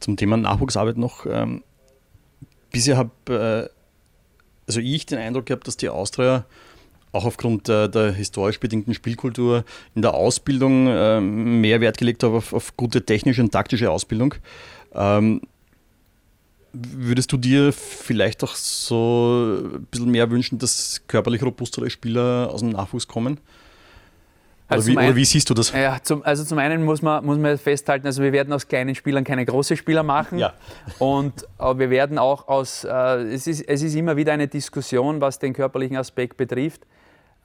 Zum 0.00 0.16
Thema 0.16 0.36
Nachwuchsarbeit 0.36 0.96
noch. 0.96 1.26
Ähm, 1.26 1.62
bisher 2.70 2.96
habe 2.96 3.68
äh, 3.68 3.78
also 4.66 4.80
ich 4.80 5.06
den 5.06 5.18
Eindruck 5.18 5.46
gehabt, 5.46 5.66
dass 5.66 5.76
die 5.76 5.88
Austria 5.88 6.44
auch 7.18 7.24
aufgrund 7.24 7.68
der, 7.68 7.88
der, 7.88 8.12
historisch 8.12 8.60
bedingten 8.60 8.94
Spielkultur 8.94 9.64
in 9.94 10.02
der 10.02 10.14
Ausbildung 10.14 10.86
äh, 10.86 11.20
mehr 11.20 11.80
Wert 11.80 11.98
gelegt 11.98 12.22
hat 12.22 12.30
auf, 12.30 12.52
auf, 12.52 12.76
gute 12.76 13.04
technische 13.04 13.42
und 13.42 13.50
taktische 13.50 13.90
Ausbildung. 13.90 14.34
Ähm, 14.94 15.42
würdest 16.72 17.32
du 17.32 17.36
dir 17.36 17.72
vielleicht 17.72 18.44
auch 18.44 18.54
so 18.54 19.58
ein 19.74 19.86
bisschen 19.90 20.10
mehr 20.10 20.30
wünschen, 20.30 20.58
dass 20.58 21.02
körperlich 21.08 21.42
robustere 21.42 21.90
Spieler 21.90 22.50
aus 22.52 22.60
dem 22.60 22.70
Nachwuchs 22.70 23.08
kommen? 23.08 23.40
Also 24.68 24.90
oder, 24.90 24.92
wie, 24.92 24.98
einen, 24.98 25.08
oder, 25.08 25.16
wie, 25.16 25.24
siehst 25.24 25.48
du 25.48 25.54
das? 25.54 25.72
Ja, 25.72 25.98
zum, 26.02 26.22
also 26.22 26.44
zum 26.44 26.58
einen 26.58 26.84
muss 26.84 27.00
man, 27.00 27.24
muss 27.24 27.38
man 27.38 27.56
festhalten, 27.56 28.06
also 28.06 28.22
wir 28.22 28.32
werden 28.32 28.52
aus 28.52 28.68
kleinen 28.68 28.94
Spielern 28.94 29.24
keine 29.24 29.46
großen 29.46 29.78
Spieler 29.78 30.02
machen. 30.02 30.38
Ja. 30.38 30.52
Und 30.98 31.46
aber 31.56 31.78
wir 31.78 31.90
werden 31.90 32.18
auch 32.18 32.48
aus, 32.48 32.84
äh, 32.84 32.90
es, 33.32 33.46
ist, 33.46 33.62
es 33.62 33.82
ist 33.82 33.94
immer 33.94 34.16
wieder 34.16 34.34
eine 34.34 34.46
Diskussion, 34.46 35.22
was 35.22 35.38
den 35.38 35.54
körperlichen 35.54 35.96
Aspekt 35.96 36.36
betrifft. 36.36 36.82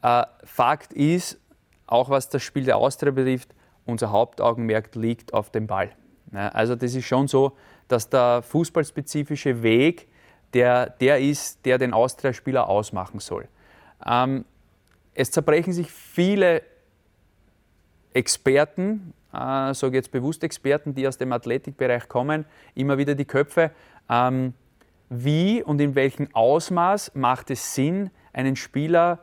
Äh, 0.03 0.23
Fakt 0.43 0.93
ist, 0.93 1.39
auch 1.87 2.09
was 2.09 2.29
das 2.29 2.43
Spiel 2.43 2.65
der 2.65 2.77
Austria 2.77 3.11
betrifft, 3.11 3.55
unser 3.85 4.11
Hauptaugenmerk 4.11 4.93
liegt 4.95 5.33
auf 5.33 5.49
dem 5.49 5.67
Ball. 5.67 5.91
Also 6.31 6.75
das 6.75 6.95
ist 6.95 7.05
schon 7.05 7.27
so, 7.27 7.53
dass 7.87 8.09
der 8.09 8.41
fußballspezifische 8.41 9.61
Weg 9.61 10.07
der, 10.53 10.89
der 10.89 11.19
ist, 11.19 11.65
der 11.65 11.77
den 11.77 11.93
Austria-Spieler 11.93 12.67
ausmachen 12.67 13.19
soll. 13.19 13.47
Ähm, 14.05 14.45
es 15.13 15.31
zerbrechen 15.31 15.73
sich 15.73 15.91
viele 15.91 16.63
Experten, 18.13 19.13
äh, 19.31 19.73
sage 19.73 19.97
jetzt 19.97 20.11
bewusst 20.11 20.43
Experten, 20.43 20.93
die 20.95 21.07
aus 21.07 21.17
dem 21.17 21.31
Athletikbereich 21.31 22.07
kommen, 22.07 22.45
immer 22.75 22.97
wieder 22.97 23.15
die 23.15 23.25
Köpfe. 23.25 23.71
Ähm, 24.09 24.53
wie 25.09 25.61
und 25.61 25.79
in 25.81 25.95
welchem 25.95 26.33
Ausmaß 26.33 27.11
macht 27.15 27.51
es 27.51 27.75
Sinn, 27.75 28.09
einen 28.31 28.55
Spieler 28.55 29.19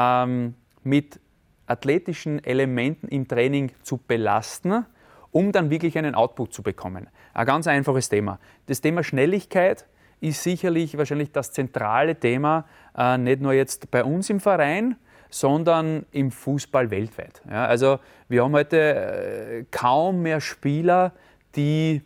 ähm, 0.00 0.54
mit 0.82 1.20
athletischen 1.66 2.42
Elementen 2.42 3.08
im 3.08 3.28
Training 3.28 3.70
zu 3.82 3.98
belasten, 3.98 4.86
um 5.30 5.52
dann 5.52 5.70
wirklich 5.70 5.96
einen 5.98 6.14
Output 6.14 6.52
zu 6.52 6.62
bekommen? 6.62 7.08
Ein 7.34 7.46
ganz 7.46 7.66
einfaches 7.66 8.08
Thema. 8.08 8.38
Das 8.66 8.80
Thema 8.80 9.04
Schnelligkeit 9.04 9.86
ist 10.20 10.42
sicherlich 10.42 10.96
wahrscheinlich 10.98 11.32
das 11.32 11.52
zentrale 11.52 12.16
Thema, 12.16 12.64
äh, 12.96 13.18
nicht 13.18 13.40
nur 13.40 13.52
jetzt 13.52 13.90
bei 13.90 14.02
uns 14.02 14.30
im 14.30 14.40
Verein, 14.40 14.96
sondern 15.30 16.06
im 16.10 16.30
Fußball 16.30 16.90
weltweit. 16.90 17.40
Ja, 17.48 17.66
also 17.66 18.00
wir 18.28 18.42
haben 18.42 18.52
heute 18.52 18.76
äh, 18.78 19.64
kaum 19.70 20.22
mehr 20.22 20.40
Spieler, 20.40 21.12
die, 21.54 22.02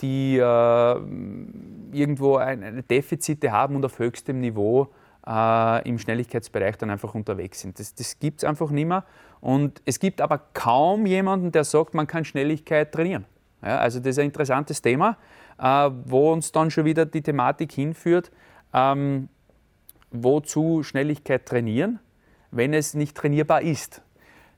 die 0.00 0.38
äh, 0.38 0.96
irgendwo 1.92 2.36
eine 2.36 2.82
Defizite 2.84 3.50
haben 3.50 3.74
und 3.76 3.84
auf 3.84 3.98
höchstem 3.98 4.40
Niveau 4.40 4.88
äh, 5.26 5.88
im 5.88 5.98
Schnelligkeitsbereich 5.98 6.76
dann 6.78 6.90
einfach 6.90 7.14
unterwegs 7.14 7.60
sind. 7.60 7.78
Das, 7.78 7.94
das 7.94 8.18
gibt 8.18 8.42
es 8.42 8.48
einfach 8.48 8.70
nicht 8.70 8.86
mehr. 8.86 9.04
Und 9.40 9.82
es 9.84 9.98
gibt 9.98 10.20
aber 10.20 10.38
kaum 10.54 11.06
jemanden, 11.06 11.52
der 11.52 11.64
sagt, 11.64 11.94
man 11.94 12.06
kann 12.06 12.24
Schnelligkeit 12.24 12.92
trainieren. 12.92 13.24
Ja, 13.62 13.78
also 13.78 13.98
das 13.98 14.10
ist 14.10 14.18
ein 14.18 14.26
interessantes 14.26 14.82
Thema, 14.82 15.16
äh, 15.58 15.90
wo 16.04 16.32
uns 16.32 16.52
dann 16.52 16.70
schon 16.70 16.84
wieder 16.84 17.06
die 17.06 17.22
Thematik 17.22 17.72
hinführt, 17.72 18.30
ähm, 18.72 19.28
wozu 20.10 20.82
Schnelligkeit 20.82 21.46
trainieren 21.46 22.00
wenn 22.52 22.74
es 22.74 22.94
nicht 22.94 23.16
trainierbar 23.16 23.62
ist. 23.62 24.02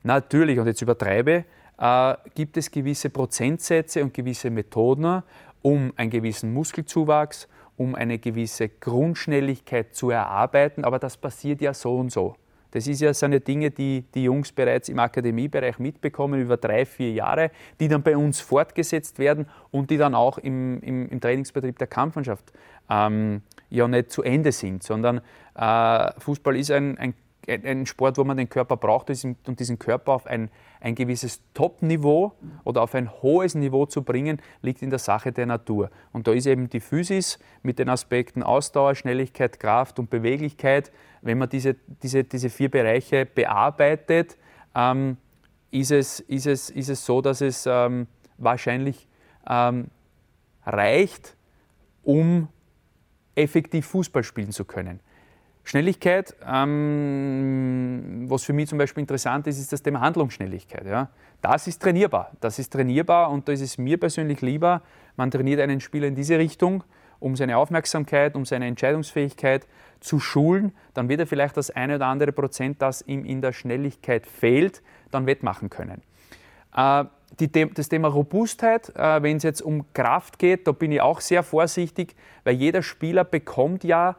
Natürlich, 0.03 0.59
und 0.59 0.67
jetzt 0.67 0.81
übertreibe, 0.81 1.45
äh, 1.79 2.15
gibt 2.35 2.57
es 2.57 2.69
gewisse 2.69 3.09
Prozentsätze 3.09 4.03
und 4.03 4.13
gewisse 4.13 4.51
Methoden, 4.51 5.23
um 5.63 5.91
einen 5.95 6.11
gewissen 6.11 6.53
Muskelzuwachs, 6.53 7.47
um 7.77 7.95
eine 7.95 8.19
gewisse 8.19 8.69
Grundschnelligkeit 8.69 9.95
zu 9.95 10.09
erarbeiten, 10.09 10.85
aber 10.85 10.99
das 10.99 11.17
passiert 11.17 11.61
ja 11.61 11.73
so 11.73 11.97
und 11.97 12.11
so. 12.11 12.35
Das 12.71 12.87
ist 12.87 12.99
ja 12.99 13.13
so 13.13 13.25
eine 13.25 13.39
Dinge, 13.39 13.71
die 13.71 14.03
die 14.13 14.23
Jungs 14.25 14.51
bereits 14.51 14.89
im 14.89 14.99
Akademiebereich 14.99 15.79
mitbekommen 15.79 16.41
über 16.41 16.57
drei, 16.57 16.85
vier 16.85 17.13
Jahre, 17.13 17.51
die 17.79 17.87
dann 17.87 18.03
bei 18.03 18.17
uns 18.17 18.41
fortgesetzt 18.41 19.17
werden 19.17 19.47
und 19.71 19.89
die 19.89 19.97
dann 19.97 20.13
auch 20.13 20.37
im, 20.37 20.81
im, 20.81 21.07
im 21.07 21.21
Trainingsbetrieb 21.21 21.77
der 21.77 21.87
Kampfmannschaft 21.87 22.51
ähm, 22.89 23.43
ja 23.69 23.87
nicht 23.87 24.11
zu 24.11 24.23
Ende 24.23 24.51
sind, 24.51 24.83
sondern 24.83 25.21
äh, 25.55 26.19
Fußball 26.19 26.57
ist 26.57 26.71
ein, 26.71 26.97
ein 26.97 27.13
ein 27.47 27.85
Sport, 27.85 28.17
wo 28.17 28.23
man 28.23 28.37
den 28.37 28.49
Körper 28.49 28.77
braucht 28.77 29.09
und 29.09 29.59
diesen 29.59 29.79
Körper 29.79 30.13
auf 30.13 30.25
ein, 30.25 30.49
ein 30.85 30.93
gewisses 30.93 31.41
Top-Niveau 31.55 32.33
oder 32.63 32.83
auf 32.83 32.93
ein 32.93 33.11
hohes 33.23 33.55
Niveau 33.55 33.87
zu 33.87 34.03
bringen, 34.03 34.39
liegt 34.61 34.83
in 34.83 34.91
der 34.91 34.99
Sache 34.99 35.31
der 35.31 35.47
Natur. 35.47 35.89
Und 36.11 36.27
da 36.27 36.31
ist 36.31 36.45
eben 36.45 36.69
die 36.69 36.79
Physis 36.79 37.39
mit 37.63 37.79
den 37.79 37.89
Aspekten 37.89 38.43
Ausdauer, 38.43 38.93
Schnelligkeit, 38.93 39.59
Kraft 39.59 39.97
und 39.97 40.11
Beweglichkeit. 40.11 40.91
Wenn 41.23 41.39
man 41.39 41.49
diese, 41.49 41.75
diese, 42.03 42.23
diese 42.23 42.51
vier 42.51 42.69
Bereiche 42.69 43.25
bearbeitet, 43.25 44.37
ähm, 44.75 45.17
ist, 45.71 45.89
es, 45.89 46.19
ist, 46.19 46.45
es, 46.45 46.69
ist 46.69 46.89
es 46.89 47.03
so, 47.03 47.19
dass 47.19 47.41
es 47.41 47.65
ähm, 47.65 48.05
wahrscheinlich 48.37 49.07
ähm, 49.49 49.87
reicht, 50.67 51.35
um 52.03 52.47
effektiv 53.33 53.87
Fußball 53.87 54.23
spielen 54.23 54.51
zu 54.51 54.65
können. 54.65 54.99
Schnelligkeit, 55.65 56.35
ähm, 56.47 58.25
was 58.27 58.43
für 58.43 58.53
mich 58.53 58.69
zum 58.69 58.77
Beispiel 58.77 59.01
interessant 59.01 59.47
ist, 59.47 59.59
ist 59.59 59.73
das 59.73 59.81
Thema 59.81 59.99
Handlungsschnelligkeit. 59.99 60.85
Ja. 60.85 61.09
Das 61.41 61.67
ist 61.67 61.81
trainierbar. 61.81 62.31
Das 62.39 62.59
ist 62.59 62.71
trainierbar 62.71 63.31
und 63.31 63.47
da 63.47 63.51
ist 63.51 63.61
es 63.61 63.79
mir 63.79 63.99
persönlich 63.99 64.41
lieber, 64.41 64.83
man 65.17 65.31
trainiert 65.31 65.59
einen 65.59 65.81
Spieler 65.81 66.07
in 66.07 66.13
diese 66.13 66.37
Richtung, 66.37 66.83
um 67.19 67.35
seine 67.35 67.57
Aufmerksamkeit, 67.57 68.35
um 68.35 68.45
seine 68.45 68.67
Entscheidungsfähigkeit 68.67 69.67
zu 70.01 70.19
schulen. 70.19 70.71
Dann 70.93 71.09
wird 71.09 71.21
er 71.21 71.27
vielleicht 71.27 71.57
das 71.57 71.71
eine 71.71 71.95
oder 71.95 72.05
andere 72.07 72.31
Prozent, 72.31 72.81
das 72.83 73.01
ihm 73.01 73.25
in 73.25 73.41
der 73.41 73.51
Schnelligkeit 73.51 74.27
fehlt, 74.27 74.83
dann 75.09 75.25
wettmachen 75.25 75.71
können. 75.71 76.03
Äh, 76.75 77.05
die, 77.39 77.73
das 77.73 77.89
Thema 77.89 78.09
Robustheit, 78.09 78.95
äh, 78.95 79.23
wenn 79.23 79.37
es 79.37 79.43
jetzt 79.43 79.61
um 79.61 79.91
Kraft 79.93 80.37
geht, 80.37 80.67
da 80.67 80.73
bin 80.73 80.91
ich 80.91 81.01
auch 81.01 81.21
sehr 81.21 81.41
vorsichtig, 81.41 82.15
weil 82.43 82.53
jeder 82.53 82.83
Spieler 82.83 83.23
bekommt 83.23 83.83
ja 83.83 84.15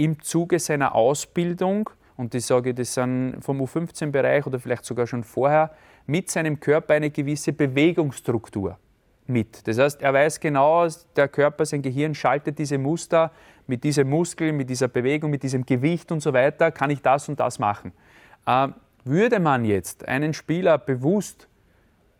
im 0.00 0.22
Zuge 0.22 0.58
seiner 0.58 0.94
Ausbildung, 0.94 1.90
und 2.16 2.34
ich 2.34 2.46
sage, 2.46 2.72
das 2.72 2.94
sind 2.94 3.36
vom 3.40 3.60
U15-Bereich 3.60 4.46
oder 4.46 4.58
vielleicht 4.58 4.84
sogar 4.86 5.06
schon 5.06 5.24
vorher, 5.24 5.72
mit 6.06 6.30
seinem 6.30 6.58
Körper 6.58 6.94
eine 6.94 7.10
gewisse 7.10 7.52
Bewegungsstruktur 7.52 8.78
mit. 9.26 9.66
Das 9.68 9.78
heißt, 9.78 10.02
er 10.02 10.14
weiß 10.14 10.40
genau, 10.40 10.88
der 11.16 11.28
Körper, 11.28 11.66
sein 11.66 11.82
Gehirn 11.82 12.14
schaltet 12.14 12.58
diese 12.58 12.78
Muster 12.78 13.30
mit 13.66 13.84
diesem 13.84 14.08
Muskel, 14.08 14.52
mit 14.52 14.70
dieser 14.70 14.88
Bewegung, 14.88 15.30
mit 15.30 15.42
diesem 15.42 15.66
Gewicht 15.66 16.10
und 16.12 16.20
so 16.20 16.32
weiter, 16.32 16.72
kann 16.72 16.88
ich 16.88 17.02
das 17.02 17.28
und 17.28 17.38
das 17.38 17.58
machen. 17.58 17.92
Äh, 18.46 18.68
würde 19.04 19.38
man 19.38 19.66
jetzt 19.66 20.08
einen 20.08 20.32
Spieler 20.32 20.78
bewusst, 20.78 21.46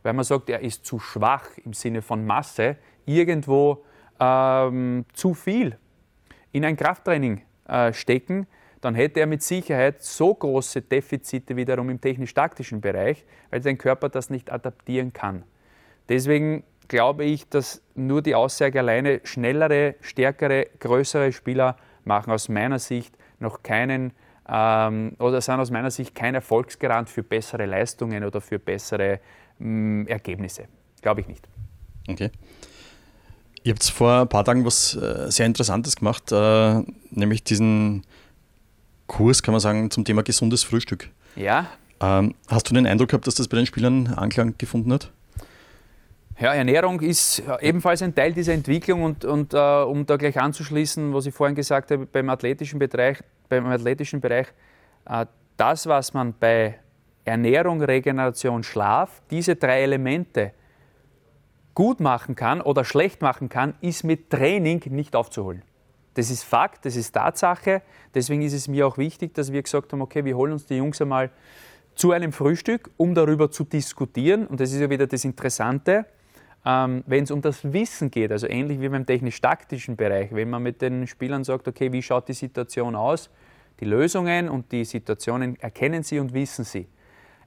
weil 0.03 0.13
man 0.13 0.25
sagt, 0.25 0.51
er 0.51 0.61
ist 0.61 0.85
zu 0.85 0.99
schwach 0.99 1.47
im 1.65 1.73
Sinne 1.73 2.03
von 2.03 2.27
Masse, 2.27 2.77
irgendwo 3.07 3.85
ähm, 4.19 5.07
zu 5.15 5.33
viel 5.33 5.79
in 6.53 6.65
ein 6.65 6.77
Krafttraining 6.77 7.43
äh, 7.71 7.93
stecken, 7.93 8.47
dann 8.81 8.95
hätte 8.95 9.21
er 9.21 9.27
mit 9.27 9.43
Sicherheit 9.43 10.03
so 10.03 10.35
große 10.35 10.83
Defizite 10.83 11.57
wiederum 11.57 11.91
im 11.91 12.01
technisch-taktischen 12.01 12.81
Bereich, 12.81 13.25
weil 13.51 13.63
sein 13.63 13.79
Körper 13.79 14.09
das 14.09 14.31
nicht 14.31 14.51
adaptieren 14.51 15.13
kann. 15.13 15.45
Deswegen 16.09 16.65
glaube 16.89 17.25
ich, 17.25 17.49
dass 17.49 17.83
nur 17.95 18.23
die 18.23 18.35
Aussage 18.35 18.81
alleine 18.81 19.21
schnellere, 19.25 19.95
stärkere, 20.01 20.67
größere 20.81 21.33
Spieler 21.33 21.77
machen 22.05 22.33
aus 22.33 22.49
meiner 22.49 22.79
Sicht 22.79 23.17
noch 23.39 23.63
keinen 23.63 24.13
ähm, 24.49 25.13
oder 25.19 25.41
sind 25.41 25.61
aus 25.61 25.71
meiner 25.71 25.91
Sicht 25.91 26.15
kein 26.15 26.35
Erfolgsgarant 26.35 27.09
für 27.09 27.23
bessere 27.23 27.67
Leistungen 27.67 28.25
oder 28.25 28.41
für 28.41 28.59
bessere 28.59 29.21
ähm, 29.61 30.07
Ergebnisse. 30.09 30.65
Glaube 31.01 31.21
ich 31.21 31.29
nicht. 31.29 31.47
Okay. 32.09 32.31
Ihr 33.63 33.73
habt 33.73 33.85
vor 33.85 34.23
ein 34.23 34.29
paar 34.29 34.45
Tagen 34.45 34.65
was 34.65 34.97
äh, 34.97 35.31
sehr 35.31 35.47
Interessantes 35.47 35.97
gemacht, 35.97 36.33
äh, 36.33 36.83
nämlich 37.11 37.45
diesen 37.45 38.05
Kurs, 39.07 39.43
kann 39.43 39.53
man 39.53 39.61
sagen, 39.61 39.91
zum 39.91 40.05
Thema 40.05 40.23
gesundes 40.23 40.63
Frühstück. 40.63 41.11
Ja. 41.37 41.67
Ähm, 42.01 42.35
hast 42.49 42.71
du 42.71 42.75
den 42.75 42.87
Eindruck 42.87 43.11
gehabt, 43.11 43.27
dass 43.27 43.35
das 43.35 43.49
bei 43.49 43.57
den 43.57 43.67
Spielern 43.67 44.07
Anklang 44.09 44.55
gefunden 44.57 44.93
hat? 44.93 45.11
Ja, 46.39 46.55
Ernährung 46.55 47.01
ist 47.01 47.43
ebenfalls 47.61 48.01
ein 48.01 48.15
Teil 48.15 48.33
dieser 48.33 48.55
Entwicklung 48.55 49.03
und, 49.03 49.27
und 49.27 49.53
äh, 49.53 49.59
um 49.59 50.07
da 50.07 50.17
gleich 50.17 50.41
anzuschließen, 50.41 51.13
was 51.13 51.27
ich 51.27 51.35
vorhin 51.35 51.55
gesagt 51.55 51.91
habe, 51.91 52.07
beim 52.07 52.31
athletischen 52.31 52.79
Bereich, 52.79 53.19
beim 53.51 53.67
athletischen 53.67 54.23
Bereich 54.23 54.47
äh, 55.05 55.27
das, 55.59 55.87
was 55.87 56.15
man 56.15 56.33
bei 56.41 56.79
Ernährung, 57.25 57.83
Regeneration, 57.83 58.63
Schlaf, 58.63 59.21
diese 59.31 59.57
drei 59.57 59.83
Elemente 59.83 60.53
gut 61.81 61.99
machen 61.99 62.35
kann 62.35 62.61
oder 62.61 62.85
schlecht 62.85 63.23
machen 63.23 63.49
kann, 63.49 63.73
ist 63.81 64.05
mit 64.05 64.29
Training 64.29 64.83
nicht 64.91 65.17
aufzuholen. 65.17 65.63
Das 66.13 66.31
ist 66.31 66.43
Fakt, 66.43 66.85
das 66.85 66.95
ist 66.95 67.13
Tatsache. 67.13 67.81
Deswegen 68.15 68.43
ist 68.43 68.53
es 68.53 68.69
mir 68.69 68.87
auch 68.87 68.99
wichtig, 68.99 69.33
dass 69.33 69.51
wir 69.51 69.63
gesagt 69.63 69.91
haben, 69.91 70.03
okay, 70.03 70.23
wir 70.27 70.37
holen 70.37 70.53
uns 70.53 70.67
die 70.67 70.75
Jungs 70.75 71.01
einmal 71.01 71.31
zu 71.95 72.13
einem 72.13 72.33
Frühstück, 72.33 72.91
um 72.99 73.15
darüber 73.15 73.51
zu 73.51 73.65
diskutieren. 73.65 74.47
Und 74.47 74.61
das 74.61 74.73
ist 74.73 74.81
ja 74.81 74.91
wieder 74.91 75.07
das 75.07 75.25
Interessante, 75.25 76.05
ähm, 76.67 77.03
wenn 77.07 77.25
es 77.25 77.31
um 77.31 77.41
das 77.41 77.73
Wissen 77.73 78.11
geht, 78.11 78.31
also 78.31 78.47
ähnlich 78.47 78.79
wie 78.79 78.91
beim 78.91 79.07
technisch-taktischen 79.07 79.97
Bereich, 79.97 80.35
wenn 80.35 80.51
man 80.51 80.63
mit 80.63 80.83
den 80.83 81.07
Spielern 81.07 81.45
sagt, 81.45 81.67
okay, 81.67 81.91
wie 81.93 82.03
schaut 82.03 82.29
die 82.29 82.35
Situation 82.35 82.95
aus, 82.95 83.31
die 83.81 83.87
Lösungen 83.87 84.51
und 84.51 84.71
die 84.71 84.85
Situationen 84.85 85.59
erkennen 85.59 86.03
sie 86.03 86.19
und 86.19 86.35
wissen 86.35 86.67
sie. 86.67 86.89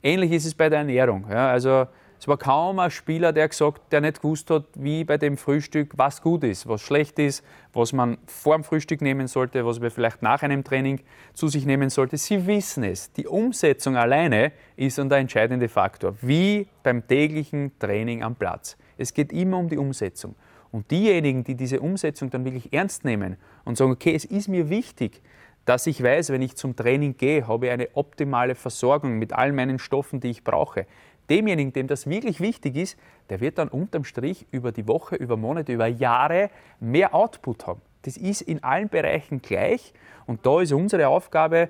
Ähnlich 0.02 0.32
ist 0.32 0.46
es 0.46 0.56
bei 0.56 0.70
der 0.70 0.80
Ernährung. 0.80 1.28
Ja, 1.30 1.52
also 1.52 1.86
es 2.24 2.28
war 2.30 2.38
kaum 2.38 2.80
ein 2.80 2.90
Spieler, 2.90 3.34
der 3.34 3.50
gesagt, 3.50 3.92
der 3.92 4.00
nicht 4.00 4.22
gewusst 4.22 4.50
hat, 4.50 4.64
wie 4.76 5.04
bei 5.04 5.18
dem 5.18 5.36
Frühstück, 5.36 5.92
was 5.98 6.22
gut 6.22 6.46
ist, 6.46 6.70
was 6.70 6.82
schlecht 6.82 7.20
ist, 7.20 7.44
was 7.74 7.92
man 7.92 8.18
vor 8.28 8.56
dem 8.56 8.64
Frühstück 8.64 9.02
nehmen 9.02 9.28
sollte, 9.28 9.66
was 9.66 9.82
man 9.82 9.92
vielleicht 9.92 10.22
nach 10.22 10.42
einem 10.42 10.64
Training 10.64 11.02
zu 11.34 11.50
sich 11.50 11.66
nehmen 11.66 11.90
sollte. 11.90 12.16
Sie 12.16 12.48
wissen 12.48 12.86
es. 12.86 13.12
Die 13.12 13.28
Umsetzung 13.28 13.98
alleine 13.98 14.54
ist 14.78 14.98
der 15.00 15.18
entscheidende 15.18 15.68
Faktor, 15.68 16.16
wie 16.22 16.66
beim 16.82 17.06
täglichen 17.06 17.78
Training 17.78 18.24
am 18.24 18.36
Platz. 18.36 18.78
Es 18.98 19.14
geht 19.14 19.34
immer 19.34 19.58
um 19.58 19.68
die 19.68 19.78
Umsetzung. 19.78 20.36
Und 20.72 20.92
diejenigen, 20.92 21.44
die 21.44 21.56
diese 21.56 21.82
Umsetzung 21.82 22.30
dann 22.30 22.46
wirklich 22.46 22.72
ernst 22.72 23.04
nehmen 23.04 23.36
und 23.66 23.78
sagen, 23.78 23.92
okay, 23.92 24.16
es 24.16 24.24
ist 24.24 24.48
mir 24.48 24.70
wichtig, 24.70 25.22
dass 25.66 25.88
ich 25.88 26.02
weiß, 26.02 26.30
wenn 26.30 26.42
ich 26.42 26.56
zum 26.56 26.76
Training 26.76 27.18
gehe, 27.18 27.48
habe 27.48 27.68
ich 27.68 27.72
eine 27.72 27.90
optimale 27.94 28.56
Versorgung 28.56 29.18
mit 29.18 29.34
all 29.34 29.52
meinen 29.52 29.80
Stoffen, 29.80 30.20
die 30.20 30.30
ich 30.30 30.44
brauche 30.44 30.86
demjenigen, 31.30 31.74
dem 31.74 31.88
das 31.88 32.08
wirklich 32.08 32.40
wichtig 32.40 32.76
ist, 32.76 32.98
der 33.30 33.40
wird 33.42 33.58
dann 33.58 33.70
unterm 33.70 34.04
Strich 34.04 34.46
über 34.52 34.72
die 34.72 34.88
Woche, 34.88 35.16
über 35.16 35.38
Monate, 35.38 35.74
über 35.74 35.88
Jahre 35.88 36.50
mehr 36.80 37.16
Output 37.16 37.68
haben. 37.68 37.82
Das 38.04 38.18
ist 38.18 38.42
in 38.42 38.64
allen 38.64 38.90
Bereichen 38.90 39.42
gleich 39.42 39.94
und 40.26 40.46
da 40.46 40.62
ist 40.62 40.74
unsere 40.74 41.08
Aufgabe, 41.08 41.70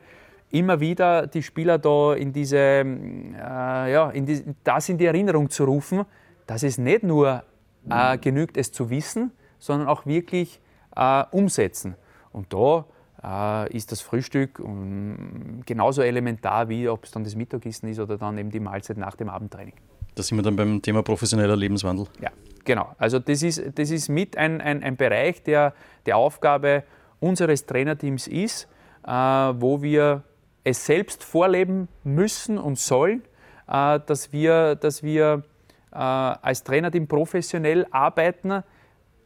immer 0.50 0.80
wieder 0.80 1.28
die 1.28 1.42
Spieler 1.42 1.80
da 1.80 2.14
in 2.14 2.32
diese, 2.32 2.58
äh, 2.58 3.92
ja, 3.92 4.10
in 4.12 4.26
die, 4.26 4.44
das 4.64 4.88
in 4.90 4.98
die 4.98 5.06
Erinnerung 5.06 5.50
zu 5.50 5.66
rufen, 5.66 6.06
dass 6.46 6.64
es 6.64 6.78
nicht 6.78 7.04
nur 7.04 7.44
äh, 7.90 8.18
genügt, 8.18 8.58
es 8.58 8.72
zu 8.72 8.90
wissen, 8.90 9.32
sondern 9.58 9.88
auch 9.88 10.06
wirklich 10.06 10.62
äh, 10.96 11.24
umsetzen. 11.32 11.96
Und 12.32 12.54
da 12.54 12.86
äh, 13.24 13.76
ist 13.76 13.92
das 13.92 14.02
Frühstück 14.02 14.62
genauso 15.66 16.02
elementar, 16.02 16.70
wie 16.70 16.90
ob 16.90 17.06
es 17.06 17.12
dann 17.12 17.24
das 17.24 17.36
Mittagessen 17.36 17.90
ist 17.90 18.00
oder 18.00 18.18
dann 18.18 18.38
eben 18.38 18.52
die 18.52 18.60
Mahlzeit 18.60 18.98
nach 18.98 19.16
dem 19.16 19.30
Abendtraining. 19.30 19.74
Da 20.16 20.22
sind 20.22 20.38
wir 20.38 20.44
dann 20.44 20.56
beim 20.56 20.82
Thema 20.82 21.02
professioneller 21.02 21.56
Lebenswandel. 21.56 22.08
Ja, 22.22 22.30
genau. 22.66 22.94
Also 22.98 23.20
das 23.20 23.42
ist, 23.42 23.64
das 23.76 23.90
ist 23.90 24.10
mit 24.10 24.38
ein, 24.38 24.62
ein, 24.62 24.84
ein 24.84 24.96
Bereich, 24.96 25.42
der 25.44 25.74
der 26.06 26.18
Aufgabe 26.18 26.84
unseres 27.20 27.66
Trainerteams 27.66 28.28
ist, 28.28 28.68
äh, 29.06 29.12
wo 29.12 29.82
wir 29.82 30.24
es 30.64 30.86
selbst 30.86 31.24
vorleben 31.24 31.88
müssen 32.04 32.58
und 32.58 32.78
sollen, 32.78 33.24
äh, 33.68 34.00
dass 34.06 34.32
wir, 34.32 34.76
dass 34.76 35.04
wir 35.04 35.44
äh, 35.92 35.98
als 35.98 36.64
Trainerteam 36.64 37.08
professionell 37.08 37.88
arbeiten, 37.92 38.64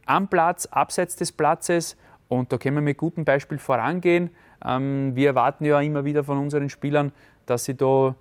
am 0.06 0.28
Platz, 0.28 0.66
abseits 0.66 1.16
des 1.16 1.32
Platzes 1.32 1.96
und 2.28 2.52
da 2.52 2.58
können 2.58 2.76
wir 2.76 2.82
mit 2.82 2.98
gutem 2.98 3.24
Beispiel 3.24 3.58
vorangehen. 3.58 4.30
Ähm, 4.64 5.16
wir 5.16 5.28
erwarten 5.28 5.64
ja 5.64 5.80
immer 5.80 6.04
wieder 6.04 6.24
von 6.24 6.38
unseren 6.38 6.68
Spielern, 6.68 7.12
dass 7.46 7.64
sie 7.64 7.74
da 7.74 8.14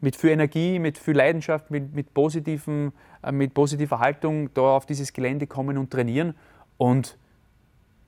mit 0.00 0.16
viel 0.16 0.30
Energie, 0.30 0.80
mit 0.80 0.98
viel 0.98 1.16
Leidenschaft, 1.16 1.70
mit, 1.70 1.94
mit, 1.94 2.12
positiven, 2.12 2.92
äh, 3.22 3.30
mit 3.30 3.54
positiver 3.54 4.00
Haltung 4.00 4.52
da 4.54 4.76
auf 4.76 4.84
dieses 4.84 5.12
Gelände 5.12 5.46
kommen 5.46 5.78
und 5.78 5.90
trainieren. 5.90 6.34
Und 6.76 7.16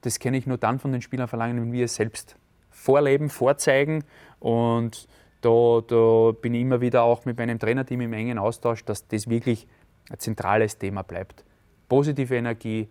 das 0.00 0.18
kann 0.18 0.34
ich 0.34 0.46
nur 0.46 0.58
dann 0.58 0.80
von 0.80 0.92
den 0.92 1.00
Spielern 1.00 1.28
verlangen, 1.28 1.60
wenn 1.60 1.72
wir 1.72 1.84
es 1.84 1.94
selbst 1.94 2.36
vorleben, 2.70 3.30
vorzeigen. 3.30 4.02
Und 4.40 5.06
da, 5.40 5.80
da 5.86 6.32
bin 6.32 6.54
ich 6.54 6.62
immer 6.62 6.80
wieder 6.80 7.04
auch 7.04 7.24
mit 7.24 7.38
meinem 7.38 7.60
Trainerteam 7.60 8.00
im 8.00 8.12
engen 8.12 8.38
Austausch, 8.38 8.84
dass 8.84 9.06
das 9.06 9.28
wirklich 9.28 9.68
ein 10.10 10.18
zentrales 10.18 10.78
Thema 10.78 11.02
bleibt. 11.02 11.44
Positive 11.88 12.34
Energie, 12.34 12.88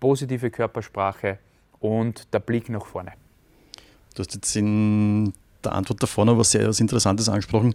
positive 0.00 0.50
Körpersprache 0.50 1.38
und 1.80 2.32
der 2.32 2.40
Blick 2.40 2.68
nach 2.68 2.86
vorne. 2.86 3.12
Du 4.14 4.20
hast 4.20 4.34
jetzt 4.34 4.54
in 4.56 5.32
der 5.64 5.72
Antwort 5.72 6.02
noch 6.02 6.38
was 6.38 6.50
sehr 6.50 6.68
was 6.68 6.80
Interessantes 6.80 7.28
angesprochen. 7.28 7.74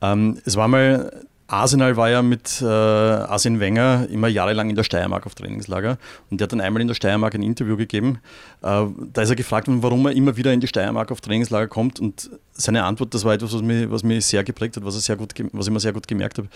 Ähm, 0.00 0.38
es 0.44 0.56
war 0.56 0.68
mal, 0.68 1.24
Arsenal 1.46 1.96
war 1.96 2.08
ja 2.08 2.22
mit 2.22 2.62
äh, 2.62 2.64
Arsene 2.64 3.60
Wenger 3.60 4.06
immer 4.10 4.28
jahrelang 4.28 4.70
in 4.70 4.76
der 4.76 4.84
Steiermark 4.84 5.26
auf 5.26 5.34
Trainingslager 5.34 5.98
und 6.30 6.40
der 6.40 6.46
hat 6.46 6.52
dann 6.52 6.60
einmal 6.62 6.80
in 6.80 6.88
der 6.88 6.94
Steiermark 6.94 7.34
ein 7.34 7.42
Interview 7.42 7.76
gegeben. 7.76 8.20
Äh, 8.62 8.86
da 9.12 9.22
ist 9.22 9.30
er 9.30 9.36
gefragt 9.36 9.68
worden, 9.68 9.82
warum 9.82 10.06
er 10.06 10.12
immer 10.12 10.36
wieder 10.36 10.52
in 10.52 10.60
die 10.60 10.66
Steiermark 10.66 11.10
auf 11.10 11.20
Trainingslager 11.20 11.68
kommt 11.68 12.00
und 12.00 12.30
seine 12.52 12.84
Antwort, 12.84 13.12
das 13.12 13.24
war 13.24 13.34
etwas, 13.34 13.52
was 13.52 13.62
mich, 13.62 13.90
was 13.90 14.02
mich 14.02 14.24
sehr 14.24 14.44
geprägt 14.44 14.76
hat, 14.76 14.84
was, 14.84 14.94
er 14.94 15.00
sehr 15.00 15.16
gut, 15.16 15.34
was 15.52 15.66
ich 15.66 15.72
mir 15.72 15.80
sehr 15.80 15.92
gut 15.92 16.08
gemerkt 16.08 16.38
habe. 16.38 16.48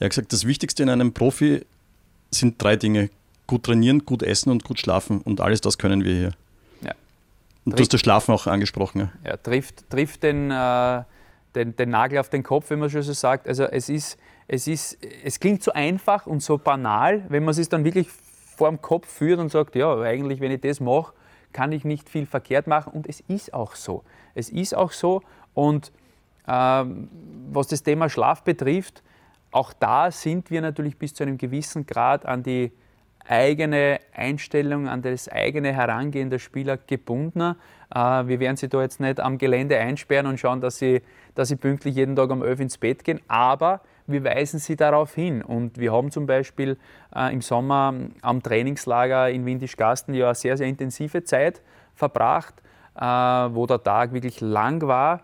Er 0.00 0.06
hat 0.06 0.10
gesagt, 0.10 0.32
das 0.32 0.44
Wichtigste 0.44 0.82
in 0.82 0.88
einem 0.88 1.12
Profi 1.12 1.64
sind 2.32 2.60
drei 2.62 2.76
Dinge. 2.76 3.10
Gut 3.50 3.64
trainieren, 3.64 4.06
gut 4.06 4.22
essen 4.22 4.50
und 4.50 4.62
gut 4.62 4.78
schlafen 4.78 5.20
und 5.22 5.40
alles 5.40 5.60
das 5.60 5.76
können 5.76 6.04
wir 6.04 6.14
hier. 6.14 6.32
Und 7.64 7.78
du 7.78 7.82
hast 7.82 7.92
das 7.92 8.00
Schlafen 8.00 8.32
auch 8.32 8.46
angesprochen. 8.46 9.10
Ja, 9.24 9.30
ja 9.30 9.36
trifft, 9.36 9.88
trifft 9.90 10.22
den, 10.22 10.50
äh, 10.50 11.02
den, 11.54 11.74
den, 11.76 11.90
Nagel 11.90 12.18
auf 12.18 12.30
den 12.30 12.42
Kopf, 12.42 12.70
wenn 12.70 12.78
man 12.78 12.90
schon 12.90 13.02
so 13.02 13.12
sagt. 13.12 13.48
Also 13.48 13.64
es 13.64 13.88
ist, 13.88 14.18
es 14.48 14.66
ist, 14.66 14.98
es 15.24 15.40
klingt 15.40 15.62
so 15.62 15.72
einfach 15.72 16.26
und 16.26 16.42
so 16.42 16.58
banal, 16.58 17.24
wenn 17.28 17.44
man 17.44 17.54
es 17.56 17.68
dann 17.68 17.84
wirklich 17.84 18.08
vor 18.56 18.68
dem 18.68 18.80
Kopf 18.80 19.06
führt 19.08 19.38
und 19.40 19.50
sagt, 19.50 19.74
ja, 19.76 20.00
eigentlich, 20.00 20.40
wenn 20.40 20.52
ich 20.52 20.60
das 20.60 20.80
mache, 20.80 21.12
kann 21.52 21.72
ich 21.72 21.84
nicht 21.84 22.08
viel 22.08 22.26
verkehrt 22.26 22.66
machen. 22.66 22.92
Und 22.92 23.08
es 23.08 23.20
ist 23.28 23.52
auch 23.52 23.74
so. 23.74 24.04
Es 24.34 24.48
ist 24.48 24.74
auch 24.74 24.92
so. 24.92 25.22
Und 25.52 25.92
ähm, 26.46 27.08
was 27.52 27.66
das 27.66 27.82
Thema 27.82 28.08
Schlaf 28.08 28.42
betrifft, 28.42 29.02
auch 29.50 29.72
da 29.72 30.10
sind 30.10 30.50
wir 30.50 30.62
natürlich 30.62 30.96
bis 30.96 31.12
zu 31.12 31.24
einem 31.24 31.36
gewissen 31.36 31.84
Grad 31.84 32.24
an 32.24 32.42
die 32.42 32.72
eigene 33.26 34.00
Einstellung, 34.14 34.88
an 34.88 35.02
das 35.02 35.28
eigene 35.28 35.72
Herangehen 35.72 36.30
der 36.30 36.38
Spieler 36.38 36.76
gebunden. 36.76 37.56
Äh, 37.94 37.98
wir 37.98 38.40
werden 38.40 38.56
sie 38.56 38.68
da 38.68 38.82
jetzt 38.82 39.00
nicht 39.00 39.20
am 39.20 39.38
Gelände 39.38 39.78
einsperren 39.78 40.26
und 40.26 40.38
schauen, 40.38 40.60
dass 40.60 40.78
sie, 40.78 41.02
dass 41.34 41.48
sie 41.48 41.56
pünktlich 41.56 41.94
jeden 41.94 42.16
Tag 42.16 42.30
um 42.30 42.42
11 42.42 42.60
ins 42.60 42.78
Bett 42.78 43.04
gehen, 43.04 43.20
aber 43.28 43.80
wir 44.06 44.24
weisen 44.24 44.58
sie 44.58 44.76
darauf 44.76 45.14
hin. 45.14 45.42
Und 45.42 45.78
wir 45.78 45.92
haben 45.92 46.10
zum 46.10 46.26
Beispiel 46.26 46.76
äh, 47.14 47.32
im 47.32 47.40
Sommer 47.40 47.94
am 48.22 48.42
Trainingslager 48.42 49.30
in 49.30 49.46
Windischgasten 49.46 50.14
ja 50.14 50.26
eine 50.26 50.34
sehr, 50.34 50.56
sehr 50.56 50.66
intensive 50.66 51.24
Zeit 51.24 51.62
verbracht, 51.94 52.54
äh, 52.96 53.02
wo 53.02 53.66
der 53.66 53.82
Tag 53.82 54.12
wirklich 54.12 54.40
lang 54.40 54.82
war. 54.82 55.22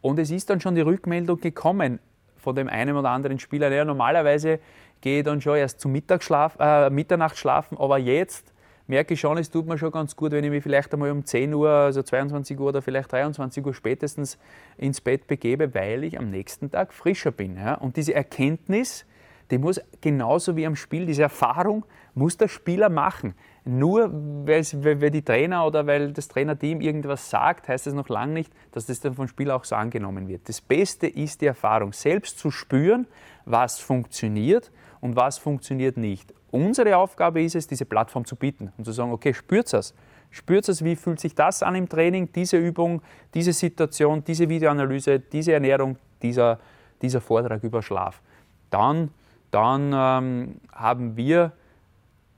Und 0.00 0.18
es 0.18 0.30
ist 0.30 0.50
dann 0.50 0.60
schon 0.60 0.74
die 0.74 0.82
Rückmeldung 0.82 1.40
gekommen 1.40 2.00
von 2.36 2.54
dem 2.54 2.68
einen 2.68 2.96
oder 2.96 3.10
anderen 3.10 3.40
Spieler, 3.40 3.70
der 3.70 3.84
normalerweise 3.84 4.60
gehe 5.00 5.22
dann 5.22 5.40
schon 5.40 5.56
erst 5.56 5.80
zum 5.80 5.94
äh, 5.94 6.90
Mitternacht 6.90 7.36
schlafen, 7.36 7.78
aber 7.78 7.98
jetzt 7.98 8.52
merke 8.86 9.14
ich 9.14 9.20
schon, 9.20 9.38
es 9.38 9.50
tut 9.50 9.66
mir 9.66 9.78
schon 9.78 9.90
ganz 9.90 10.16
gut, 10.16 10.32
wenn 10.32 10.44
ich 10.44 10.50
mich 10.50 10.62
vielleicht 10.62 10.92
einmal 10.92 11.10
um 11.10 11.24
10 11.24 11.52
Uhr, 11.54 11.68
also 11.68 12.02
22 12.02 12.58
Uhr 12.58 12.68
oder 12.68 12.82
vielleicht 12.82 13.12
23 13.12 13.64
Uhr 13.64 13.74
spätestens 13.74 14.38
ins 14.76 15.00
Bett 15.00 15.26
begebe, 15.26 15.74
weil 15.74 16.04
ich 16.04 16.18
am 16.18 16.30
nächsten 16.30 16.70
Tag 16.70 16.92
frischer 16.92 17.32
bin. 17.32 17.56
Ja? 17.56 17.74
Und 17.74 17.96
diese 17.96 18.14
Erkenntnis, 18.14 19.04
die 19.50 19.58
muss 19.58 19.80
genauso 20.00 20.56
wie 20.56 20.66
am 20.66 20.76
Spiel, 20.76 21.06
diese 21.06 21.22
Erfahrung 21.22 21.84
muss 22.14 22.36
der 22.36 22.48
Spieler 22.48 22.88
machen. 22.88 23.34
Nur 23.64 24.10
weil 24.12 25.10
die 25.10 25.22
Trainer 25.22 25.66
oder 25.66 25.86
weil 25.86 26.12
das 26.12 26.28
Trainerteam 26.28 26.80
irgendwas 26.80 27.28
sagt, 27.28 27.68
heißt 27.68 27.86
das 27.86 27.94
noch 27.94 28.08
lange 28.08 28.32
nicht, 28.32 28.52
dass 28.72 28.86
das 28.86 29.00
dann 29.00 29.14
vom 29.14 29.28
Spieler 29.28 29.56
auch 29.56 29.64
so 29.64 29.74
angenommen 29.74 30.28
wird. 30.28 30.48
Das 30.48 30.60
Beste 30.60 31.08
ist 31.08 31.40
die 31.40 31.46
Erfahrung, 31.46 31.92
selbst 31.92 32.38
zu 32.38 32.50
spüren, 32.50 33.06
was 33.44 33.78
funktioniert 33.80 34.70
und 35.06 35.14
was 35.14 35.38
funktioniert 35.38 35.96
nicht. 35.96 36.34
Unsere 36.50 36.96
Aufgabe 36.96 37.40
ist 37.40 37.54
es, 37.54 37.68
diese 37.68 37.84
Plattform 37.84 38.24
zu 38.24 38.34
bieten 38.34 38.72
und 38.76 38.84
zu 38.84 38.90
sagen, 38.90 39.12
okay, 39.12 39.32
spürt 39.32 39.72
es. 39.72 39.94
Spürt 40.32 40.68
es, 40.68 40.82
wie 40.82 40.96
fühlt 40.96 41.20
sich 41.20 41.32
das 41.32 41.62
an 41.62 41.76
im 41.76 41.88
Training, 41.88 42.32
diese 42.32 42.56
Übung, 42.56 43.02
diese 43.32 43.52
Situation, 43.52 44.24
diese 44.24 44.48
Videoanalyse, 44.48 45.20
diese 45.20 45.52
Ernährung, 45.52 45.96
dieser, 46.20 46.58
dieser 47.00 47.20
Vortrag 47.20 47.62
über 47.62 47.82
Schlaf. 47.82 48.20
Dann, 48.68 49.10
dann 49.52 49.92
ähm, 49.94 50.60
haben 50.72 51.16
wir 51.16 51.52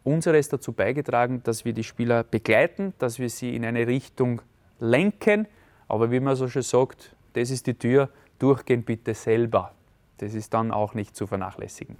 unseres 0.04 0.50
dazu 0.50 0.74
beigetragen, 0.74 1.42
dass 1.44 1.64
wir 1.64 1.72
die 1.72 1.84
Spieler 1.84 2.22
begleiten, 2.22 2.92
dass 2.98 3.18
wir 3.18 3.30
sie 3.30 3.56
in 3.56 3.64
eine 3.64 3.86
Richtung 3.86 4.42
lenken. 4.78 5.48
Aber 5.88 6.10
wie 6.10 6.20
man 6.20 6.36
so 6.36 6.48
schön 6.48 6.62
sagt, 6.62 7.16
das 7.32 7.50
ist 7.50 7.66
die 7.66 7.74
Tür, 7.74 8.10
durchgehen 8.38 8.82
bitte 8.82 9.14
selber. 9.14 9.72
Das 10.18 10.34
ist 10.34 10.52
dann 10.52 10.70
auch 10.70 10.92
nicht 10.92 11.16
zu 11.16 11.26
vernachlässigen. 11.26 11.96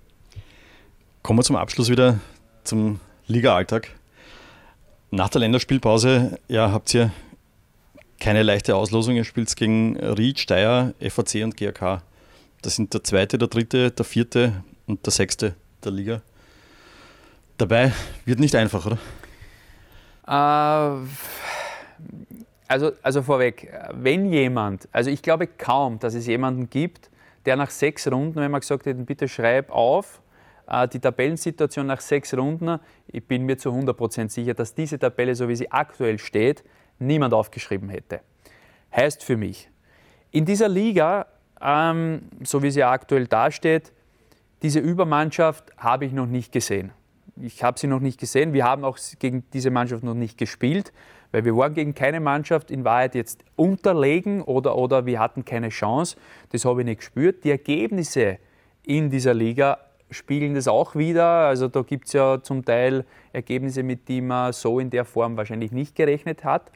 Kommen 1.29 1.41
wir 1.41 1.45
zum 1.45 1.57
Abschluss 1.57 1.91
wieder 1.91 2.21
zum 2.65 3.01
Liga-Alltag. 3.27 3.91
Nach 5.11 5.29
der 5.29 5.43
Länderspielpause 5.43 6.39
ja, 6.49 6.73
habt 6.73 6.95
ihr 6.95 7.13
keine 8.19 8.43
leichte 8.43 8.75
Auslosung. 8.75 9.15
Ihr 9.15 9.25
spielt 9.25 9.55
gegen 9.55 9.99
Ried, 9.99 10.39
Steyr, 10.39 10.95
FAC 10.99 11.45
und 11.45 11.59
GAK. 11.59 12.01
Das 12.63 12.77
sind 12.77 12.95
der 12.95 13.05
zweite, 13.05 13.37
der 13.37 13.49
dritte, 13.49 13.91
der 13.91 14.07
vierte 14.07 14.65
und 14.87 15.05
der 15.05 15.13
sechste 15.13 15.55
der 15.85 15.93
Liga. 15.93 16.23
Dabei 17.59 17.93
wird 18.25 18.41
nicht 18.41 18.55
einfach, 18.55 18.87
oder? 18.87 18.97
Äh, 20.27 21.07
also, 22.69 22.93
also 23.03 23.21
vorweg, 23.21 23.71
wenn 23.93 24.33
jemand, 24.33 24.89
also 24.93 25.11
ich 25.11 25.21
glaube 25.21 25.47
kaum, 25.47 25.99
dass 25.99 26.15
es 26.15 26.27
jemanden 26.27 26.71
gibt, 26.71 27.11
der 27.45 27.57
nach 27.57 27.69
sechs 27.69 28.11
Runden, 28.11 28.37
wenn 28.37 28.51
man 28.51 28.63
gesagt 28.63 28.87
hätte, 28.87 29.03
bitte 29.03 29.29
schreib 29.29 29.71
auf, 29.71 30.23
die 30.93 31.01
Tabellensituation 31.01 31.87
nach 31.87 32.01
sechs 32.01 32.35
Runden, 32.35 32.79
ich 33.07 33.27
bin 33.27 33.45
mir 33.45 33.57
zu 33.57 33.71
100% 33.71 34.29
sicher, 34.29 34.55
dass 34.55 34.75
diese 34.75 34.99
Tabelle, 34.99 35.35
so 35.35 35.49
wie 35.49 35.57
sie 35.57 35.71
aktuell 35.73 36.19
steht, 36.19 36.63
niemand 36.99 37.33
aufgeschrieben 37.33 37.89
hätte. 37.89 38.21
Heißt 38.95 39.25
für 39.25 39.37
mich, 39.37 39.71
in 40.31 40.45
dieser 40.45 40.69
Liga, 40.69 41.27
ähm, 41.61 42.23
so 42.43 42.63
wie 42.63 42.71
sie 42.71 42.85
aktuell 42.85 43.27
dasteht, 43.27 43.93
diese 44.63 44.81
Übermannschaft 44.81 45.73
habe 45.79 46.05
ich 46.05 46.13
noch 46.13 46.27
nicht 46.27 46.53
gesehen. 46.53 46.93
Ich 47.41 47.63
habe 47.63 47.79
sie 47.79 47.87
noch 47.87 48.01
nicht 48.01 48.19
gesehen. 48.19 48.53
Wir 48.53 48.65
haben 48.65 48.85
auch 48.85 48.99
gegen 49.19 49.45
diese 49.53 49.71
Mannschaft 49.71 50.03
noch 50.03 50.15
nicht 50.15 50.37
gespielt, 50.37 50.93
weil 51.31 51.45
wir 51.45 51.57
waren 51.57 51.73
gegen 51.75 51.95
keine 51.95 52.21
Mannschaft 52.21 52.71
in 52.71 52.85
Wahrheit 52.85 53.15
jetzt 53.15 53.45
unterlegen 53.55 54.43
oder, 54.43 54.77
oder 54.77 55.07
wir 55.07 55.21
hatten 55.21 55.45
keine 55.45 55.69
Chance. 55.69 56.17
Das 56.51 56.65
habe 56.65 56.81
ich 56.81 56.87
nicht 56.87 56.99
gespürt. 56.99 57.45
Die 57.45 57.51
Ergebnisse 57.51 58.39
in 58.83 59.09
dieser 59.09 59.35
Liga 59.35 59.79
spiegeln 60.11 60.55
das 60.55 60.69
auch 60.69 60.95
wieder. 60.95 61.27
Also 61.27 61.69
da 61.69 61.83
gibt 61.83 62.07
es 62.07 62.13
ja 62.13 62.43
zum 62.43 62.65
Teil 62.65 63.05
Ergebnisse, 63.33 63.83
mit 63.83 64.09
denen 64.09 64.29
man 64.29 64.53
so 64.53 64.79
in 64.79 64.91
der 64.91 65.05
Form 65.05 65.37
wahrscheinlich 65.37 65.73
nicht 65.73 65.95
gerechnet 65.95 66.45
hat. 66.45 66.71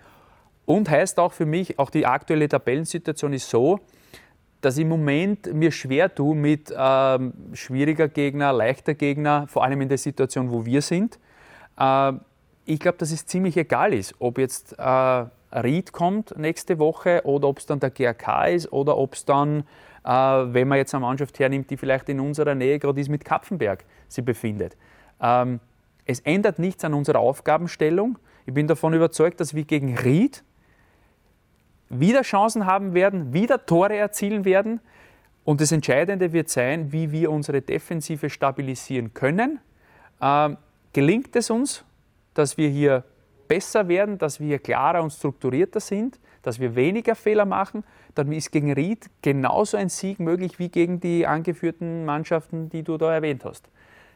Und 0.64 0.88
heißt 0.88 1.18
auch 1.18 1.32
für 1.32 1.46
mich, 1.46 1.78
auch 1.78 1.90
die 1.90 2.06
aktuelle 2.06 2.48
Tabellensituation 2.48 3.32
ist 3.32 3.50
so, 3.50 3.80
dass 4.60 4.76
ich 4.76 4.82
im 4.82 4.88
Moment 4.88 5.52
mir 5.52 5.72
schwer 5.72 6.14
tue 6.14 6.36
mit 6.36 6.72
ähm, 6.76 7.32
schwieriger 7.52 8.08
Gegner, 8.08 8.52
leichter 8.52 8.94
Gegner, 8.94 9.46
vor 9.48 9.64
allem 9.64 9.80
in 9.80 9.88
der 9.88 9.98
Situation, 9.98 10.52
wo 10.52 10.64
wir 10.64 10.82
sind. 10.82 11.18
Äh, 11.76 12.12
ich 12.64 12.78
glaube, 12.78 12.98
dass 12.98 13.10
es 13.10 13.26
ziemlich 13.26 13.56
egal 13.56 13.92
ist, 13.92 14.14
ob 14.20 14.38
jetzt 14.38 14.78
äh, 14.78 15.24
Ried 15.52 15.92
kommt 15.92 16.38
nächste 16.38 16.78
Woche 16.78 17.22
oder 17.24 17.48
ob 17.48 17.58
es 17.58 17.66
dann 17.66 17.80
der 17.80 17.90
GRK 17.90 18.46
ist 18.46 18.72
oder 18.72 18.96
ob 18.96 19.14
es 19.14 19.24
dann, 19.24 19.64
wenn 20.04 20.68
man 20.68 20.78
jetzt 20.78 20.94
eine 20.94 21.02
Mannschaft 21.02 21.38
hernimmt, 21.38 21.70
die 21.70 21.76
vielleicht 21.76 22.08
in 22.08 22.20
unserer 22.20 22.54
Nähe 22.54 22.78
gerade 22.78 23.00
ist, 23.00 23.08
mit 23.08 23.24
Kapfenberg 23.24 23.84
sich 24.08 24.24
befindet. 24.24 24.76
Ähm, 25.20 25.60
es 26.04 26.20
ändert 26.20 26.58
nichts 26.58 26.84
an 26.84 26.94
unserer 26.94 27.20
Aufgabenstellung. 27.20 28.18
Ich 28.46 28.54
bin 28.54 28.66
davon 28.66 28.92
überzeugt, 28.92 29.40
dass 29.40 29.54
wir 29.54 29.64
gegen 29.64 29.96
Ried 29.96 30.42
wieder 31.88 32.22
Chancen 32.22 32.66
haben 32.66 32.94
werden, 32.94 33.32
wieder 33.32 33.64
Tore 33.64 33.96
erzielen 33.96 34.44
werden. 34.44 34.80
Und 35.44 35.60
das 35.60 35.72
Entscheidende 35.72 36.32
wird 36.32 36.48
sein, 36.48 36.92
wie 36.92 37.12
wir 37.12 37.30
unsere 37.30 37.60
Defensive 37.60 38.30
stabilisieren 38.30 39.14
können. 39.14 39.60
Ähm, 40.20 40.56
gelingt 40.92 41.36
es 41.36 41.50
uns, 41.50 41.84
dass 42.34 42.56
wir 42.56 42.68
hier 42.68 43.04
besser 43.48 43.88
werden, 43.88 44.18
dass 44.18 44.40
wir 44.40 44.58
klarer 44.58 45.02
und 45.02 45.10
strukturierter 45.10 45.80
sind, 45.80 46.18
dass 46.42 46.60
wir 46.60 46.74
weniger 46.74 47.14
Fehler 47.14 47.44
machen, 47.44 47.84
dann 48.14 48.30
ist 48.32 48.52
gegen 48.52 48.72
Ried 48.72 49.08
genauso 49.22 49.76
ein 49.76 49.88
Sieg 49.88 50.20
möglich 50.20 50.58
wie 50.58 50.68
gegen 50.68 51.00
die 51.00 51.26
angeführten 51.26 52.04
Mannschaften, 52.04 52.68
die 52.68 52.82
du 52.82 52.98
da 52.98 53.14
erwähnt 53.14 53.44
hast. 53.44 53.68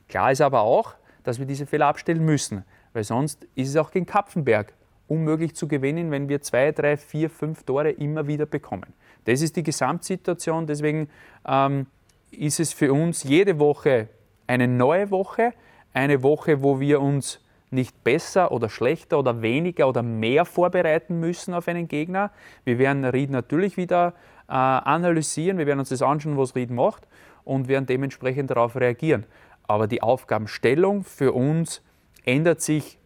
Klar 0.09 0.33
ist 0.33 0.41
aber 0.41 0.61
auch, 0.61 0.95
dass 1.25 1.39
wir 1.39 1.47
diese 1.47 1.67
Fehler 1.67 1.87
abstellen 1.87 2.25
müssen, 2.25 2.65
weil 2.93 3.05
sonst 3.05 3.47
ist 3.55 3.69
es 3.69 3.77
auch 3.77 3.91
gegen 3.91 4.07
Kapfenberg 4.07 4.75
unmöglich 5.09 5.55
zu 5.55 5.69
gewinnen, 5.69 6.11
wenn 6.11 6.29
wir 6.29 6.41
zwei, 6.43 6.73
drei, 6.73 6.97
vier, 6.97 7.31
fünf 7.31 7.63
Tore 7.63 7.91
immer 7.91 8.27
wieder 8.27 8.47
bekommen. 8.47 8.93
Das 9.25 9.41
ist 9.41 9.57
die 9.57 9.63
Gesamtsituation, 9.63 10.67
deswegen 10.67 11.09
ähm, 11.47 11.87
ist 12.31 12.61
es 12.61 12.73
für 12.73 12.93
uns 12.93 13.25
jede 13.25 13.59
Woche 13.59 14.09
eine 14.47 14.69
neue 14.69 15.11
Woche, 15.11 15.53
eine 15.93 16.23
Woche, 16.23 16.63
wo 16.63 16.79
wir 16.81 17.01
uns 17.01 17.41
nicht 17.71 18.05
besser 18.05 18.53
oder 18.53 18.69
schlechter 18.69 19.19
oder 19.19 19.43
weniger 19.43 19.89
oder 19.89 20.03
mehr 20.03 20.45
vorbereiten 20.45 21.19
müssen 21.21 21.55
auf 21.55 21.69
einen 21.69 21.89
Gegner. 21.89 22.31
Wir 22.65 22.79
werden 22.79 23.05
Ried 23.05 23.31
natürlich 23.31 23.77
wieder 23.77 24.15
äh, 24.49 24.53
analysieren, 24.53 25.59
wir 25.59 25.67
werden 25.67 25.81
uns 25.81 25.89
das 25.89 26.03
anschauen, 26.03 26.37
was 26.37 26.55
Ried 26.55 26.71
macht 26.71 27.07
und 27.45 27.69
werden 27.69 27.87
dementsprechend 27.87 28.51
darauf 28.51 28.77
reagieren. 28.77 29.27
Aber 29.65 29.87
die 29.87 30.03
Aufgabenstellung 30.03 31.05
für 31.05 31.33
uns 31.33 31.83
ändert 32.25 32.61
sich 32.61 32.99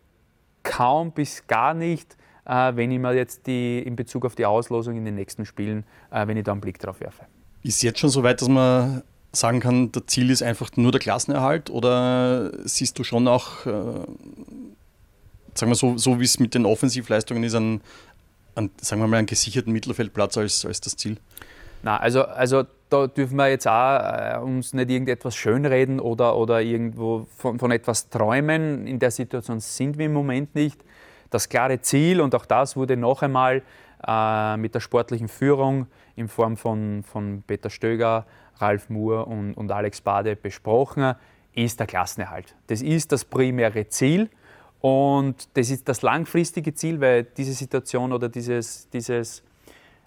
kaum 0.62 1.12
bis 1.12 1.46
gar 1.46 1.74
nicht, 1.74 2.16
äh, 2.44 2.72
wenn 2.74 2.90
ich 2.90 2.98
mir 2.98 3.14
jetzt 3.14 3.46
die, 3.46 3.78
in 3.78 3.96
Bezug 3.96 4.26
auf 4.26 4.34
die 4.34 4.46
Auslosung 4.46 4.96
in 4.96 5.04
den 5.04 5.14
nächsten 5.14 5.46
Spielen, 5.46 5.84
äh, 6.10 6.26
wenn 6.26 6.36
ich 6.36 6.44
da 6.44 6.52
einen 6.52 6.60
Blick 6.60 6.78
drauf 6.78 7.00
werfe. 7.00 7.24
Ist 7.62 7.82
jetzt 7.82 7.98
schon 7.98 8.10
so 8.10 8.22
weit, 8.22 8.40
dass 8.40 8.48
man 8.48 9.02
sagen 9.32 9.60
kann, 9.60 9.92
das 9.92 10.04
Ziel 10.06 10.30
ist 10.30 10.42
einfach 10.42 10.70
nur 10.76 10.92
der 10.92 11.00
Klassenerhalt 11.00 11.70
oder 11.70 12.50
siehst 12.66 12.98
du 12.98 13.04
schon 13.04 13.28
auch, 13.28 13.64
äh, 13.66 13.70
sagen 15.54 15.70
wir 15.70 15.74
so, 15.74 15.96
so 15.96 16.18
wie 16.20 16.24
es 16.24 16.38
mit 16.38 16.54
den 16.54 16.66
Offensivleistungen 16.66 17.44
ist, 17.44 17.54
einen, 17.54 17.80
einen, 18.54 18.70
sagen 18.80 19.00
wir 19.00 19.08
mal, 19.08 19.18
einen 19.18 19.26
gesicherten 19.26 19.72
Mittelfeldplatz 19.72 20.36
als, 20.36 20.64
als 20.64 20.80
das 20.80 20.96
Ziel? 20.96 21.16
Na, 21.82 21.96
also, 21.96 22.24
also 22.24 22.64
da 22.90 23.06
dürfen 23.06 23.36
wir 23.36 23.48
jetzt 23.48 23.66
auch 23.66 23.98
äh, 24.00 24.38
uns 24.42 24.74
nicht 24.74 24.90
irgendetwas 24.90 25.36
schönreden 25.36 26.00
oder, 26.00 26.36
oder 26.36 26.60
irgendwo 26.60 27.26
von, 27.36 27.58
von 27.58 27.70
etwas 27.70 28.10
träumen. 28.10 28.86
In 28.86 28.98
der 28.98 29.10
Situation 29.10 29.60
sind 29.60 29.96
wir 29.96 30.06
im 30.06 30.12
Moment 30.12 30.54
nicht. 30.54 30.84
Das 31.30 31.48
klare 31.48 31.80
Ziel, 31.80 32.20
und 32.20 32.34
auch 32.34 32.44
das 32.44 32.76
wurde 32.76 32.96
noch 32.96 33.22
einmal 33.22 33.62
äh, 34.06 34.56
mit 34.56 34.74
der 34.74 34.80
sportlichen 34.80 35.28
Führung 35.28 35.86
in 36.16 36.28
Form 36.28 36.56
von, 36.56 37.04
von 37.04 37.44
Peter 37.46 37.70
Stöger, 37.70 38.26
Ralf 38.60 38.90
Moore 38.90 39.26
und, 39.26 39.54
und 39.54 39.70
Alex 39.70 40.00
Bade 40.00 40.36
besprochen, 40.36 41.14
ist 41.54 41.80
der 41.80 41.86
Klassenerhalt. 41.86 42.54
Das 42.68 42.82
ist 42.82 43.12
das 43.12 43.24
primäre 43.24 43.88
Ziel. 43.88 44.28
Und 44.80 45.48
das 45.54 45.70
ist 45.70 45.88
das 45.88 46.02
langfristige 46.02 46.72
Ziel, 46.72 47.00
weil 47.00 47.24
diese 47.24 47.52
Situation 47.52 48.12
oder 48.12 48.28
dieses, 48.28 48.88
dieses 48.88 49.42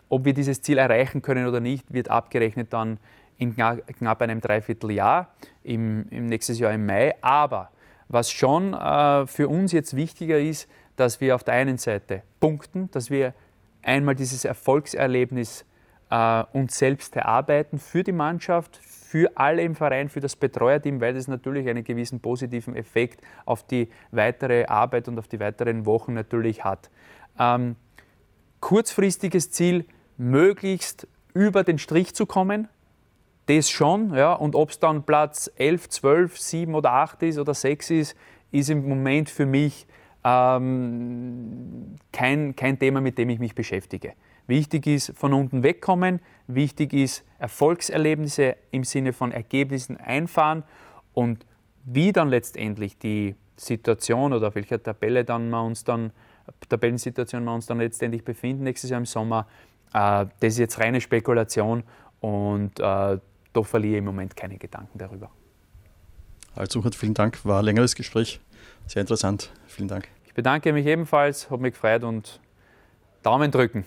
ob 0.10 0.26
wir 0.26 0.34
dieses 0.34 0.62
Ziel 0.62 0.78
erreichen 0.78 1.22
können 1.22 1.48
oder 1.48 1.60
nicht, 1.60 1.92
wird 1.92 2.10
abgerechnet 2.10 2.72
dann 2.72 3.00
in 3.38 3.56
knapp 3.56 4.22
einem 4.22 4.42
Dreivierteljahr, 4.42 5.34
im, 5.64 6.06
im 6.10 6.28
nächstes 6.28 6.60
Jahr 6.60 6.72
im 6.72 6.86
Mai. 6.86 7.16
Aber 7.22 7.72
was 8.10 8.32
schon 8.32 8.74
äh, 8.74 9.26
für 9.26 9.48
uns 9.48 9.72
jetzt 9.72 9.96
wichtiger 9.96 10.40
ist, 10.40 10.70
dass 10.96 11.20
wir 11.20 11.34
auf 11.34 11.44
der 11.44 11.56
einen 11.56 11.80
Seite 11.80 12.22
punkten, 12.40 12.92
dass 12.92 13.10
wir 13.10 13.34
einmal 13.82 14.14
dieses 14.14 14.46
Erfolgserlebnis 14.46 15.66
äh, 16.14 16.44
uns 16.54 16.78
selbst 16.78 17.16
erarbeiten 17.16 17.80
für 17.80 18.04
die 18.04 18.12
Mannschaft, 18.12 18.78
für 18.84 19.32
alle 19.36 19.64
im 19.64 19.74
Verein, 19.74 20.10
für 20.10 20.20
das 20.20 20.36
Betreuerteam, 20.36 21.02
weil 21.02 21.16
das 21.16 21.28
natürlich 21.28 21.68
einen 21.68 21.84
gewissen 21.84 22.20
positiven 22.20 22.76
Effekt 22.76 23.22
auf 23.46 23.64
die 23.64 23.90
weitere 24.12 24.66
Arbeit 24.66 25.08
und 25.08 25.18
auf 25.18 25.28
die 25.28 25.40
weiteren 25.40 25.88
Wochen 25.88 26.14
natürlich 26.14 26.64
hat. 26.64 26.92
Ähm, 27.40 27.78
kurzfristiges 28.60 29.50
Ziel, 29.50 29.86
möglichst 30.18 31.08
über 31.34 31.64
den 31.64 31.80
Strich 31.80 32.14
zu 32.14 32.28
kommen. 32.28 32.68
Das 33.48 33.72
schon, 33.72 34.14
ja. 34.14 34.34
Und 34.34 34.56
ob 34.56 34.70
es 34.70 34.80
dann 34.80 35.04
Platz 35.04 35.52
11, 35.56 35.90
12, 35.90 36.40
7 36.40 36.76
oder 36.76 36.92
8 36.92 37.24
ist 37.24 37.40
oder 37.40 37.56
6 37.56 37.90
ist, 37.90 38.16
ist 38.52 38.70
im 38.70 38.88
Moment 38.88 39.32
für 39.32 39.48
mich 39.48 39.88
ähm, 40.24 41.96
kein, 42.12 42.56
kein 42.56 42.78
Thema, 42.78 43.02
mit 43.02 43.18
dem 43.18 43.30
ich 43.30 43.40
mich 43.40 43.56
beschäftige. 43.56 44.14
Wichtig 44.48 44.88
ist, 44.88 45.14
von 45.16 45.34
unten 45.34 45.64
wegkommen. 45.64 46.20
Wichtig 46.48 46.94
ist, 46.94 47.24
Erfolgserlebnisse 47.40 48.56
im 48.72 48.84
Sinne 48.84 49.14
von 49.14 49.32
Ergebnissen 49.32 49.98
einfahren. 49.98 50.64
Und 51.14 51.46
wie 51.86 52.12
dann 52.12 52.30
letztendlich 52.30 52.98
die 52.98 53.36
Situation 53.56 54.34
oder 54.34 54.50
auf 54.50 54.56
welcher 54.56 54.82
Tabelle 54.82 55.24
dann 55.24 55.50
wir 55.50 55.64
uns 55.64 55.84
dann, 55.84 56.12
Tabellensituation 56.68 57.44
wir 57.44 57.54
uns 57.54 57.68
dann 57.68 57.78
letztendlich 57.78 58.24
befinden 58.24 58.64
nächstes 58.64 58.90
Jahr 58.90 59.00
im 59.00 59.06
Sommer, 59.06 59.48
äh, 59.94 60.26
das 60.40 60.54
ist 60.54 60.58
jetzt 60.58 60.80
reine 60.80 61.00
Spekulation 61.00 61.84
und 62.20 62.80
äh, 62.80 62.82
da 62.82 63.64
verliere 63.64 63.94
ich 63.94 63.98
im 64.00 64.06
Moment 64.06 64.36
keine 64.36 64.58
Gedanken 64.58 64.98
darüber. 64.98 65.30
Also, 66.56 66.82
vielen 66.82 67.14
Dank, 67.14 67.44
war 67.46 67.60
ein 67.60 67.66
längeres 67.66 67.96
Gespräch, 67.96 68.40
sehr 68.88 69.02
interessant. 69.02 69.52
Vielen 69.68 69.88
Dank. 69.88 70.08
Ich 70.26 70.34
bedanke 70.34 70.74
mich 70.74 70.86
ebenfalls, 70.86 71.50
habe 71.50 71.62
mich 71.62 71.74
gefreut 71.74 72.04
und 72.04 72.40
Daumen 73.24 73.52
drücken. 73.52 73.86